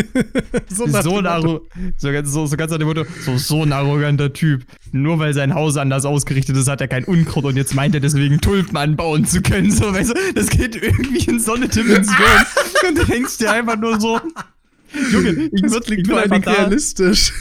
so, 0.68 0.86
nach 0.86 1.02
so, 1.02 1.18
ein 1.18 1.26
Arro 1.26 1.66
so, 1.96 2.08
so, 2.24 2.46
so 2.46 2.56
ganz 2.56 2.72
nach 2.72 2.78
dem 2.78 2.88
Motto, 2.88 3.04
so, 3.24 3.36
so 3.38 3.62
ein 3.62 3.72
arroganter 3.72 4.32
Typ. 4.32 4.64
Nur 4.90 5.18
weil 5.18 5.32
sein 5.32 5.54
Haus 5.54 5.76
anders 5.76 6.04
ausgerichtet 6.04 6.56
ist, 6.56 6.68
hat 6.68 6.80
er 6.80 6.88
kein 6.88 7.04
Unkraut 7.04 7.44
und 7.44 7.56
jetzt 7.56 7.74
meint 7.74 7.94
er 7.94 8.00
deswegen 8.00 8.40
Tulpen 8.40 8.76
anbauen 8.76 9.24
zu 9.24 9.42
können. 9.42 9.70
So, 9.70 9.92
weißt 9.92 10.10
du, 10.10 10.14
das 10.34 10.50
geht 10.50 10.74
irgendwie 10.76 11.30
in 11.30 11.38
so 11.38 11.54
eine 11.54 11.68
Dimension. 11.68 12.16
und 12.88 12.98
du 12.98 13.04
denkst 13.04 13.38
dir 13.38 13.52
einfach 13.52 13.76
nur 13.78 14.00
so, 14.00 14.20
Junge, 15.12 15.50
ich 15.52 15.62
würde 15.62 15.88
würd, 15.88 16.08
würd 16.08 16.32
einfach 16.32 16.52
realistisch. 16.52 17.32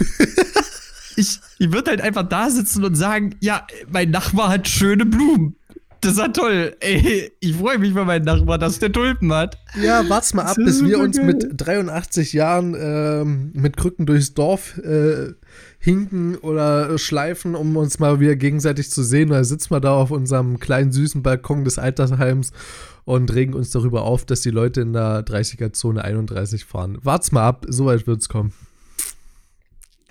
ich, 1.15 1.39
ich 1.57 1.71
würde 1.71 1.91
halt 1.91 2.01
einfach 2.01 2.27
da 2.27 2.49
sitzen 2.49 2.83
und 2.83 2.95
sagen, 2.95 3.35
ja, 3.39 3.65
mein 3.91 4.11
Nachbar 4.11 4.49
hat 4.49 4.67
schöne 4.67 5.05
Blumen 5.05 5.55
das 6.01 6.17
war 6.17 6.33
toll. 6.33 6.75
Ey, 6.79 7.31
ich 7.39 7.55
freue 7.55 7.77
mich 7.77 7.93
bei 7.93 8.03
meinem 8.03 8.25
Nachbarn, 8.25 8.59
dass 8.59 8.79
der 8.79 8.91
Tulpen 8.91 9.31
hat. 9.31 9.57
Ja, 9.81 10.07
wart's 10.09 10.33
mal 10.33 10.43
ab, 10.43 10.57
bis 10.57 10.83
wir 10.83 10.99
uns 10.99 11.17
geil. 11.17 11.25
mit 11.27 11.47
83 11.55 12.33
Jahren 12.33 12.75
ähm, 12.77 13.51
mit 13.53 13.77
Krücken 13.77 14.05
durchs 14.05 14.33
Dorf 14.33 14.77
äh, 14.79 15.33
hinken 15.79 16.35
oder 16.37 16.97
schleifen, 16.97 17.55
um 17.55 17.77
uns 17.77 17.99
mal 17.99 18.19
wieder 18.19 18.35
gegenseitig 18.35 18.89
zu 18.89 19.03
sehen. 19.03 19.29
Da 19.29 19.43
sitzen 19.43 19.71
wir 19.71 19.79
da 19.79 19.93
auf 19.93 20.11
unserem 20.11 20.59
kleinen 20.59 20.91
süßen 20.91 21.21
Balkon 21.21 21.63
des 21.63 21.77
Altersheims 21.77 22.51
und 23.05 23.33
regen 23.33 23.53
uns 23.53 23.69
darüber 23.69 24.01
auf, 24.01 24.25
dass 24.25 24.41
die 24.41 24.51
Leute 24.51 24.81
in 24.81 24.93
der 24.93 25.23
30er-Zone 25.25 26.03
31 26.03 26.65
fahren. 26.65 26.97
Wart's 27.03 27.31
mal 27.31 27.47
ab, 27.47 27.65
soweit 27.69 28.07
wird's 28.07 28.27
kommen. 28.27 28.53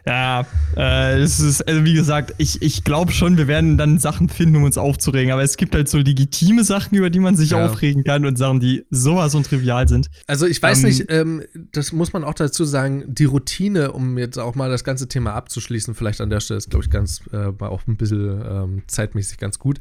Ja, 0.07 0.47
äh, 0.77 1.19
es 1.21 1.41
ist, 1.41 1.67
also 1.67 1.85
wie 1.85 1.95
gesagt, 1.95 2.35
ich, 2.39 2.63
ich 2.63 2.85
glaube 2.85 3.13
schon, 3.13 3.37
wir 3.37 3.49
werden 3.49 3.77
dann 3.77 3.99
Sachen 3.99 4.29
finden, 4.29 4.57
um 4.57 4.65
uns 4.65 4.79
aufzuregen. 4.79 5.33
Aber 5.33 5.43
es 5.43 5.57
gibt 5.57 5.75
halt 5.75 5.89
so 5.89 5.99
legitime 5.99 6.65
Sachen, 6.65 6.97
über 6.97 7.11
die 7.11 7.21
man 7.21 7.37
sich 7.37 7.51
ja. 7.51 7.65
aufregen 7.65 8.05
kann 8.05 8.25
und 8.25 8.37
Sachen, 8.37 8.61
die 8.61 8.85
sowas 8.91 9.35
und 9.35 9.47
trivial 9.47 9.89
sind. 9.89 10.11
Also 10.27 10.47
ich 10.47 10.63
weiß 10.63 10.79
ähm, 10.79 10.89
nicht, 10.89 11.07
ähm, 11.09 11.43
das 11.73 11.93
muss 11.93 12.13
man 12.13 12.25
auch 12.25 12.35
dazu 12.35 12.65
sagen, 12.65 13.05
die 13.07 13.25
Routine, 13.25 13.93
um 13.93 14.19
jetzt 14.19 14.39
auch 14.39 14.55
mal 14.55 14.71
das 14.71 14.85
ganze 14.85 15.09
Thema 15.09 15.35
abzuschließen, 15.35 15.95
vielleicht 15.95 16.21
an 16.21 16.31
der 16.31 16.41
Stelle 16.41 16.59
ist, 16.59 16.71
glaube 16.71 16.85
ich, 16.85 16.91
ganz, 16.91 17.21
äh, 17.33 17.53
auch 17.61 17.87
ein 17.87 17.97
bisschen 17.97 18.43
ähm, 18.49 18.83
zeitmäßig 18.87 19.39
ganz 19.39 19.59
gut. 19.59 19.79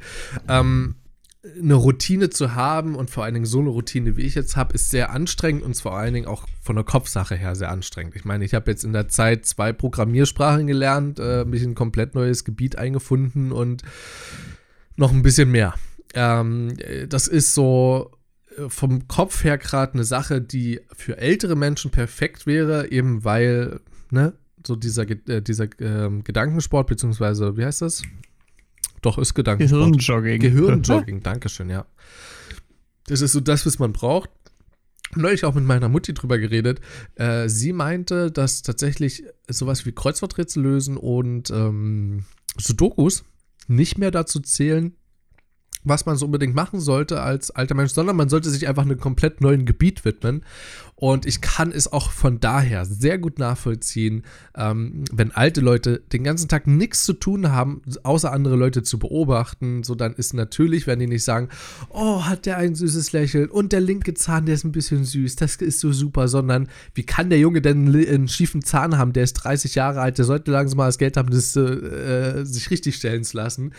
Ähm, 0.47 0.95
eine 1.43 1.75
Routine 1.75 2.29
zu 2.29 2.53
haben 2.55 2.95
und 2.95 3.09
vor 3.09 3.23
allen 3.23 3.33
Dingen 3.33 3.45
so 3.45 3.59
eine 3.59 3.69
Routine, 3.69 4.17
wie 4.17 4.23
ich 4.23 4.35
jetzt 4.35 4.57
habe, 4.57 4.73
ist 4.73 4.89
sehr 4.89 5.11
anstrengend 5.11 5.63
und 5.63 5.77
vor 5.77 5.95
allen 5.95 6.13
Dingen 6.13 6.27
auch 6.27 6.45
von 6.61 6.75
der 6.75 6.83
Kopfsache 6.83 7.35
her 7.35 7.55
sehr 7.55 7.71
anstrengend. 7.71 8.15
Ich 8.15 8.25
meine, 8.25 8.43
ich 8.43 8.53
habe 8.53 8.69
jetzt 8.69 8.83
in 8.83 8.91
der 8.91 9.07
Zeit 9.07 9.45
zwei 9.45 9.71
Programmiersprachen 9.71 10.67
gelernt, 10.67 11.19
äh, 11.19 11.45
mich 11.45 11.63
in 11.63 11.71
ein 11.71 11.75
komplett 11.75 12.13
neues 12.13 12.43
Gebiet 12.43 12.77
eingefunden 12.77 13.53
und 13.53 13.83
noch 14.97 15.13
ein 15.13 15.23
bisschen 15.23 15.49
mehr. 15.49 15.75
Ähm, 16.13 16.73
das 17.07 17.27
ist 17.27 17.53
so 17.53 18.11
äh, 18.57 18.67
vom 18.67 19.07
Kopf 19.07 19.45
her 19.45 19.57
gerade 19.57 19.93
eine 19.93 20.03
Sache, 20.03 20.41
die 20.41 20.81
für 20.93 21.17
ältere 21.17 21.55
Menschen 21.55 21.89
perfekt 21.89 22.47
wäre, 22.47 22.91
eben 22.91 23.23
weil, 23.23 23.79
ne, 24.11 24.33
so 24.67 24.75
dieser, 24.75 25.09
äh, 25.09 25.41
dieser 25.41 25.65
äh, 25.79 26.09
Gedankensport, 26.21 26.87
beziehungsweise, 26.87 27.55
wie 27.55 27.63
heißt 27.63 27.81
das? 27.81 28.03
Doch, 29.01 29.17
ist 29.17 29.33
Gedankensport. 29.33 29.93
Gehirnjogging. 29.93 30.39
Gehirnjogging, 30.39 31.23
Dankeschön, 31.23 31.69
ja. 31.69 31.85
Das 33.07 33.21
ist 33.21 33.31
so 33.31 33.39
das, 33.39 33.65
was 33.65 33.79
man 33.79 33.93
braucht. 33.93 34.29
Neulich 35.15 35.43
auch 35.43 35.55
mit 35.55 35.63
meiner 35.63 35.89
Mutti 35.89 36.13
drüber 36.13 36.37
geredet. 36.37 36.81
Äh, 37.15 37.49
sie 37.49 37.73
meinte, 37.73 38.31
dass 38.31 38.61
tatsächlich 38.61 39.23
sowas 39.47 39.85
wie 39.85 39.91
Kreuzworträtsel 39.91 40.61
lösen 40.61 40.97
und 40.97 41.49
ähm, 41.49 42.25
Sudokus 42.57 43.23
nicht 43.67 43.97
mehr 43.97 44.11
dazu 44.11 44.39
zählen, 44.39 44.95
was 45.84 46.05
man 46.05 46.17
so 46.17 46.25
unbedingt 46.25 46.55
machen 46.55 46.80
sollte 46.80 47.21
als 47.21 47.51
alter 47.51 47.75
Mensch, 47.75 47.93
sondern 47.93 48.15
man 48.15 48.30
sollte 48.30 48.49
sich 48.49 48.67
einfach 48.67 48.84
einem 48.84 48.99
komplett 48.99 49.41
neuen 49.41 49.65
Gebiet 49.65 50.03
widmen. 50.03 50.43
Und 50.95 51.25
ich 51.25 51.39
kann 51.39 51.71
es 51.71 51.89
auch 51.89 52.11
von 52.11 52.41
daher 52.41 52.84
sehr 52.84 53.17
gut 53.17 53.39
nachvollziehen, 53.39 54.25
ähm, 54.57 55.05
wenn 55.13 55.32
alte 55.32 55.61
Leute 55.61 56.01
den 56.11 56.25
ganzen 56.25 56.49
Tag 56.49 56.67
nichts 56.67 57.05
zu 57.05 57.13
tun 57.13 57.53
haben, 57.53 57.82
außer 58.03 58.34
andere 58.34 58.57
Leute 58.57 58.84
zu 58.84 58.99
beobachten, 58.99 59.84
so 59.84 59.95
dann 59.95 60.13
ist 60.13 60.34
natürlich, 60.34 60.88
wenn 60.88 60.99
die 60.99 61.07
nicht 61.07 61.23
sagen, 61.23 61.47
oh, 61.88 62.25
hat 62.25 62.45
der 62.45 62.57
ein 62.57 62.75
süßes 62.75 63.13
Lächeln 63.13 63.49
und 63.49 63.71
der 63.71 63.80
linke 63.80 64.13
Zahn, 64.13 64.45
der 64.45 64.55
ist 64.55 64.65
ein 64.65 64.73
bisschen 64.73 65.05
süß, 65.05 65.38
das 65.38 65.55
ist 65.55 65.80
so 65.80 65.93
super, 65.93 66.27
sondern 66.27 66.67
wie 66.95 67.03
kann 67.03 67.30
der 67.30 67.39
Junge 67.39 67.61
denn 67.61 67.88
einen 67.88 68.27
schiefen 68.27 68.61
Zahn 68.61 68.97
haben, 68.97 69.13
der 69.13 69.23
ist 69.23 69.34
30 69.36 69.75
Jahre 69.75 70.01
alt, 70.01 70.17
der 70.17 70.25
sollte 70.25 70.51
langsam 70.51 70.80
mal 70.80 70.88
das 70.88 70.97
Geld 70.97 71.15
haben, 71.15 71.30
das 71.30 71.55
äh, 71.55 72.43
sich 72.43 72.69
richtig 72.71 72.97
stellen 72.97 73.23
zu 73.23 73.38
lassen 73.38 73.71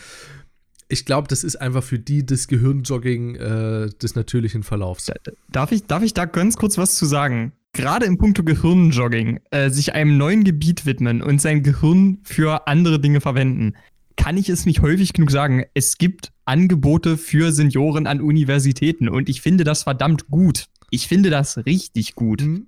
ich 0.91 1.05
glaube, 1.05 1.29
das 1.29 1.45
ist 1.45 1.57
einfach 1.57 1.83
für 1.83 1.99
die 1.99 2.27
das 2.27 2.49
Gehirnjogging 2.49 3.37
äh, 3.37 3.89
des 4.03 4.15
natürlichen 4.15 4.63
Verlaufs. 4.63 5.11
Darf 5.49 5.73
ich, 5.73 5.87
darf 5.87 6.03
ich 6.03 6.15
da 6.15 6.25
ganz 6.25 6.57
kurz 6.57 6.79
was 6.79 6.97
zu 6.97 7.07
sagen? 7.07 7.53
Gerade 7.73 8.07
im 8.07 8.19
Punkto 8.19 8.43
Gehirnjogging, 8.43 9.41
äh, 9.51 9.71
sich 9.71 9.95
einem 9.95 10.19
neuen 10.19 10.43
Gebiet 10.43 10.87
widmen 10.87 11.23
und 11.23 11.41
sein 11.41 11.63
Gehirn 11.63 12.19
für 12.25 12.67
andere 12.67 12.99
Dinge 13.01 13.21
verwenden, 13.21 13.77
kann 14.17 14.37
ich 14.37 14.49
es 14.49 14.67
nicht 14.67 14.83
häufig 14.83 15.13
genug 15.13 15.31
sagen. 15.31 15.65
Es 15.75 15.97
gibt 15.97 16.33
Angebote 16.45 17.17
für 17.17 17.53
Senioren 17.53 18.09
an 18.09 18.21
Universitäten 18.21 19.09
und 19.09 19.29
ich 19.29 19.41
finde 19.41 19.63
das 19.63 19.85
verdammt 19.85 20.29
gut. 20.29 20.67
Ich 20.91 21.07
finde 21.07 21.31
das 21.31 21.65
richtig 21.65 22.17
gut. 22.17 22.43
Mhm. 22.43 22.67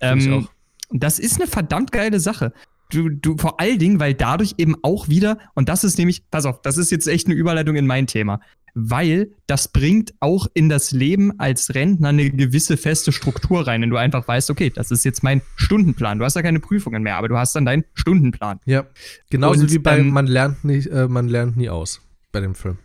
Ähm, 0.00 0.48
das 0.90 1.18
ist 1.18 1.40
eine 1.40 1.48
verdammt 1.48 1.90
geile 1.90 2.20
Sache. 2.20 2.52
Du, 2.90 3.08
du, 3.08 3.36
vor 3.38 3.60
allen 3.60 3.78
Dingen, 3.78 3.98
weil 3.98 4.14
dadurch 4.14 4.54
eben 4.58 4.76
auch 4.82 5.08
wieder, 5.08 5.38
und 5.54 5.68
das 5.68 5.84
ist 5.84 5.98
nämlich, 5.98 6.28
pass 6.30 6.44
auf, 6.46 6.62
das 6.62 6.76
ist 6.76 6.90
jetzt 6.90 7.06
echt 7.06 7.26
eine 7.26 7.34
Überleitung 7.34 7.76
in 7.76 7.86
mein 7.86 8.06
Thema, 8.06 8.40
weil 8.74 9.30
das 9.46 9.68
bringt 9.68 10.14
auch 10.20 10.48
in 10.52 10.68
das 10.68 10.90
Leben 10.90 11.38
als 11.38 11.74
Rentner 11.74 12.08
eine 12.08 12.30
gewisse 12.30 12.76
feste 12.76 13.12
Struktur 13.12 13.66
rein, 13.66 13.82
wenn 13.82 13.90
du 13.90 13.96
einfach 13.96 14.26
weißt, 14.26 14.50
okay, 14.50 14.70
das 14.70 14.90
ist 14.90 15.04
jetzt 15.04 15.22
mein 15.22 15.42
Stundenplan. 15.56 16.18
Du 16.18 16.24
hast 16.24 16.34
ja 16.34 16.42
keine 16.42 16.60
Prüfungen 16.60 17.02
mehr, 17.02 17.16
aber 17.16 17.28
du 17.28 17.38
hast 17.38 17.54
dann 17.54 17.64
deinen 17.64 17.84
Stundenplan. 17.94 18.60
Ja, 18.66 18.84
genauso 19.30 19.62
und, 19.62 19.72
wie 19.72 19.78
bei 19.78 19.98
ähm, 19.98 20.10
man 20.10 20.26
lernt 20.26 20.64
nicht, 20.64 20.88
äh, 20.88 21.06
man 21.08 21.28
lernt 21.28 21.56
nie 21.56 21.68
aus 21.68 22.00
bei 22.32 22.40
dem 22.40 22.54
Film. 22.54 22.78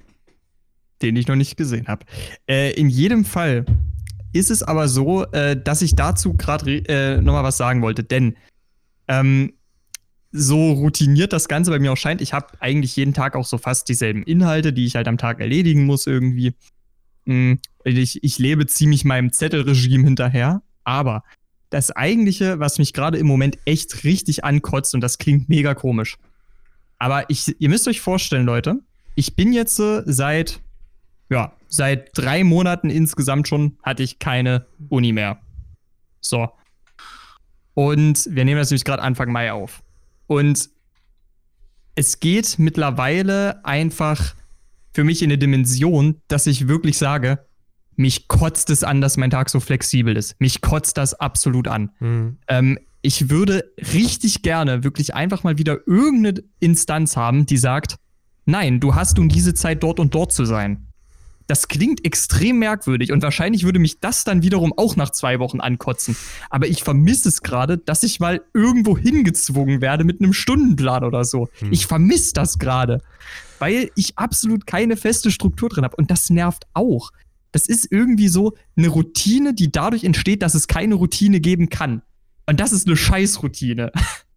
Den 1.02 1.16
ich 1.16 1.28
noch 1.28 1.36
nicht 1.36 1.58
gesehen 1.58 1.88
habe. 1.88 2.06
Äh, 2.48 2.74
in 2.74 2.90
jedem 2.90 3.26
Fall 3.26 3.66
ist 4.32 4.52
es 4.52 4.62
aber 4.62 4.88
so, 4.88 5.26
äh, 5.32 5.60
dass 5.60 5.82
ich 5.82 5.96
dazu 5.96 6.34
gerade 6.36 6.78
äh, 6.88 7.20
nochmal 7.20 7.44
was 7.44 7.58
sagen 7.58 7.82
wollte, 7.82 8.04
denn 8.04 8.36
ähm, 9.08 9.54
so 10.32 10.74
routiniert 10.74 11.34
das 11.34 11.48
Ganze 11.48 11.72
bei 11.72 11.80
mir 11.80 11.92
auch 11.92 11.98
scheint, 11.98 12.22
ich 12.22 12.34
habe 12.34 12.48
eigentlich 12.60 12.96
jeden 12.96 13.14
Tag 13.14 13.36
auch 13.36 13.46
so 13.46 13.58
fast 13.58 13.90
dieselben 13.90 14.24
Inhalte, 14.24 14.74
die 14.74 14.86
ich 14.86 14.96
halt 14.96 15.08
am 15.08 15.18
Tag 15.18 15.40
erledigen 15.40 15.86
muss 15.86 16.08
irgendwie. 16.08 16.54
Hm, 17.26 17.60
ich, 17.84 18.24
ich 18.24 18.38
lebe 18.38 18.68
ziemlich 18.68 19.06
meinem 19.06 19.32
Zettelregime 19.32 20.04
hinterher, 20.06 20.62
aber 20.84 21.24
das 21.70 21.92
eigentliche, 21.92 22.60
was 22.60 22.80
mich 22.80 22.94
gerade 22.94 23.18
im 23.18 23.28
Moment 23.28 23.58
echt 23.66 24.04
richtig 24.04 24.44
ankotzt, 24.44 24.96
und 24.96 25.02
das 25.02 25.18
klingt 25.18 25.50
mega 25.50 25.74
komisch. 25.74 26.18
Aber 26.98 27.30
ich, 27.30 27.56
ihr 27.60 27.70
müsst 27.70 27.88
euch 27.88 28.02
vorstellen, 28.02 28.46
Leute, 28.46 28.80
ich 29.16 29.36
bin 29.36 29.54
jetzt 29.54 29.80
äh, 29.80 30.04
seit, 30.06 30.62
ja, 31.30 31.54
seit 31.68 32.10
drei 32.18 32.44
Monaten 32.44 32.90
insgesamt 32.90 33.48
schon, 33.48 33.78
hatte 33.84 34.04
ich 34.04 34.20
keine 34.20 34.66
Uni 34.90 35.12
mehr. 35.12 35.40
So. 36.22 36.50
Und 37.74 38.28
wir 38.30 38.46
nehmen 38.46 38.60
das 38.60 38.70
nämlich 38.70 38.84
gerade 38.84 39.02
Anfang 39.02 39.32
Mai 39.32 39.52
auf. 39.52 39.82
Und 40.30 40.70
es 41.96 42.20
geht 42.20 42.60
mittlerweile 42.60 43.66
einfach 43.66 44.36
für 44.94 45.04
mich 45.04 45.24
in 45.24 45.32
eine 45.32 45.40
Dimension, 45.40 46.22
dass 46.28 46.46
ich 46.46 46.68
wirklich 46.68 47.00
sage, 47.00 47.40
mich 47.96 48.28
kotzt 48.28 48.70
es 48.70 48.84
an, 48.84 49.02
dass 49.02 49.18
mein 49.18 49.32
Tag 49.32 49.50
so 49.50 49.60
flexibel 49.60 50.16
ist. 50.16 50.40
Mich 50.40 50.62
kotzt 50.62 50.98
das 50.98 51.16
absolut 51.16 51.68
an. 51.68 51.90
Mhm. 52.00 52.38
Ähm, 52.48 52.80
ich 53.02 53.32
würde 53.32 53.74
richtig 53.92 54.44
gerne 54.44 54.84
wirklich 54.84 55.16
einfach 55.16 55.44
mal 55.44 55.58
wieder 55.58 55.80
irgendeine 55.88 56.44
Instanz 56.60 57.18
haben, 57.18 57.48
die 57.48 57.58
sagt, 57.58 57.96
nein, 58.46 58.80
du 58.80 58.94
hast 58.94 59.18
um 59.18 59.30
diese 59.30 59.56
Zeit 59.56 59.82
dort 59.82 60.00
und 60.00 60.14
dort 60.14 60.32
zu 60.32 60.46
sein. 60.46 60.89
Das 61.50 61.68
klingt 61.68 62.06
extrem 62.06 62.60
merkwürdig 62.60 63.12
und 63.12 63.24
wahrscheinlich 63.24 63.64
würde 63.64 63.80
mich 63.80 64.00
das 64.00 64.24
dann 64.24 64.44
wiederum 64.44 64.72
auch 64.78 64.96
nach 64.96 65.10
zwei 65.10 65.40
Wochen 65.40 65.62
ankotzen. 65.62 66.16
Aber 66.52 66.68
ich 66.68 66.84
vermisse 66.84 67.28
es 67.28 67.42
gerade, 67.42 67.80
dass 67.80 68.04
ich 68.04 68.20
mal 68.20 68.42
irgendwo 68.54 68.96
hingezwungen 68.96 69.82
werde 69.82 70.04
mit 70.04 70.22
einem 70.22 70.34
Stundenplan 70.34 71.04
oder 71.04 71.26
so. 71.26 71.50
Hm. 71.58 71.74
Ich 71.74 71.88
vermisse 71.88 72.34
das 72.34 72.60
gerade, 72.60 73.02
weil 73.58 73.90
ich 73.96 74.16
absolut 74.16 74.68
keine 74.68 74.96
feste 74.96 75.32
Struktur 75.32 75.70
drin 75.70 75.86
habe 75.86 75.96
und 75.96 76.12
das 76.12 76.30
nervt 76.30 76.68
auch. 76.76 77.10
Das 77.52 77.66
ist 77.66 77.92
irgendwie 77.92 78.28
so 78.28 78.56
eine 78.78 78.90
Routine, 78.90 79.56
die 79.56 79.72
dadurch 79.72 80.04
entsteht, 80.04 80.44
dass 80.44 80.54
es 80.54 80.68
keine 80.68 80.94
Routine 80.94 81.40
geben 81.40 81.70
kann. 81.70 82.04
Und 82.46 82.60
das 82.60 82.74
ist 82.74 82.86
eine 82.86 82.96
Scheißroutine. 82.96 83.92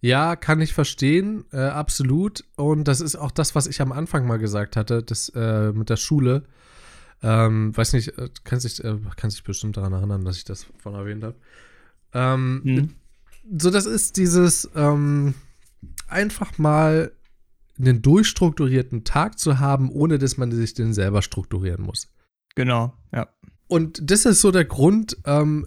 Ja, 0.00 0.34
kann 0.36 0.60
ich 0.60 0.72
verstehen, 0.72 1.44
äh, 1.52 1.58
absolut. 1.58 2.44
Und 2.56 2.84
das 2.84 3.00
ist 3.00 3.16
auch 3.16 3.30
das, 3.30 3.54
was 3.54 3.66
ich 3.66 3.80
am 3.82 3.92
Anfang 3.92 4.26
mal 4.26 4.38
gesagt 4.38 4.76
hatte, 4.76 5.02
das 5.02 5.28
äh, 5.30 5.72
mit 5.72 5.90
der 5.90 5.96
Schule. 5.96 6.44
Ähm, 7.22 7.76
weiß 7.76 7.92
nicht, 7.92 8.16
äh, 8.16 8.30
kannst 8.44 8.64
dich, 8.64 8.82
äh, 8.82 8.96
kannst 9.16 9.36
dich 9.36 9.44
bestimmt 9.44 9.76
daran 9.76 9.92
erinnern, 9.92 10.24
dass 10.24 10.38
ich 10.38 10.44
das 10.44 10.66
von 10.78 10.94
erwähnt 10.94 11.22
habe. 11.22 11.36
Ähm, 12.14 12.60
mhm. 12.64 12.94
So, 13.58 13.70
das 13.70 13.84
ist 13.84 14.16
dieses 14.16 14.70
ähm, 14.74 15.34
einfach 16.08 16.56
mal 16.56 17.12
einen 17.78 18.02
durchstrukturierten 18.02 19.04
Tag 19.04 19.38
zu 19.38 19.58
haben, 19.58 19.90
ohne 19.90 20.18
dass 20.18 20.36
man 20.36 20.50
sich 20.52 20.74
den 20.74 20.94
selber 20.94 21.22
strukturieren 21.22 21.82
muss. 21.82 22.08
Genau, 22.54 22.94
ja. 23.12 23.28
Und 23.68 24.10
das 24.10 24.24
ist 24.24 24.40
so 24.40 24.50
der 24.50 24.64
Grund, 24.64 25.16
ähm, 25.24 25.66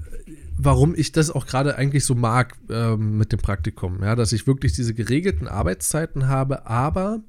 warum 0.58 0.96
ich 0.96 1.12
das 1.12 1.30
auch 1.30 1.46
gerade 1.46 1.76
eigentlich 1.76 2.06
so 2.06 2.16
mag 2.16 2.56
ähm, 2.70 3.18
mit 3.18 3.32
dem 3.32 3.40
Praktikum. 3.40 4.04
Ja, 4.04 4.16
dass 4.16 4.32
ich 4.32 4.48
wirklich 4.48 4.74
diese 4.74 4.94
geregelten 4.94 5.48
Arbeitszeiten 5.48 6.28
habe, 6.28 6.68
aber 6.68 7.22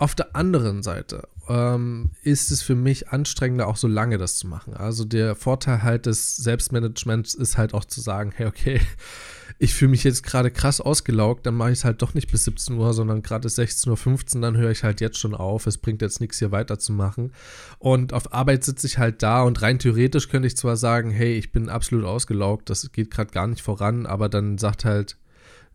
Auf 0.00 0.14
der 0.14 0.34
anderen 0.34 0.82
Seite 0.82 1.28
ähm, 1.46 2.12
ist 2.22 2.50
es 2.50 2.62
für 2.62 2.74
mich 2.74 3.10
anstrengender, 3.10 3.68
auch 3.68 3.76
so 3.76 3.86
lange 3.86 4.16
das 4.16 4.38
zu 4.38 4.46
machen. 4.46 4.72
Also 4.72 5.04
der 5.04 5.36
Vorteil 5.36 5.82
halt 5.82 6.06
des 6.06 6.38
Selbstmanagements 6.38 7.34
ist 7.34 7.58
halt 7.58 7.74
auch 7.74 7.84
zu 7.84 8.00
sagen, 8.00 8.32
hey, 8.34 8.46
okay, 8.46 8.80
ich 9.62 9.74
fühle 9.74 9.90
mich 9.90 10.04
jetzt 10.04 10.22
gerade 10.22 10.50
krass 10.50 10.80
ausgelaugt, 10.80 11.44
dann 11.44 11.54
mache 11.54 11.72
ich 11.72 11.80
es 11.80 11.84
halt 11.84 12.00
doch 12.00 12.14
nicht 12.14 12.32
bis 12.32 12.44
17 12.44 12.78
Uhr, 12.78 12.94
sondern 12.94 13.20
gerade 13.20 13.46
16.15 13.46 14.36
Uhr, 14.36 14.40
dann 14.40 14.56
höre 14.56 14.70
ich 14.70 14.84
halt 14.84 15.02
jetzt 15.02 15.18
schon 15.18 15.34
auf. 15.34 15.66
Es 15.66 15.76
bringt 15.76 16.00
jetzt 16.00 16.18
nichts, 16.18 16.38
hier 16.38 16.50
weiterzumachen. 16.50 17.34
Und 17.78 18.14
auf 18.14 18.32
Arbeit 18.32 18.64
sitze 18.64 18.86
ich 18.86 18.96
halt 18.96 19.22
da 19.22 19.42
und 19.42 19.60
rein 19.60 19.78
theoretisch 19.78 20.30
könnte 20.30 20.48
ich 20.48 20.56
zwar 20.56 20.78
sagen, 20.78 21.10
hey, 21.10 21.34
ich 21.36 21.52
bin 21.52 21.68
absolut 21.68 22.06
ausgelaugt, 22.06 22.70
das 22.70 22.90
geht 22.90 23.10
gerade 23.10 23.32
gar 23.32 23.46
nicht 23.46 23.60
voran, 23.60 24.06
aber 24.06 24.30
dann 24.30 24.56
sagt 24.56 24.86
halt 24.86 25.18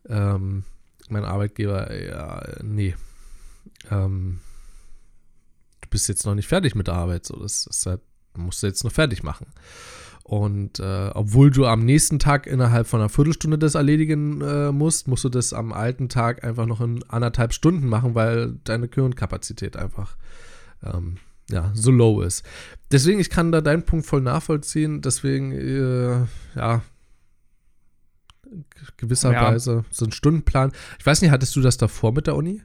ähm, 0.10 0.64
mein 1.08 1.24
Arbeitgeber, 1.24 1.94
ja, 1.96 2.42
nee, 2.64 2.96
ähm, 3.92 4.40
du 5.82 5.90
bist 5.92 6.10
jetzt 6.10 6.26
noch 6.26 6.34
nicht 6.34 6.48
fertig 6.48 6.74
mit 6.74 6.88
der 6.88 6.96
Arbeit, 6.96 7.28
so, 7.28 7.40
das 7.40 7.68
ist 7.68 7.86
halt, 7.86 8.02
musst 8.36 8.64
du 8.64 8.68
jetzt 8.68 8.84
noch 8.84 8.92
fertig 8.92 9.22
machen. 9.22 9.46
Und 10.28 10.80
äh, 10.80 11.12
obwohl 11.14 11.52
du 11.52 11.68
am 11.68 11.86
nächsten 11.86 12.18
Tag 12.18 12.48
innerhalb 12.48 12.88
von 12.88 13.00
einer 13.00 13.10
Viertelstunde 13.10 13.60
das 13.60 13.76
erledigen 13.76 14.42
äh, 14.42 14.72
musst, 14.72 15.08
musst 15.08 15.24
du 15.24 15.30
das 15.30 15.54
am 15.54 15.72
alten 15.72 16.10
Tag 16.10 16.44
einfach 16.44 16.66
noch 16.66 16.82
in 16.82 17.04
anderthalb 17.08 17.54
Stunden 17.54 17.88
machen, 17.88 18.16
weil 18.16 18.58
deine 18.64 18.88
Gehirnkapazität 18.88 19.78
einfach 19.78 20.18
ähm, 20.82 21.18
ja, 21.52 21.70
so 21.76 21.92
low 21.92 22.22
ist. 22.22 22.44
Deswegen, 22.92 23.20
ich 23.20 23.30
kann 23.30 23.52
da 23.52 23.62
deinen 23.62 23.84
Punkt 23.84 24.08
voll 24.08 24.22
nachvollziehen. 24.22 25.04
Deswegen, 25.04 25.52
äh, 25.52 26.26
ja, 26.56 26.82
gewisserweise 28.98 29.72
ja. 29.74 29.86
so 29.92 30.06
ein 30.06 30.12
Stundenplan. 30.12 30.72
Ich 30.98 31.06
weiß 31.06 31.22
nicht, 31.22 31.30
hattest 31.30 31.56
du 31.56 31.62
das 31.62 31.78
davor 31.78 32.14
mit 32.14 32.26
der 32.26 32.36
Uni? 32.36 32.64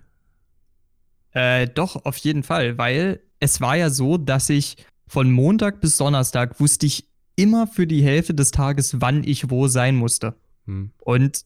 Äh, 1.33 1.69
doch, 1.69 2.07
auf 2.07 2.17
jeden 2.17 2.43
Fall, 2.43 2.79
weil 2.79 3.21
es 3.39 3.61
war 3.61 3.77
ja 3.77 3.91
so, 3.91 4.17
dass 4.17 4.49
ich 4.49 4.79
von 5.07 5.31
Montag 5.31 5.83
bis 5.83 5.99
Donnerstag 5.99 6.59
wusste 6.59 6.87
ich 6.87 7.10
immer 7.37 7.67
für 7.67 7.87
die 7.87 8.03
Hälfte 8.03 8.35
des 8.35 8.51
Tages, 8.51 9.01
wann 9.01 9.25
ich 9.25 9.51
wo 9.51 9.69
sein 9.69 9.97
musste. 9.97 10.35
Hm. 10.67 10.91
Und 11.01 11.45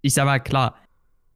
ich 0.00 0.14
sag 0.14 0.24
mal, 0.24 0.38
klar, 0.38 0.76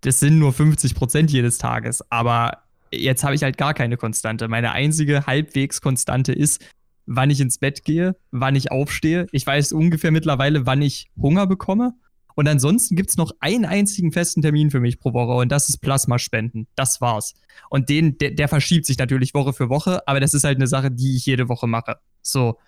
das 0.00 0.20
sind 0.20 0.38
nur 0.38 0.52
50 0.52 0.94
Prozent 0.94 1.30
jedes 1.30 1.58
Tages, 1.58 2.02
aber 2.10 2.62
jetzt 2.90 3.24
habe 3.24 3.34
ich 3.34 3.42
halt 3.42 3.56
gar 3.56 3.74
keine 3.74 3.96
Konstante. 3.96 4.48
Meine 4.48 4.72
einzige 4.72 5.26
halbwegs 5.26 5.80
Konstante 5.80 6.32
ist, 6.32 6.64
wann 7.06 7.30
ich 7.30 7.40
ins 7.40 7.58
Bett 7.58 7.84
gehe, 7.84 8.16
wann 8.30 8.56
ich 8.56 8.70
aufstehe. 8.70 9.26
Ich 9.32 9.46
weiß 9.46 9.72
ungefähr 9.72 10.10
mittlerweile, 10.10 10.66
wann 10.66 10.82
ich 10.82 11.10
Hunger 11.20 11.46
bekomme. 11.46 11.94
Und 12.34 12.48
ansonsten 12.48 12.96
gibt 12.96 13.10
es 13.10 13.16
noch 13.16 13.32
einen 13.40 13.64
einzigen 13.64 14.10
festen 14.10 14.40
Termin 14.42 14.70
für 14.70 14.80
mich 14.80 14.98
pro 14.98 15.12
Woche 15.12 15.32
und 15.32 15.52
das 15.52 15.68
ist 15.68 15.78
Plasmaspenden. 15.78 16.66
Das 16.74 17.00
war's. 17.00 17.34
Und 17.68 17.88
den, 17.88 18.16
der, 18.18 18.30
der 18.30 18.48
verschiebt 18.48 18.86
sich 18.86 18.98
natürlich 18.98 19.34
Woche 19.34 19.52
für 19.52 19.68
Woche, 19.68 20.06
aber 20.08 20.18
das 20.18 20.32
ist 20.32 20.44
halt 20.44 20.56
eine 20.56 20.66
Sache, 20.66 20.90
die 20.90 21.16
ich 21.16 21.26
jede 21.26 21.48
Woche 21.48 21.66
mache. 21.66 21.96
So 22.22 22.58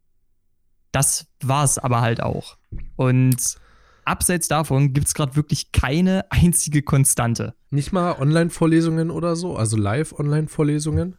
das 0.94 1.26
war 1.42 1.64
es 1.64 1.78
aber 1.78 2.00
halt 2.00 2.22
auch. 2.22 2.56
Und 2.96 3.56
abseits 4.04 4.48
davon 4.48 4.92
gibt 4.92 5.08
es 5.08 5.14
gerade 5.14 5.34
wirklich 5.36 5.72
keine 5.72 6.24
einzige 6.30 6.82
Konstante. 6.82 7.54
Nicht 7.70 7.92
mal 7.92 8.12
Online-Vorlesungen 8.20 9.10
oder 9.10 9.34
so, 9.34 9.56
also 9.56 9.76
Live-Online-Vorlesungen? 9.76 11.16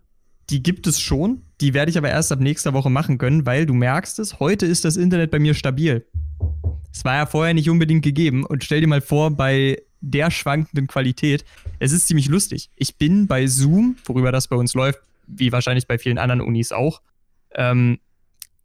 Die 0.50 0.62
gibt 0.64 0.88
es 0.88 1.02
schon, 1.02 1.42
die 1.60 1.74
werde 1.74 1.90
ich 1.90 1.98
aber 1.98 2.10
erst 2.10 2.32
ab 2.32 2.40
nächster 2.40 2.74
Woche 2.74 2.90
machen 2.90 3.18
können, 3.18 3.46
weil 3.46 3.66
du 3.66 3.74
merkst 3.74 4.20
es, 4.20 4.40
heute 4.40 4.66
ist 4.66 4.86
das 4.86 4.96
Internet 4.96 5.32
bei 5.32 5.40
mir 5.40 5.56
stabil. 5.56 6.06
Es 6.94 7.04
war 7.04 7.16
ja 7.16 7.26
vorher 7.26 7.54
nicht 7.54 7.70
unbedingt 7.70 8.04
gegeben 8.04 8.46
und 8.46 8.64
stell 8.64 8.80
dir 8.80 8.88
mal 8.88 9.02
vor, 9.02 9.32
bei 9.32 9.82
der 10.00 10.30
schwankenden 10.30 10.88
Qualität, 10.88 11.44
es 11.80 11.92
ist 11.92 12.08
ziemlich 12.08 12.30
lustig. 12.30 12.70
Ich 12.76 12.98
bin 12.98 13.28
bei 13.28 13.48
Zoom, 13.48 13.98
worüber 14.06 14.32
das 14.32 14.48
bei 14.48 14.56
uns 14.56 14.76
läuft, 14.76 15.00
wie 15.28 15.52
wahrscheinlich 15.52 15.88
bei 15.88 15.98
vielen 15.98 16.20
anderen 16.20 16.42
Unis 16.42 16.72
auch, 16.72 17.02
ähm, 17.56 17.98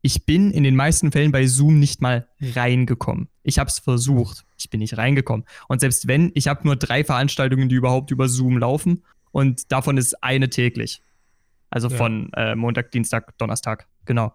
ich 0.02 0.24
bin 0.24 0.50
in 0.50 0.62
den 0.62 0.76
meisten 0.76 1.12
Fällen 1.12 1.32
bei 1.32 1.46
Zoom 1.46 1.78
nicht 1.78 2.00
mal 2.00 2.26
reingekommen. 2.40 3.28
Ich 3.42 3.58
habe 3.58 3.68
es 3.68 3.78
versucht, 3.78 4.44
ich 4.58 4.70
bin 4.70 4.80
nicht 4.80 4.96
reingekommen. 4.96 5.44
Und 5.68 5.80
selbst 5.80 6.06
wenn, 6.06 6.30
ich 6.34 6.48
habe 6.48 6.64
nur 6.64 6.76
drei 6.76 7.04
Veranstaltungen, 7.04 7.68
die 7.68 7.74
überhaupt 7.74 8.10
über 8.10 8.28
Zoom 8.28 8.58
laufen 8.58 9.02
und 9.30 9.70
davon 9.72 9.96
ist 9.96 10.22
eine 10.22 10.48
täglich. 10.48 11.02
Also 11.68 11.88
ja. 11.88 11.96
von 11.96 12.32
äh, 12.34 12.54
Montag, 12.54 12.90
Dienstag, 12.92 13.36
Donnerstag, 13.38 13.86
genau. 14.04 14.34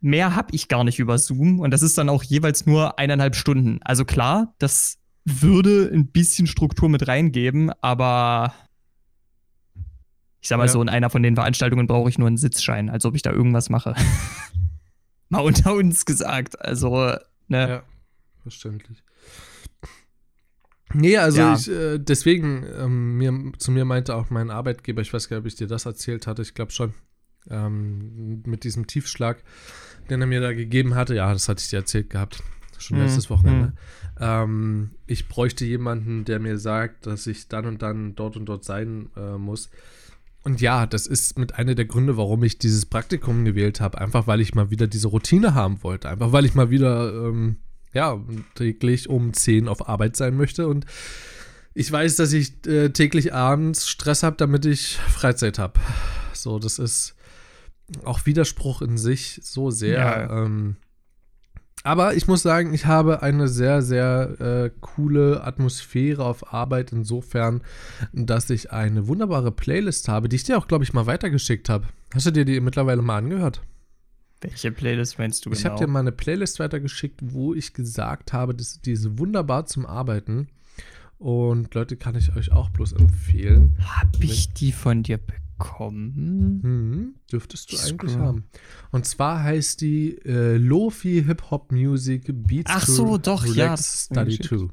Mehr 0.00 0.34
habe 0.34 0.54
ich 0.54 0.68
gar 0.68 0.84
nicht 0.84 0.98
über 0.98 1.18
Zoom 1.18 1.60
und 1.60 1.70
das 1.72 1.82
ist 1.82 1.98
dann 1.98 2.08
auch 2.08 2.22
jeweils 2.22 2.66
nur 2.66 2.98
eineinhalb 2.98 3.36
Stunden. 3.36 3.80
Also 3.82 4.04
klar, 4.04 4.54
das 4.58 4.98
würde 5.24 5.90
ein 5.92 6.06
bisschen 6.06 6.46
Struktur 6.46 6.88
mit 6.88 7.06
reingeben, 7.06 7.70
aber 7.82 8.54
ich 10.48 10.50
sag 10.50 10.56
mal 10.56 10.64
ja. 10.64 10.72
so, 10.72 10.80
in 10.80 10.88
einer 10.88 11.10
von 11.10 11.22
den 11.22 11.34
Veranstaltungen 11.34 11.86
brauche 11.86 12.08
ich 12.08 12.16
nur 12.16 12.26
einen 12.26 12.38
Sitzschein, 12.38 12.88
als 12.88 13.04
ob 13.04 13.14
ich 13.14 13.20
da 13.20 13.30
irgendwas 13.30 13.68
mache. 13.68 13.94
mal 15.28 15.40
unter 15.40 15.74
uns 15.74 16.06
gesagt. 16.06 16.58
Also, 16.58 17.16
ne? 17.48 17.68
Ja, 17.68 17.82
verständlich. 18.40 19.04
Nee, 20.94 21.18
also 21.18 21.38
ja. 21.38 21.54
ich, 21.54 21.70
äh, 21.70 21.98
deswegen, 21.98 22.64
ähm, 22.80 23.18
mir, 23.18 23.52
zu 23.58 23.70
mir 23.72 23.84
meinte 23.84 24.14
auch 24.14 24.30
mein 24.30 24.50
Arbeitgeber, 24.50 25.02
ich 25.02 25.12
weiß 25.12 25.28
gar 25.28 25.36
nicht, 25.36 25.42
ob 25.42 25.46
ich 25.48 25.56
dir 25.56 25.66
das 25.66 25.84
erzählt 25.84 26.26
hatte, 26.26 26.40
ich 26.40 26.54
glaube 26.54 26.72
schon, 26.72 26.94
ähm, 27.50 28.42
mit 28.46 28.64
diesem 28.64 28.86
Tiefschlag, 28.86 29.44
den 30.08 30.22
er 30.22 30.26
mir 30.26 30.40
da 30.40 30.54
gegeben 30.54 30.94
hatte, 30.94 31.14
ja, 31.14 31.30
das 31.30 31.50
hatte 31.50 31.60
ich 31.60 31.68
dir 31.68 31.80
erzählt 31.80 32.08
gehabt, 32.08 32.42
schon 32.78 32.96
mhm. 32.96 33.02
letztes 33.04 33.28
Wochenende. 33.28 33.66
Mhm. 33.66 33.72
Ähm, 34.18 34.90
ich 35.06 35.28
bräuchte 35.28 35.66
jemanden, 35.66 36.24
der 36.24 36.38
mir 36.38 36.56
sagt, 36.56 37.04
dass 37.04 37.26
ich 37.26 37.48
dann 37.48 37.66
und 37.66 37.82
dann 37.82 38.14
dort 38.14 38.38
und 38.38 38.46
dort 38.46 38.64
sein 38.64 39.10
äh, 39.14 39.36
muss. 39.36 39.68
Und 40.44 40.60
ja, 40.60 40.86
das 40.86 41.06
ist 41.06 41.38
mit 41.38 41.56
einer 41.56 41.74
der 41.74 41.84
Gründe, 41.84 42.16
warum 42.16 42.42
ich 42.42 42.58
dieses 42.58 42.86
Praktikum 42.86 43.44
gewählt 43.44 43.80
habe. 43.80 43.98
Einfach 43.98 44.26
weil 44.26 44.40
ich 44.40 44.54
mal 44.54 44.70
wieder 44.70 44.86
diese 44.86 45.08
Routine 45.08 45.54
haben 45.54 45.82
wollte. 45.82 46.08
Einfach 46.08 46.32
weil 46.32 46.44
ich 46.44 46.54
mal 46.54 46.70
wieder, 46.70 47.12
ähm, 47.12 47.56
ja, 47.92 48.20
täglich 48.54 49.08
um 49.08 49.32
10 49.32 49.68
auf 49.68 49.88
Arbeit 49.88 50.16
sein 50.16 50.36
möchte. 50.36 50.68
Und 50.68 50.86
ich 51.74 51.90
weiß, 51.90 52.16
dass 52.16 52.32
ich 52.32 52.66
äh, 52.66 52.90
täglich 52.90 53.34
abends 53.34 53.88
Stress 53.88 54.22
habe, 54.22 54.36
damit 54.36 54.64
ich 54.64 54.96
Freizeit 54.96 55.58
habe. 55.58 55.80
So, 56.32 56.58
das 56.58 56.78
ist 56.78 57.14
auch 58.04 58.26
Widerspruch 58.26 58.82
in 58.82 58.98
sich 58.98 59.40
so 59.42 59.70
sehr. 59.70 59.98
Ja. 59.98 60.44
Ähm, 60.44 60.76
aber 61.84 62.14
ich 62.14 62.26
muss 62.26 62.42
sagen, 62.42 62.74
ich 62.74 62.86
habe 62.86 63.22
eine 63.22 63.48
sehr, 63.48 63.82
sehr 63.82 64.40
äh, 64.40 64.70
coole 64.80 65.44
Atmosphäre 65.44 66.24
auf 66.24 66.52
Arbeit 66.52 66.92
insofern, 66.92 67.62
dass 68.12 68.50
ich 68.50 68.72
eine 68.72 69.06
wunderbare 69.06 69.52
Playlist 69.52 70.08
habe, 70.08 70.28
die 70.28 70.36
ich 70.36 70.44
dir 70.44 70.58
auch, 70.58 70.68
glaube 70.68 70.84
ich, 70.84 70.92
mal 70.92 71.06
weitergeschickt 71.06 71.68
habe. 71.68 71.86
Hast 72.14 72.26
du 72.26 72.30
dir 72.30 72.44
die 72.44 72.60
mittlerweile 72.60 73.02
mal 73.02 73.18
angehört? 73.18 73.62
Welche 74.40 74.70
Playlist 74.70 75.18
meinst 75.18 75.44
du 75.44 75.50
genau? 75.50 75.58
Ich 75.58 75.66
habe 75.66 75.78
dir 75.78 75.86
mal 75.88 76.00
eine 76.00 76.12
Playlist 76.12 76.60
weitergeschickt, 76.60 77.20
wo 77.22 77.54
ich 77.54 77.74
gesagt 77.74 78.32
habe, 78.32 78.54
dass 78.54 78.80
die 78.80 78.92
ist 78.92 79.18
wunderbar 79.18 79.66
zum 79.66 79.84
Arbeiten. 79.84 80.48
Und 81.18 81.74
Leute, 81.74 81.96
kann 81.96 82.14
ich 82.14 82.36
euch 82.36 82.52
auch 82.52 82.70
bloß 82.70 82.92
empfehlen. 82.92 83.76
Habe 83.82 84.24
ich 84.24 84.52
die 84.52 84.70
von 84.70 85.02
dir 85.02 85.18
bekommen? 85.18 85.47
Bekommen. 85.58 86.60
Mhm, 86.62 87.14
dürftest 87.30 87.70
du 87.70 87.76
ich 87.76 87.84
eigentlich 87.84 88.12
scroll. 88.12 88.26
haben. 88.26 88.44
Und 88.90 89.06
zwar 89.06 89.42
heißt 89.42 89.80
die 89.80 90.16
äh, 90.24 90.56
Lofi 90.56 91.24
Hip 91.26 91.50
Hop 91.50 91.72
Music 91.72 92.24
Beats 92.28 92.70
Ach 92.72 92.86
so, 92.86 93.18
doch, 93.18 93.44
ja. 93.44 93.76
Study 93.76 94.38
2. 94.38 94.68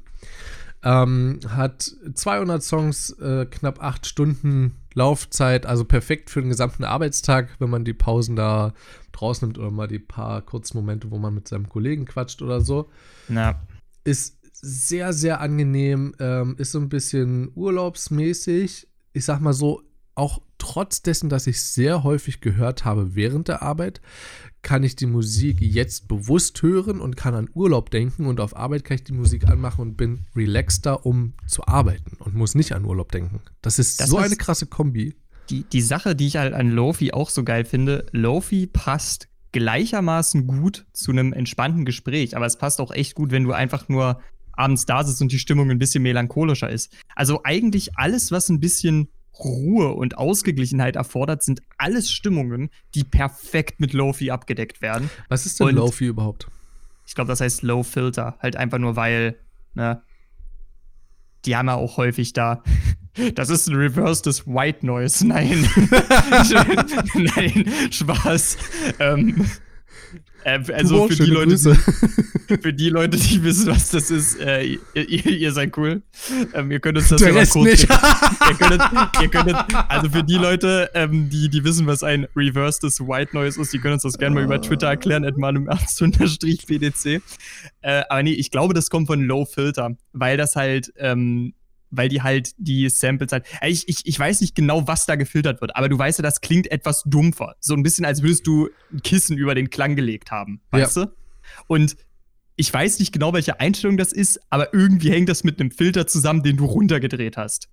Ähm, 0.82 1.40
hat 1.48 1.90
200 2.14 2.62
Songs, 2.62 3.10
äh, 3.18 3.46
knapp 3.46 3.82
8 3.82 4.06
Stunden 4.06 4.76
Laufzeit, 4.94 5.66
also 5.66 5.84
perfekt 5.84 6.30
für 6.30 6.40
den 6.40 6.50
gesamten 6.50 6.84
Arbeitstag, 6.84 7.48
wenn 7.58 7.70
man 7.70 7.84
die 7.84 7.92
Pausen 7.92 8.36
da 8.36 8.72
draußen 9.12 9.48
nimmt 9.48 9.58
oder 9.58 9.70
mal 9.70 9.88
die 9.88 9.98
paar 9.98 10.42
kurzen 10.42 10.76
Momente, 10.76 11.10
wo 11.10 11.18
man 11.18 11.34
mit 11.34 11.48
seinem 11.48 11.68
Kollegen 11.68 12.04
quatscht 12.04 12.40
oder 12.40 12.60
so. 12.60 12.88
Na. 13.28 13.60
Ist 14.04 14.38
sehr, 14.52 15.12
sehr 15.12 15.40
angenehm, 15.40 16.14
ähm, 16.18 16.54
ist 16.58 16.72
so 16.72 16.78
ein 16.78 16.88
bisschen 16.88 17.50
urlaubsmäßig. 17.54 18.88
Ich 19.12 19.24
sag 19.24 19.40
mal 19.40 19.52
so, 19.52 19.82
auch 20.14 20.40
trotz 20.58 21.02
dessen, 21.02 21.28
dass 21.28 21.46
ich 21.46 21.62
sehr 21.62 22.02
häufig 22.02 22.40
gehört 22.40 22.84
habe 22.84 23.14
während 23.14 23.48
der 23.48 23.62
Arbeit, 23.62 24.00
kann 24.62 24.82
ich 24.82 24.96
die 24.96 25.06
Musik 25.06 25.60
jetzt 25.60 26.08
bewusst 26.08 26.60
hören 26.62 27.00
und 27.00 27.16
kann 27.16 27.34
an 27.34 27.48
Urlaub 27.54 27.90
denken 27.90 28.26
und 28.26 28.40
auf 28.40 28.56
Arbeit 28.56 28.84
kann 28.84 28.96
ich 28.96 29.04
die 29.04 29.12
Musik 29.12 29.48
anmachen 29.48 29.80
und 29.80 29.96
bin 29.96 30.26
relaxter, 30.34 31.06
um 31.06 31.34
zu 31.46 31.66
arbeiten 31.66 32.16
und 32.18 32.34
muss 32.34 32.54
nicht 32.54 32.72
an 32.72 32.84
Urlaub 32.84 33.12
denken. 33.12 33.40
Das 33.62 33.78
ist 33.78 34.00
das 34.00 34.10
so 34.10 34.18
ist 34.18 34.24
eine 34.24 34.36
krasse 34.36 34.66
Kombi. 34.66 35.14
Die, 35.50 35.62
die 35.62 35.82
Sache, 35.82 36.16
die 36.16 36.26
ich 36.26 36.36
halt 36.36 36.52
an 36.52 36.70
Lofi 36.70 37.12
auch 37.12 37.30
so 37.30 37.44
geil 37.44 37.64
finde, 37.64 38.06
Lofi 38.10 38.66
passt 38.66 39.28
gleichermaßen 39.52 40.46
gut 40.46 40.86
zu 40.92 41.12
einem 41.12 41.32
entspannten 41.32 41.84
Gespräch, 41.84 42.36
aber 42.36 42.46
es 42.46 42.58
passt 42.58 42.80
auch 42.80 42.90
echt 42.90 43.14
gut, 43.14 43.30
wenn 43.30 43.44
du 43.44 43.52
einfach 43.52 43.88
nur 43.88 44.20
abends 44.52 44.86
da 44.86 45.04
sitzt 45.04 45.22
und 45.22 45.30
die 45.30 45.38
Stimmung 45.38 45.70
ein 45.70 45.78
bisschen 45.78 46.02
melancholischer 46.02 46.68
ist. 46.68 46.92
Also 47.14 47.42
eigentlich 47.44 47.96
alles, 47.96 48.32
was 48.32 48.48
ein 48.48 48.58
bisschen 48.60 49.08
Ruhe 49.40 49.92
und 49.92 50.18
Ausgeglichenheit 50.18 50.96
erfordert, 50.96 51.42
sind 51.42 51.62
alles 51.78 52.10
Stimmungen, 52.10 52.70
die 52.94 53.04
perfekt 53.04 53.80
mit 53.80 53.92
Lofi 53.92 54.30
abgedeckt 54.30 54.82
werden. 54.82 55.10
Was 55.28 55.46
ist 55.46 55.60
denn 55.60 55.68
Lofi 55.68 56.06
überhaupt? 56.06 56.48
Ich 57.06 57.14
glaube, 57.14 57.28
das 57.28 57.40
heißt 57.40 57.62
Low 57.62 57.82
Filter. 57.82 58.36
Halt 58.40 58.56
einfach 58.56 58.78
nur, 58.78 58.96
weil, 58.96 59.36
ne, 59.74 60.02
die 61.44 61.56
haben 61.56 61.68
ja 61.68 61.74
auch 61.74 61.96
häufig 61.96 62.32
da 62.32 62.62
Das 63.34 63.50
ist 63.50 63.68
ein 63.68 63.76
Reverse 63.76 64.22
des 64.22 64.46
White 64.46 64.84
Noise. 64.84 65.26
Nein. 65.26 65.64
Nein, 67.14 67.64
Spaß. 67.90 68.58
Ähm, 69.00 69.46
äh, 70.46 70.60
also 70.72 71.08
für 71.08 71.16
die, 71.16 71.30
Leute, 71.30 71.56
die, 71.56 72.56
für 72.62 72.72
die 72.72 72.88
Leute, 72.88 73.16
die 73.16 73.42
wissen, 73.42 73.66
was 73.66 73.90
das 73.90 74.12
ist, 74.12 74.38
äh, 74.38 74.78
ihr, 74.94 75.26
ihr, 75.26 75.52
seid 75.52 75.76
cool. 75.76 76.02
Ähm, 76.54 76.70
ihr 76.70 76.78
könnt 76.78 76.98
uns 76.98 77.08
das 77.08 77.20
Der 77.20 77.30
ja 77.30 77.34
mal 77.34 77.46
kurz. 77.46 77.64
nicht. 77.64 77.88
ihr 77.90 78.54
könntet, 78.54 78.80
ihr 79.20 79.28
könntet, 79.28 79.56
also 79.88 80.08
für 80.08 80.22
die 80.22 80.36
Leute, 80.36 80.88
ähm, 80.94 81.28
die, 81.30 81.48
die 81.48 81.64
wissen, 81.64 81.88
was 81.88 82.04
ein 82.04 82.28
Reverse 82.36 82.78
des 82.80 83.00
White 83.00 83.34
Noise 83.34 83.60
ist, 83.60 83.72
die 83.72 83.80
können 83.80 83.94
uns 83.94 84.04
das 84.04 84.18
gerne 84.18 84.36
mal 84.36 84.44
über 84.44 84.62
Twitter 84.62 84.86
erklären, 84.86 85.24
at 85.24 85.36
malum-pdc. 85.36 87.22
Äh, 87.82 88.02
aber 88.08 88.22
nee, 88.22 88.32
ich 88.32 88.52
glaube, 88.52 88.72
das 88.72 88.88
kommt 88.88 89.08
von 89.08 89.22
Low 89.22 89.46
Filter, 89.46 89.96
weil 90.12 90.36
das 90.36 90.54
halt 90.54 90.92
ähm, 90.96 91.54
weil 91.90 92.08
die 92.08 92.22
halt 92.22 92.52
die 92.58 92.88
Samples 92.88 93.32
halt. 93.32 93.46
Ich, 93.62 93.88
ich, 93.88 94.06
ich 94.06 94.18
weiß 94.18 94.40
nicht 94.40 94.54
genau, 94.54 94.86
was 94.86 95.06
da 95.06 95.16
gefiltert 95.16 95.60
wird, 95.60 95.76
aber 95.76 95.88
du 95.88 95.98
weißt 95.98 96.18
ja, 96.18 96.22
das 96.22 96.40
klingt 96.40 96.70
etwas 96.70 97.02
dumpfer. 97.04 97.56
So 97.60 97.74
ein 97.74 97.82
bisschen, 97.82 98.04
als 98.04 98.22
würdest 98.22 98.46
du 98.46 98.68
ein 98.92 99.02
Kissen 99.02 99.36
über 99.36 99.54
den 99.54 99.70
Klang 99.70 99.96
gelegt 99.96 100.30
haben. 100.30 100.60
Weißt 100.70 100.96
ja. 100.96 101.06
du? 101.06 101.12
Und 101.66 101.96
ich 102.56 102.72
weiß 102.72 102.98
nicht 102.98 103.12
genau, 103.12 103.32
welche 103.32 103.60
Einstellung 103.60 103.96
das 103.96 104.12
ist, 104.12 104.40
aber 104.50 104.72
irgendwie 104.72 105.10
hängt 105.10 105.28
das 105.28 105.44
mit 105.44 105.60
einem 105.60 105.70
Filter 105.70 106.06
zusammen, 106.06 106.42
den 106.42 106.56
du 106.56 106.64
runtergedreht 106.64 107.36
hast. 107.36 107.68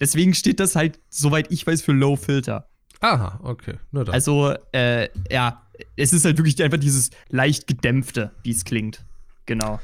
Deswegen 0.00 0.34
steht 0.34 0.60
das 0.60 0.76
halt, 0.76 1.00
soweit 1.08 1.50
ich 1.50 1.66
weiß, 1.66 1.82
für 1.82 1.92
Low 1.92 2.16
Filter. 2.16 2.68
Aha, 3.00 3.40
okay. 3.42 3.74
Also, 4.08 4.54
äh, 4.72 5.08
ja, 5.30 5.62
es 5.96 6.12
ist 6.12 6.24
halt 6.24 6.36
wirklich 6.38 6.62
einfach 6.62 6.78
dieses 6.78 7.10
leicht 7.28 7.66
gedämpfte, 7.66 8.32
wie 8.42 8.50
es 8.50 8.64
klingt. 8.64 9.04
Genau. 9.46 9.80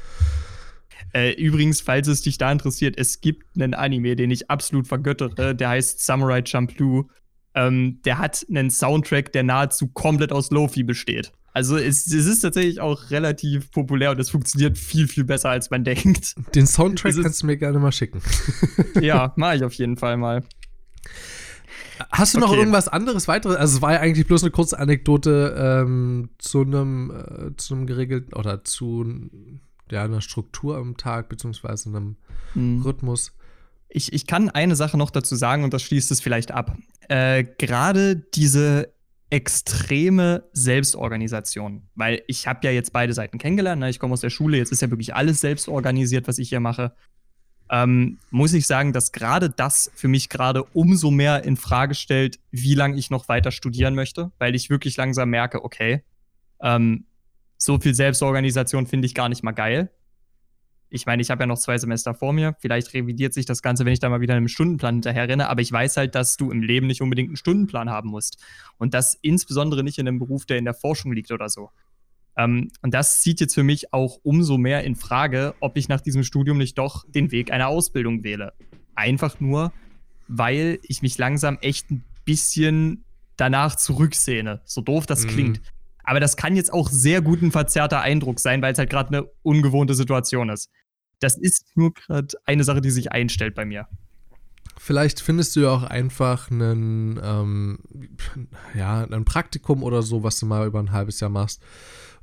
Äh, 1.13 1.31
übrigens, 1.33 1.81
falls 1.81 2.07
es 2.07 2.21
dich 2.21 2.37
da 2.37 2.51
interessiert, 2.51 2.97
es 2.97 3.21
gibt 3.21 3.45
einen 3.55 3.73
Anime, 3.73 4.15
den 4.15 4.31
ich 4.31 4.49
absolut 4.49 4.87
vergöttere, 4.87 5.55
der 5.55 5.69
heißt 5.69 6.05
Samurai 6.05 6.43
Champloo. 6.45 7.05
Ähm, 7.55 7.99
der 8.05 8.19
hat 8.19 8.45
einen 8.49 8.69
Soundtrack, 8.69 9.31
der 9.31 9.43
nahezu 9.43 9.87
komplett 9.87 10.31
aus 10.31 10.51
Lofi 10.51 10.83
besteht. 10.83 11.31
Also 11.51 11.77
es, 11.77 12.05
es, 12.07 12.27
ist 12.27 12.41
tatsächlich 12.41 12.79
auch 12.79 13.09
relativ 13.09 13.71
populär 13.71 14.11
und 14.11 14.19
es 14.19 14.29
funktioniert 14.29 14.77
viel, 14.77 15.07
viel 15.07 15.23
besser, 15.23 15.49
als 15.49 15.69
man 15.71 15.83
denkt. 15.85 16.35
Den 16.55 16.67
Soundtrack 16.67 17.15
kannst 17.21 17.41
du 17.41 17.47
mir 17.47 17.57
gerne 17.57 17.79
mal 17.79 17.91
schicken. 17.91 18.21
ja, 19.01 19.33
mache 19.35 19.55
ich 19.55 19.63
auf 19.63 19.73
jeden 19.73 19.97
Fall 19.97 20.17
mal. 20.17 20.43
Hast 22.11 22.33
du 22.33 22.39
noch 22.39 22.49
okay. 22.49 22.59
irgendwas 22.59 22.87
anderes 22.87 23.27
weiteres? 23.27 23.57
Also 23.57 23.77
es 23.77 23.81
war 23.81 23.93
ja 23.93 23.99
eigentlich 23.99 24.25
bloß 24.25 24.43
eine 24.43 24.51
kurze 24.51 24.79
Anekdote 24.79 25.83
ähm, 25.85 26.29
zu 26.37 26.61
einem 26.61 27.11
äh, 27.11 27.55
zu 27.57 27.73
einem 27.73 27.87
geregelten 27.87 28.33
oder 28.33 28.63
zu 28.63 29.05
ja, 29.91 30.03
einer 30.03 30.21
Struktur 30.21 30.77
am 30.77 30.97
Tag, 30.97 31.29
beziehungsweise 31.29 31.89
einem 31.89 32.17
mhm. 32.55 32.81
Rhythmus. 32.81 33.33
Ich, 33.87 34.13
ich 34.13 34.27
kann 34.27 34.49
eine 34.49 34.75
Sache 34.75 34.97
noch 34.97 35.09
dazu 35.09 35.35
sagen 35.35 35.63
und 35.63 35.73
das 35.73 35.81
schließt 35.81 36.11
es 36.11 36.21
vielleicht 36.21 36.51
ab. 36.51 36.77
Äh, 37.07 37.43
Gerade 37.57 38.15
diese 38.15 38.93
extreme 39.31 40.43
Selbstorganisation, 40.53 41.83
weil 41.95 42.23
ich 42.27 42.47
habe 42.47 42.59
ja 42.63 42.71
jetzt 42.71 42.93
beide 42.93 43.13
Seiten 43.13 43.37
kennengelernt. 43.37 43.79
Ne? 43.79 43.89
Ich 43.89 43.99
komme 43.99 44.13
aus 44.13 44.21
der 44.21 44.31
Schule, 44.31 44.57
jetzt 44.57 44.71
ist 44.71 44.81
ja 44.81 44.89
wirklich 44.89 45.13
alles 45.13 45.39
selbst 45.39 45.67
organisiert, 45.67 46.27
was 46.27 46.39
ich 46.39 46.49
hier 46.49 46.59
mache. 46.59 46.93
Ähm, 47.71 48.17
muss 48.31 48.53
ich 48.53 48.65
sagen, 48.65 48.93
dass 48.93 49.11
gerade 49.11 49.51
das 49.51 49.91
für 49.93 50.07
mich 50.07 50.29
gerade 50.29 50.63
umso 50.73 51.11
mehr 51.11 51.43
in 51.43 51.55
Frage 51.55 51.93
stellt, 51.93 52.39
wie 52.49 52.73
lange 52.73 52.97
ich 52.97 53.11
noch 53.11 53.29
weiter 53.29 53.51
studieren 53.51 53.93
möchte, 53.93 54.31
weil 54.39 54.55
ich 54.55 54.71
wirklich 54.71 54.97
langsam 54.97 55.29
merke, 55.29 55.63
okay, 55.63 56.03
ähm, 56.61 57.05
so 57.61 57.77
viel 57.77 57.93
Selbstorganisation 57.93 58.87
finde 58.87 59.05
ich 59.05 59.13
gar 59.13 59.29
nicht 59.29 59.43
mal 59.43 59.51
geil. 59.51 59.91
Ich 60.89 61.05
meine, 61.05 61.21
ich 61.21 61.29
habe 61.29 61.43
ja 61.43 61.47
noch 61.47 61.59
zwei 61.59 61.77
Semester 61.77 62.15
vor 62.15 62.33
mir. 62.33 62.55
Vielleicht 62.59 62.93
revidiert 62.95 63.33
sich 63.33 63.45
das 63.45 63.61
Ganze, 63.61 63.85
wenn 63.85 63.93
ich 63.93 63.99
da 63.99 64.09
mal 64.09 64.21
wieder 64.21 64.33
einem 64.33 64.47
Stundenplan 64.47 64.95
hinterher 64.95 65.27
renne. 65.27 65.47
Aber 65.49 65.61
ich 65.61 65.71
weiß 65.71 65.97
halt, 65.97 66.15
dass 66.15 66.35
du 66.35 66.49
im 66.49 66.63
Leben 66.63 66.87
nicht 66.87 67.01
unbedingt 67.01 67.29
einen 67.29 67.35
Stundenplan 67.35 67.89
haben 67.89 68.09
musst. 68.09 68.43
Und 68.77 68.95
das 68.95 69.13
insbesondere 69.21 69.83
nicht 69.83 69.99
in 69.99 70.07
einem 70.07 70.17
Beruf, 70.17 70.47
der 70.47 70.57
in 70.57 70.65
der 70.65 70.73
Forschung 70.73 71.11
liegt 71.13 71.31
oder 71.31 71.47
so. 71.47 71.69
Ähm, 72.37 72.71
und 72.81 72.93
das 72.93 73.21
zieht 73.21 73.39
jetzt 73.39 73.53
für 73.53 73.63
mich 73.63 73.93
auch 73.93 74.19
umso 74.23 74.57
mehr 74.57 74.83
in 74.83 74.95
Frage, 74.95 75.53
ob 75.59 75.77
ich 75.77 75.89
nach 75.89 76.01
diesem 76.01 76.23
Studium 76.23 76.57
nicht 76.57 76.77
doch 76.77 77.05
den 77.07 77.31
Weg 77.31 77.51
einer 77.51 77.67
Ausbildung 77.67 78.23
wähle. 78.23 78.53
Einfach 78.95 79.39
nur, 79.39 79.71
weil 80.27 80.79
ich 80.83 81.03
mich 81.03 81.17
langsam 81.17 81.59
echt 81.61 81.91
ein 81.91 82.03
bisschen 82.25 83.03
danach 83.35 83.75
zurücksehne. 83.75 84.61
So 84.65 84.81
doof 84.81 85.05
das 85.05 85.25
mhm. 85.25 85.29
klingt. 85.29 85.61
Aber 86.09 86.19
das 86.19 86.35
kann 86.35 86.55
jetzt 86.55 86.73
auch 86.73 86.89
sehr 86.89 87.21
gut 87.21 87.43
ein 87.43 87.51
verzerrter 87.51 88.01
Eindruck 88.01 88.39
sein, 88.39 88.63
weil 88.63 88.73
es 88.73 88.79
halt 88.79 88.89
gerade 88.89 89.09
eine 89.09 89.27
ungewohnte 89.43 89.93
Situation 89.93 90.49
ist. 90.49 90.71
Das 91.19 91.37
ist 91.37 91.67
nur 91.75 91.93
gerade 91.93 92.35
eine 92.45 92.63
Sache, 92.63 92.81
die 92.81 92.89
sich 92.89 93.11
einstellt 93.11 93.53
bei 93.53 93.63
mir. 93.63 93.87
Vielleicht 94.75 95.19
findest 95.19 95.55
du 95.55 95.59
ja 95.59 95.69
auch 95.69 95.83
einfach 95.83 96.49
einen, 96.49 97.19
ähm, 97.23 97.79
ja, 98.73 99.03
ein 99.03 99.23
Praktikum 99.23 99.83
oder 99.83 100.01
so, 100.01 100.23
was 100.23 100.39
du 100.39 100.47
mal 100.47 100.65
über 100.65 100.79
ein 100.79 100.91
halbes 100.91 101.19
Jahr 101.19 101.29
machst, 101.29 101.61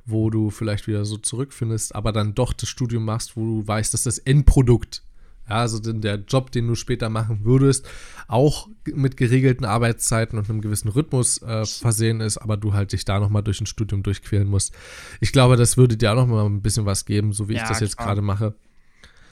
wo 0.05 0.29
du 0.29 0.49
vielleicht 0.49 0.87
wieder 0.87 1.05
so 1.05 1.15
zurückfindest, 1.15 1.95
aber 1.95 2.11
dann 2.11 2.35
doch 2.35 2.51
das 2.51 2.67
Studium 2.67 3.05
machst, 3.05 3.37
wo 3.37 3.45
du 3.45 3.65
weißt, 3.65 3.93
dass 3.93 4.03
das 4.03 4.17
Endprodukt 4.17 5.06
ja, 5.49 5.55
also 5.55 5.79
der 5.79 6.15
Job, 6.27 6.51
den 6.51 6.67
du 6.67 6.75
später 6.75 7.09
machen 7.09 7.39
würdest, 7.43 7.87
auch 8.27 8.67
mit 8.85 9.17
geregelten 9.17 9.65
Arbeitszeiten 9.65 10.37
und 10.37 10.49
einem 10.49 10.61
gewissen 10.61 10.89
Rhythmus 10.89 11.41
äh, 11.41 11.65
versehen 11.65 12.19
ist, 12.19 12.37
aber 12.37 12.57
du 12.57 12.73
halt 12.73 12.91
dich 12.91 13.05
da 13.05 13.19
nochmal 13.19 13.43
durch 13.43 13.61
ein 13.61 13.65
Studium 13.65 14.03
durchquälen 14.03 14.47
musst. 14.47 14.73
Ich 15.21 15.31
glaube, 15.31 15.55
das 15.55 15.77
würde 15.77 15.95
dir 15.95 16.11
auch 16.11 16.15
nochmal 16.15 16.45
ein 16.45 16.61
bisschen 16.61 16.85
was 16.85 17.05
geben, 17.05 17.31
so 17.31 17.47
wie 17.47 17.55
ja, 17.55 17.63
ich 17.63 17.69
das 17.69 17.79
jetzt 17.79 17.97
gerade 17.97 18.21
mache. 18.21 18.55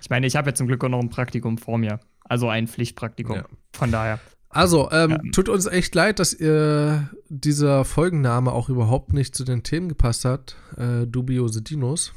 Ich 0.01 0.09
meine, 0.09 0.27
ich 0.27 0.35
habe 0.35 0.49
ja 0.49 0.55
zum 0.55 0.67
Glück 0.67 0.83
auch 0.83 0.89
noch 0.89 0.99
ein 0.99 1.09
Praktikum 1.09 1.57
vor 1.57 1.77
mir. 1.77 1.99
Also 2.23 2.47
ein 2.47 2.67
Pflichtpraktikum. 2.67 3.37
Ja. 3.37 3.45
Von 3.73 3.91
daher. 3.91 4.19
Also, 4.49 4.89
ähm, 4.91 5.11
ja. 5.11 5.17
tut 5.33 5.49
uns 5.49 5.65
echt 5.65 5.93
leid, 5.95 6.19
dass 6.19 6.33
ihr 6.33 7.09
dieser 7.27 7.83
Folgenname 7.83 8.53
auch 8.53 8.69
überhaupt 8.69 9.11
nicht 9.11 9.35
zu 9.35 9.43
den 9.43 9.63
Themen 9.63 9.89
gepasst 9.89 10.23
hat. 10.23 10.55
Äh, 10.77 11.07
dubiose 11.07 11.61
Dinos. 11.61 12.13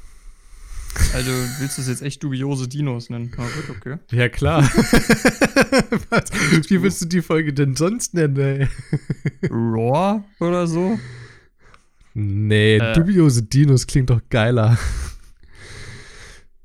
Also 1.14 1.30
willst 1.58 1.78
du 1.78 1.82
es 1.82 1.88
jetzt 1.88 2.02
echt 2.02 2.22
dubiose 2.22 2.68
Dinos 2.68 3.10
nennen? 3.10 3.32
Na 3.36 3.44
gut, 3.44 3.76
okay. 3.76 3.98
Ja, 4.10 4.28
klar. 4.28 4.62
Was, 6.10 6.24
wie 6.70 6.82
willst 6.82 7.02
du 7.02 7.06
die 7.06 7.22
Folge 7.22 7.52
denn 7.52 7.74
sonst 7.74 8.14
nennen, 8.14 8.36
ey? 8.36 8.68
Raw 9.50 10.22
oder 10.40 10.66
so? 10.66 10.98
Nee, 12.14 12.76
äh. 12.76 12.92
dubiose 12.94 13.42
Dinos 13.42 13.86
klingt 13.86 14.10
doch 14.10 14.20
geiler. 14.28 14.76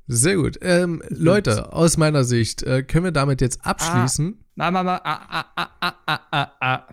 Sehr 0.07 0.35
gut. 0.35 0.57
Ähm, 0.61 1.01
Leute, 1.09 1.71
aus 1.71 1.97
meiner 1.97 2.23
Sicht 2.23 2.63
äh, 2.63 2.83
können 2.83 3.05
wir 3.05 3.11
damit 3.11 3.39
jetzt 3.41 3.65
abschließen. 3.65 4.37
Ah, 4.57 4.71
Mama, 4.71 5.01
ah, 5.03 5.21
ah, 5.29 5.45
ah, 5.55 5.69
ah, 5.79 5.93
ah, 6.05 6.19
ah, 6.31 6.51
ah. 6.59 6.87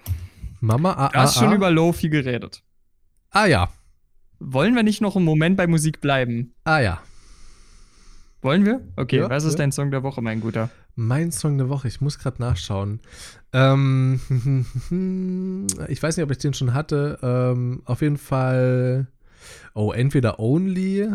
Mama, 0.61 0.93
ah, 0.93 1.09
Du 1.09 1.19
hast 1.19 1.37
ah, 1.37 1.41
schon 1.41 1.53
ah. 1.53 1.57
über 1.57 1.71
Lofi 1.71 2.09
geredet. 2.09 2.63
Ah 3.31 3.47
ja. 3.47 3.69
Wollen 4.39 4.75
wir 4.75 4.83
nicht 4.83 5.01
noch 5.01 5.17
einen 5.17 5.25
Moment 5.25 5.57
bei 5.57 5.67
Musik 5.67 6.01
bleiben? 6.01 6.55
Ah 6.65 6.81
ja. 6.81 7.03
Wollen 8.43 8.65
wir? 8.65 8.81
Okay, 8.97 9.19
Ja, 9.19 9.29
was 9.31 9.45
ist 9.45 9.55
ja. 9.55 9.59
dein 9.59 9.73
Song 9.73 9.91
der 9.91 10.03
Woche, 10.03 10.23
mein 10.23 10.41
Guter? 10.41 10.71
Mein 10.97 11.31
Song 11.31 11.59
der 11.59 11.69
Woche, 11.69 11.89
ich 11.89 12.01
muss 12.01 12.19
gerade 12.19 12.41
nachschauen. 12.41 13.01
Ähm, 13.53 14.21
ich 15.89 16.03
weiß 16.03 16.17
nicht, 16.17 16.25
ob 16.25 16.31
ich 16.31 16.39
den 16.39 16.55
schon 16.55 16.73
hatte. 16.75 17.19
Ähm, 17.23 17.83
auf 17.85 18.01
jeden 18.01 18.17
Fall. 18.19 19.07
Oh, 19.75 19.93
entweder 19.93 20.39
Only. 20.41 21.09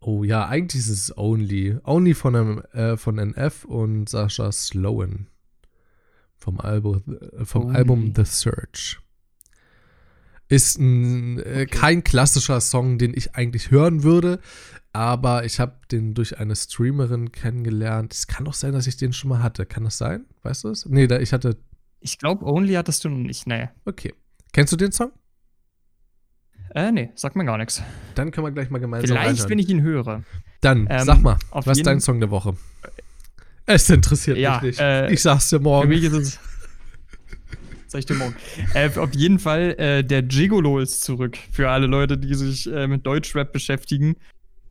Oh 0.00 0.24
ja, 0.24 0.46
eigentlich 0.46 0.80
ist 0.82 0.88
es 0.88 1.16
Only. 1.16 1.78
Only 1.84 2.14
von, 2.14 2.36
einem, 2.36 2.58
äh, 2.72 2.96
von 2.96 3.18
NF 3.18 3.64
und 3.64 4.08
Sascha 4.08 4.50
Sloan. 4.52 5.26
Vom, 6.36 6.60
Album, 6.60 7.02
äh, 7.38 7.44
vom 7.44 7.66
Only. 7.66 7.76
Album 7.76 8.12
The 8.16 8.24
Search. 8.24 8.98
Ist 10.48 10.78
ein, 10.78 11.38
äh, 11.38 11.62
Okay. 11.62 11.66
kein 11.66 12.04
klassischer 12.04 12.60
Song, 12.60 12.98
den 12.98 13.14
ich 13.14 13.34
eigentlich 13.36 13.70
hören 13.70 14.02
würde, 14.02 14.40
aber 14.92 15.44
ich 15.44 15.58
habe 15.60 15.76
den 15.90 16.14
durch 16.14 16.38
eine 16.38 16.54
Streamerin 16.56 17.32
kennengelernt. 17.32 18.12
Es 18.12 18.26
kann 18.26 18.44
doch 18.44 18.54
sein, 18.54 18.72
dass 18.72 18.86
ich 18.86 18.96
den 18.96 19.12
schon 19.12 19.30
mal 19.30 19.42
hatte. 19.42 19.64
Kann 19.66 19.84
das 19.84 19.98
sein? 19.98 20.26
Weißt 20.42 20.64
du 20.64 20.68
es? 20.68 20.86
Nee, 20.86 21.06
da, 21.06 21.18
ich 21.18 21.32
hatte. 21.32 21.56
Ich 22.00 22.18
glaube, 22.18 22.44
Only 22.44 22.74
hattest 22.74 23.04
du 23.04 23.08
noch 23.08 23.16
nicht. 23.18 23.46
Nee. 23.46 23.68
Okay. 23.84 24.12
Kennst 24.52 24.72
du 24.72 24.76
den 24.76 24.92
Song? 24.92 25.12
Äh, 26.74 26.90
nee, 26.90 27.10
sagt 27.14 27.36
mir 27.36 27.44
gar 27.44 27.58
nichts. 27.58 27.82
Dann 28.14 28.30
können 28.30 28.46
wir 28.46 28.50
gleich 28.50 28.70
mal 28.70 28.78
gemeinsam 28.78 29.08
Vielleicht, 29.08 29.28
reinhören. 29.28 29.50
wenn 29.50 29.58
ich 29.58 29.68
ihn 29.68 29.82
höre. 29.82 30.22
Dann, 30.62 30.86
Ähm, 30.90 31.04
sag 31.04 31.20
mal, 31.20 31.36
was 31.50 31.76
ist 31.78 31.86
dein 31.86 32.00
Song 32.00 32.18
der 32.20 32.30
Woche? 32.30 32.56
Es 33.66 33.88
interessiert 33.90 34.38
Ja, 34.38 34.54
mich 34.56 34.62
nicht. 34.62 34.80
äh, 34.80 35.10
ich 35.12 35.20
sag's 35.22 35.48
dir 35.50 35.58
Für 35.58 35.62
morgen. 35.62 35.88
mich 35.90 36.02
ist 36.02 36.12
es. 36.12 36.38
Sag 37.88 37.98
ich 38.00 38.06
dir 38.06 38.14
morgen. 38.14 38.34
Äh, 38.72 38.88
auf 38.98 39.14
jeden 39.14 39.38
Fall, 39.38 39.74
äh, 39.78 40.02
der 40.02 40.22
Gigolo 40.22 40.78
ist 40.78 41.02
zurück. 41.02 41.36
Für 41.50 41.70
alle 41.70 41.86
Leute, 41.86 42.16
die 42.16 42.34
sich 42.34 42.66
äh, 42.72 42.86
mit 42.86 43.06
Deutschrap 43.06 43.52
beschäftigen. 43.52 44.16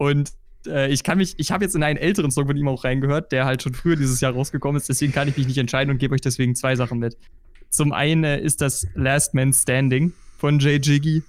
Und 0.02 0.32
äh, 0.66 0.92
ich 0.92 1.04
kann 1.04 1.20
mich, 1.20 1.36
ich 1.38 1.52
habe 1.52 1.64
jetzt 1.64 1.76
in 1.76 1.84
einen 1.84 2.00
älteren 2.00 2.32
Song 2.32 2.48
von 2.48 2.58
ihm 2.58 2.68
auch 2.68 2.84
reingehört, 2.84 3.32
der 3.32 3.46
halt 3.46 3.62
schon 3.62 3.76
früher 3.76 3.96
dieses 3.96 4.20
Jahr 4.20 4.34
rausgekommen 4.34 4.76
ist. 4.76 4.90
Deswegen 4.90 5.12
kann 5.12 5.28
ich 5.28 5.38
mich 5.38 5.46
nicht 5.46 5.60
entscheiden 5.60 5.92
und 5.92 6.00
gebe 6.00 6.16
euch 6.16 6.22
deswegen 6.22 6.56
zwei 6.56 6.76
Sachen 6.76 6.98
mit. 6.98 7.20
Zum 7.70 7.94
einen 7.94 8.24
äh, 8.24 8.42
ist 8.42 8.62
das 8.62 8.88
Last 8.96 9.36
Man 9.36 9.54
Standing 9.54 10.12
von 10.40 10.58
Jay 10.58 10.78
Jiggy 10.78 11.22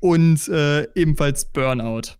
und 0.00 0.46
äh, 0.48 0.86
ebenfalls 0.94 1.46
Burnout. 1.46 2.18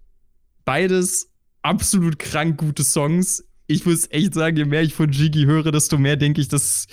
Beides 0.65 1.31
absolut 1.61 2.19
krank 2.19 2.57
gute 2.57 2.83
Songs. 2.83 3.45
ich 3.67 3.85
muss 3.85 4.11
echt 4.11 4.33
sagen, 4.33 4.57
je 4.57 4.65
mehr 4.65 4.81
ich 4.81 4.95
von 4.95 5.13
Jiggy 5.13 5.45
höre, 5.45 5.73
desto 5.73 5.99
mehr 5.99 6.17
denke 6.17 6.41
ich, 6.41 6.49
dass. 6.49 6.87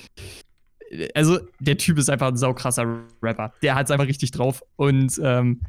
Also, 1.16 1.40
der 1.62 1.78
Typ 1.78 2.00
ist 2.00 2.10
einfach 2.10 2.28
ein 2.28 2.36
saukrasser 2.36 3.06
Rapper. 3.22 3.54
Der 3.62 3.76
hat 3.76 3.86
es 3.86 3.92
einfach 3.92 4.08
richtig 4.08 4.32
drauf. 4.32 4.62
Und 4.76 5.22
ähm, 5.24 5.62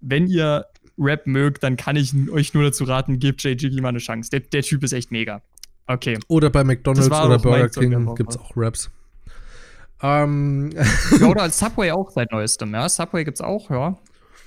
wenn 0.00 0.28
ihr 0.28 0.66
Rap 1.00 1.26
mögt, 1.26 1.62
dann 1.62 1.76
kann 1.76 1.96
ich 1.96 2.14
euch 2.30 2.54
nur 2.54 2.62
dazu 2.62 2.84
raten, 2.84 3.18
gebt 3.18 3.42
Jay 3.42 3.52
Jiggy 3.52 3.80
mal 3.80 3.88
eine 3.88 3.98
Chance. 3.98 4.30
Der, 4.30 4.40
der 4.40 4.62
Typ 4.62 4.84
ist 4.84 4.92
echt 4.92 5.10
mega. 5.10 5.42
Okay. 5.86 6.18
Oder 6.28 6.50
bei 6.50 6.62
McDonalds 6.62 7.10
oder 7.10 7.38
Burger 7.38 7.68
King 7.68 8.14
gibt 8.14 8.30
es 8.30 8.36
auch 8.36 8.52
Raps. 8.54 8.90
Ähm. 10.02 10.70
ja, 11.20 11.26
oder 11.28 11.42
als 11.42 11.58
Subway 11.58 11.90
auch 11.90 12.10
seit 12.10 12.30
neuestem, 12.30 12.72
ja. 12.72 12.88
Subway 12.88 13.24
gibt's 13.24 13.40
auch, 13.40 13.70
ja. 13.70 13.98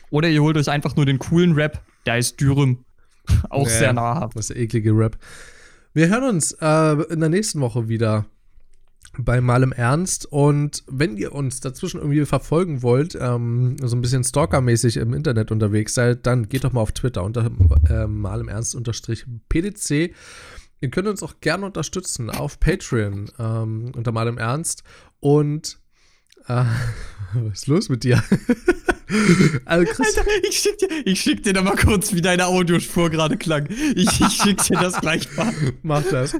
Oder 0.09 0.29
ihr 0.29 0.41
holt 0.41 0.57
euch 0.57 0.69
einfach 0.69 0.95
nur 0.95 1.05
den 1.05 1.19
coolen 1.19 1.53
Rap, 1.53 1.81
der 2.05 2.17
ist 2.17 2.39
Dürüm. 2.39 2.85
auch 3.49 3.67
ja, 3.67 3.77
sehr 3.77 3.93
nahrhaft. 3.93 4.35
Das 4.35 4.49
ist 4.49 4.55
der 4.55 4.63
eklige 4.63 4.91
Rap. 4.91 5.17
Wir 5.93 6.09
hören 6.09 6.23
uns 6.23 6.51
äh, 6.59 7.03
in 7.13 7.19
der 7.19 7.29
nächsten 7.29 7.61
Woche 7.61 7.87
wieder 7.87 8.25
bei 9.17 9.41
Mal 9.41 9.63
im 9.63 9.71
Ernst. 9.71 10.25
Und 10.25 10.83
wenn 10.87 11.17
ihr 11.17 11.33
uns 11.33 11.59
dazwischen 11.59 11.99
irgendwie 11.99 12.25
verfolgen 12.25 12.81
wollt, 12.81 13.17
ähm, 13.19 13.75
so 13.81 13.95
ein 13.95 14.01
bisschen 14.01 14.23
stalkermäßig 14.23 14.97
im 14.97 15.13
Internet 15.13 15.51
unterwegs 15.51 15.93
seid, 15.93 16.25
dann 16.25 16.49
geht 16.49 16.63
doch 16.63 16.73
mal 16.73 16.81
auf 16.81 16.91
Twitter 16.91 17.23
unter 17.23 17.49
äh, 17.89 18.07
Mal 18.07 18.39
im 18.39 18.47
Ernst 18.47 18.75
unterstrich 18.75 19.25
PDC. 19.49 20.13
Ihr 20.81 20.89
könnt 20.89 21.07
uns 21.07 21.23
auch 21.23 21.39
gerne 21.39 21.65
unterstützen 21.65 22.29
auf 22.29 22.59
Patreon 22.59 23.31
ähm, 23.39 23.91
unter 23.95 24.11
Mal 24.11 24.27
im 24.27 24.37
Ernst. 24.37 24.83
Und 25.19 25.79
äh, 26.47 26.63
was 27.33 27.53
ist 27.53 27.67
los 27.67 27.89
mit 27.89 28.03
dir? 28.03 28.23
also 29.65 29.91
Alter, 29.91 30.03
ich 30.47 30.57
schick, 30.57 30.77
dir, 30.77 30.87
ich 31.05 31.21
schick 31.21 31.43
dir 31.43 31.53
da 31.53 31.61
mal 31.61 31.75
kurz, 31.75 32.13
wie 32.13 32.21
deine 32.21 32.47
Audiospur 32.47 33.09
gerade 33.09 33.37
klang. 33.37 33.67
Ich, 33.95 34.21
ich 34.21 34.33
schick 34.33 34.57
dir 34.63 34.79
das 34.79 34.99
gleich 34.99 35.35
mal. 35.35 35.53
Mach 35.83 36.03
das. 36.03 36.35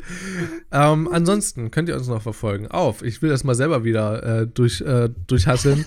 Ähm, 0.71 1.09
ansonsten 1.11 1.71
könnt 1.71 1.89
ihr 1.89 1.95
uns 1.95 2.07
noch 2.07 2.21
verfolgen 2.21 2.67
auf, 2.67 3.03
ich 3.03 3.21
will 3.21 3.29
das 3.29 3.43
mal 3.43 3.55
selber 3.55 3.83
wieder 3.83 4.41
äh, 4.41 4.47
durch, 4.47 4.81
äh, 4.81 5.09
durchhasseln. 5.27 5.85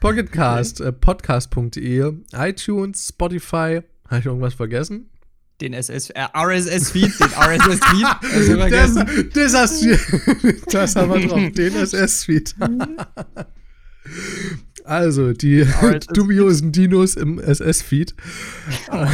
Pocketcast, 0.00 0.80
äh, 0.80 0.92
podcast.de, 0.92 2.12
iTunes, 2.34 3.08
Spotify. 3.08 3.80
Habe 4.08 4.20
ich 4.20 4.26
irgendwas 4.26 4.54
vergessen? 4.54 5.10
Den 5.60 5.72
SS, 5.72 6.10
äh, 6.10 6.26
RSS-Feed, 6.36 7.18
den 7.18 7.32
RSS-Feed. 7.32 8.06
Das, 8.70 8.94
das 9.32 9.54
hast 9.54 9.82
du, 9.82 9.96
das 10.70 10.96
haben 10.96 11.14
wir 11.14 11.28
drauf, 11.28 11.52
den 11.52 11.74
SS-Feed. 11.74 12.54
Also, 14.84 15.32
die 15.32 15.62
RSS 15.62 16.06
dubiosen 16.14 16.70
Dinos 16.70 17.16
im 17.16 17.40
SS-Feed. 17.40 18.14
Oh, 18.92 19.04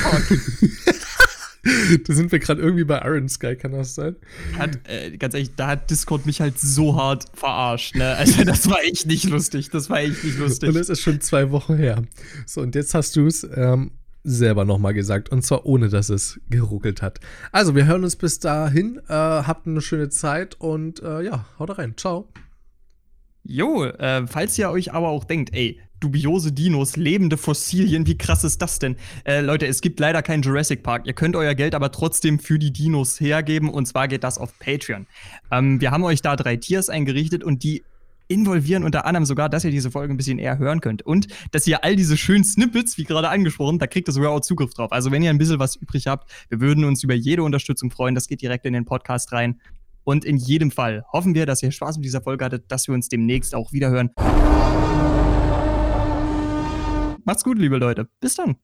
da 2.05 2.14
sind 2.14 2.30
wir 2.30 2.40
gerade 2.40 2.61
irgendwie 2.61 2.84
bei 2.84 3.01
Iron 3.07 3.26
Sky, 3.30 3.57
kann 3.57 3.72
das 3.72 3.95
sein? 3.95 4.16
Hat, 4.59 4.80
äh, 4.86 5.16
ganz 5.16 5.32
ehrlich, 5.32 5.55
da 5.57 5.68
hat 5.68 5.90
Discord 5.90 6.26
mich 6.26 6.43
halt 6.43 6.59
so 6.59 6.97
hart 6.97 7.24
verarscht, 7.32 7.95
ne? 7.95 8.16
Also, 8.16 8.45
das 8.45 8.68
war 8.68 8.82
echt 8.84 9.07
nicht 9.07 9.24
lustig. 9.24 9.70
Das 9.70 9.88
war 9.88 10.01
echt 10.01 10.22
nicht 10.24 10.38
lustig. 10.38 10.68
Und 10.68 10.74
das 10.74 10.90
ist 10.90 11.01
schon 11.01 11.22
zwei 11.22 11.51
Wochen 11.53 11.76
her. 11.76 12.03
So, 12.45 12.61
und 12.61 12.74
jetzt 12.74 12.95
hast 12.95 13.16
du 13.16 13.26
es 13.26 13.47
ähm, 13.55 13.93
selber 14.25 14.64
nochmal 14.64 14.95
gesagt. 14.95 15.31
Und 15.31 15.43
zwar 15.43 15.66
ohne, 15.66 15.89
dass 15.89 16.09
es 16.09 16.41
geruckelt 16.49 17.03
hat. 17.03 17.20
Also, 17.51 17.75
wir 17.75 17.87
hören 17.87 18.05
uns 18.05 18.16
bis 18.16 18.39
dahin. 18.39 19.01
Äh, 19.09 19.12
habt 19.12 19.66
eine 19.66 19.81
schöne 19.81 20.09
Zeit 20.09 20.55
und 20.61 21.03
äh, 21.03 21.23
ja, 21.23 21.47
haut 21.59 21.79
rein. 21.79 21.95
Ciao. 21.97 22.29
Jo, 23.45 23.85
äh, 23.85 24.27
falls 24.27 24.57
ihr 24.59 24.70
euch 24.70 24.93
aber 24.93 25.09
auch 25.09 25.25
denkt, 25.25 25.53
ey, 25.53 25.81
dubiose 26.03 26.53
Dinos, 26.53 26.97
lebende 26.97 27.37
Fossilien, 27.37 28.07
wie 28.07 28.18
krass 28.18 28.45
ist 28.45 28.61
das 28.61 28.79
denn? 28.79 28.97
Äh, 29.25 29.41
Leute, 29.41 29.66
es 29.66 29.81
gibt 29.81 30.01
leider 30.01 30.23
keinen 30.23 30.43
Jurassic 30.43 30.83
Park. 30.83 31.07
Ihr 31.07 31.12
könnt 31.12 31.37
euer 31.37 31.55
Geld 31.55 31.75
aber 31.75 31.91
trotzdem 31.93 32.39
für 32.39 32.59
die 32.59 32.73
Dinos 32.73 33.20
hergeben 33.20 33.68
und 33.68 33.87
zwar 33.87 34.09
geht 34.09 34.25
das 34.25 34.39
auf 34.39 34.59
Patreon. 34.59 35.07
Ähm, 35.51 35.81
wir 35.81 35.91
haben 35.91 36.05
euch 36.05 36.23
da 36.23 36.37
drei 36.37 36.57
Tiers 36.57 36.89
eingerichtet 36.89 37.45
und 37.45 37.62
die 37.62 37.85
involvieren 38.33 38.85
unter 38.85 39.05
anderem 39.07 39.24
sogar, 39.24 39.49
dass 39.49 39.64
ihr 39.64 39.70
diese 39.70 39.91
Folge 39.91 40.12
ein 40.12 40.16
bisschen 40.16 40.39
eher 40.39 40.59
hören 40.59 40.80
könnt. 40.80 41.03
Und 41.03 41.28
dass 41.51 41.66
ihr 41.66 41.85
all 41.85 41.97
diese 41.97 42.16
schönen 42.16 42.45
Snippets, 42.45 42.99
wie 42.99 43.05
gerade 43.05 43.28
angesprochen, 43.28 43.78
da 43.78 43.87
kriegt 43.87 44.09
ihr 44.09 44.12
sogar 44.12 44.30
auch 44.30 44.41
Zugriff 44.41 44.74
drauf. 44.74 44.93
Also 44.93 45.11
wenn 45.11 45.22
ihr 45.22 45.30
ein 45.30 45.39
bisschen 45.39 45.59
was 45.59 45.76
übrig 45.76 46.07
habt, 46.07 46.30
wir 46.49 46.61
würden 46.61 46.85
uns 46.85 47.03
über 47.03 47.14
jede 47.14 47.43
Unterstützung 47.43 47.91
freuen. 47.91 48.14
Das 48.14 48.26
geht 48.26 48.43
direkt 48.43 48.66
in 48.66 48.72
den 48.72 48.85
Podcast 48.85 49.33
rein. 49.33 49.61
Und 50.05 50.24
in 50.24 50.37
jedem 50.37 50.70
Fall 50.70 51.05
hoffen 51.12 51.35
wir, 51.35 51.47
dass 51.47 51.62
ihr 51.62 51.70
Spaß 51.70 51.97
mit 51.99 52.05
dieser 52.05 52.22
Folge 52.22 52.45
hattet, 52.45 52.64
dass 52.72 52.89
wir 52.89 52.95
uns 52.95 53.09
demnächst 53.09 53.55
auch 53.55 53.72
wieder 53.72 53.91
hören. 53.91 54.11
Macht's 57.24 57.45
gut, 57.45 57.59
liebe 57.59 57.76
Leute. 57.76 58.09
Bis 58.20 58.35
dann. 58.35 58.57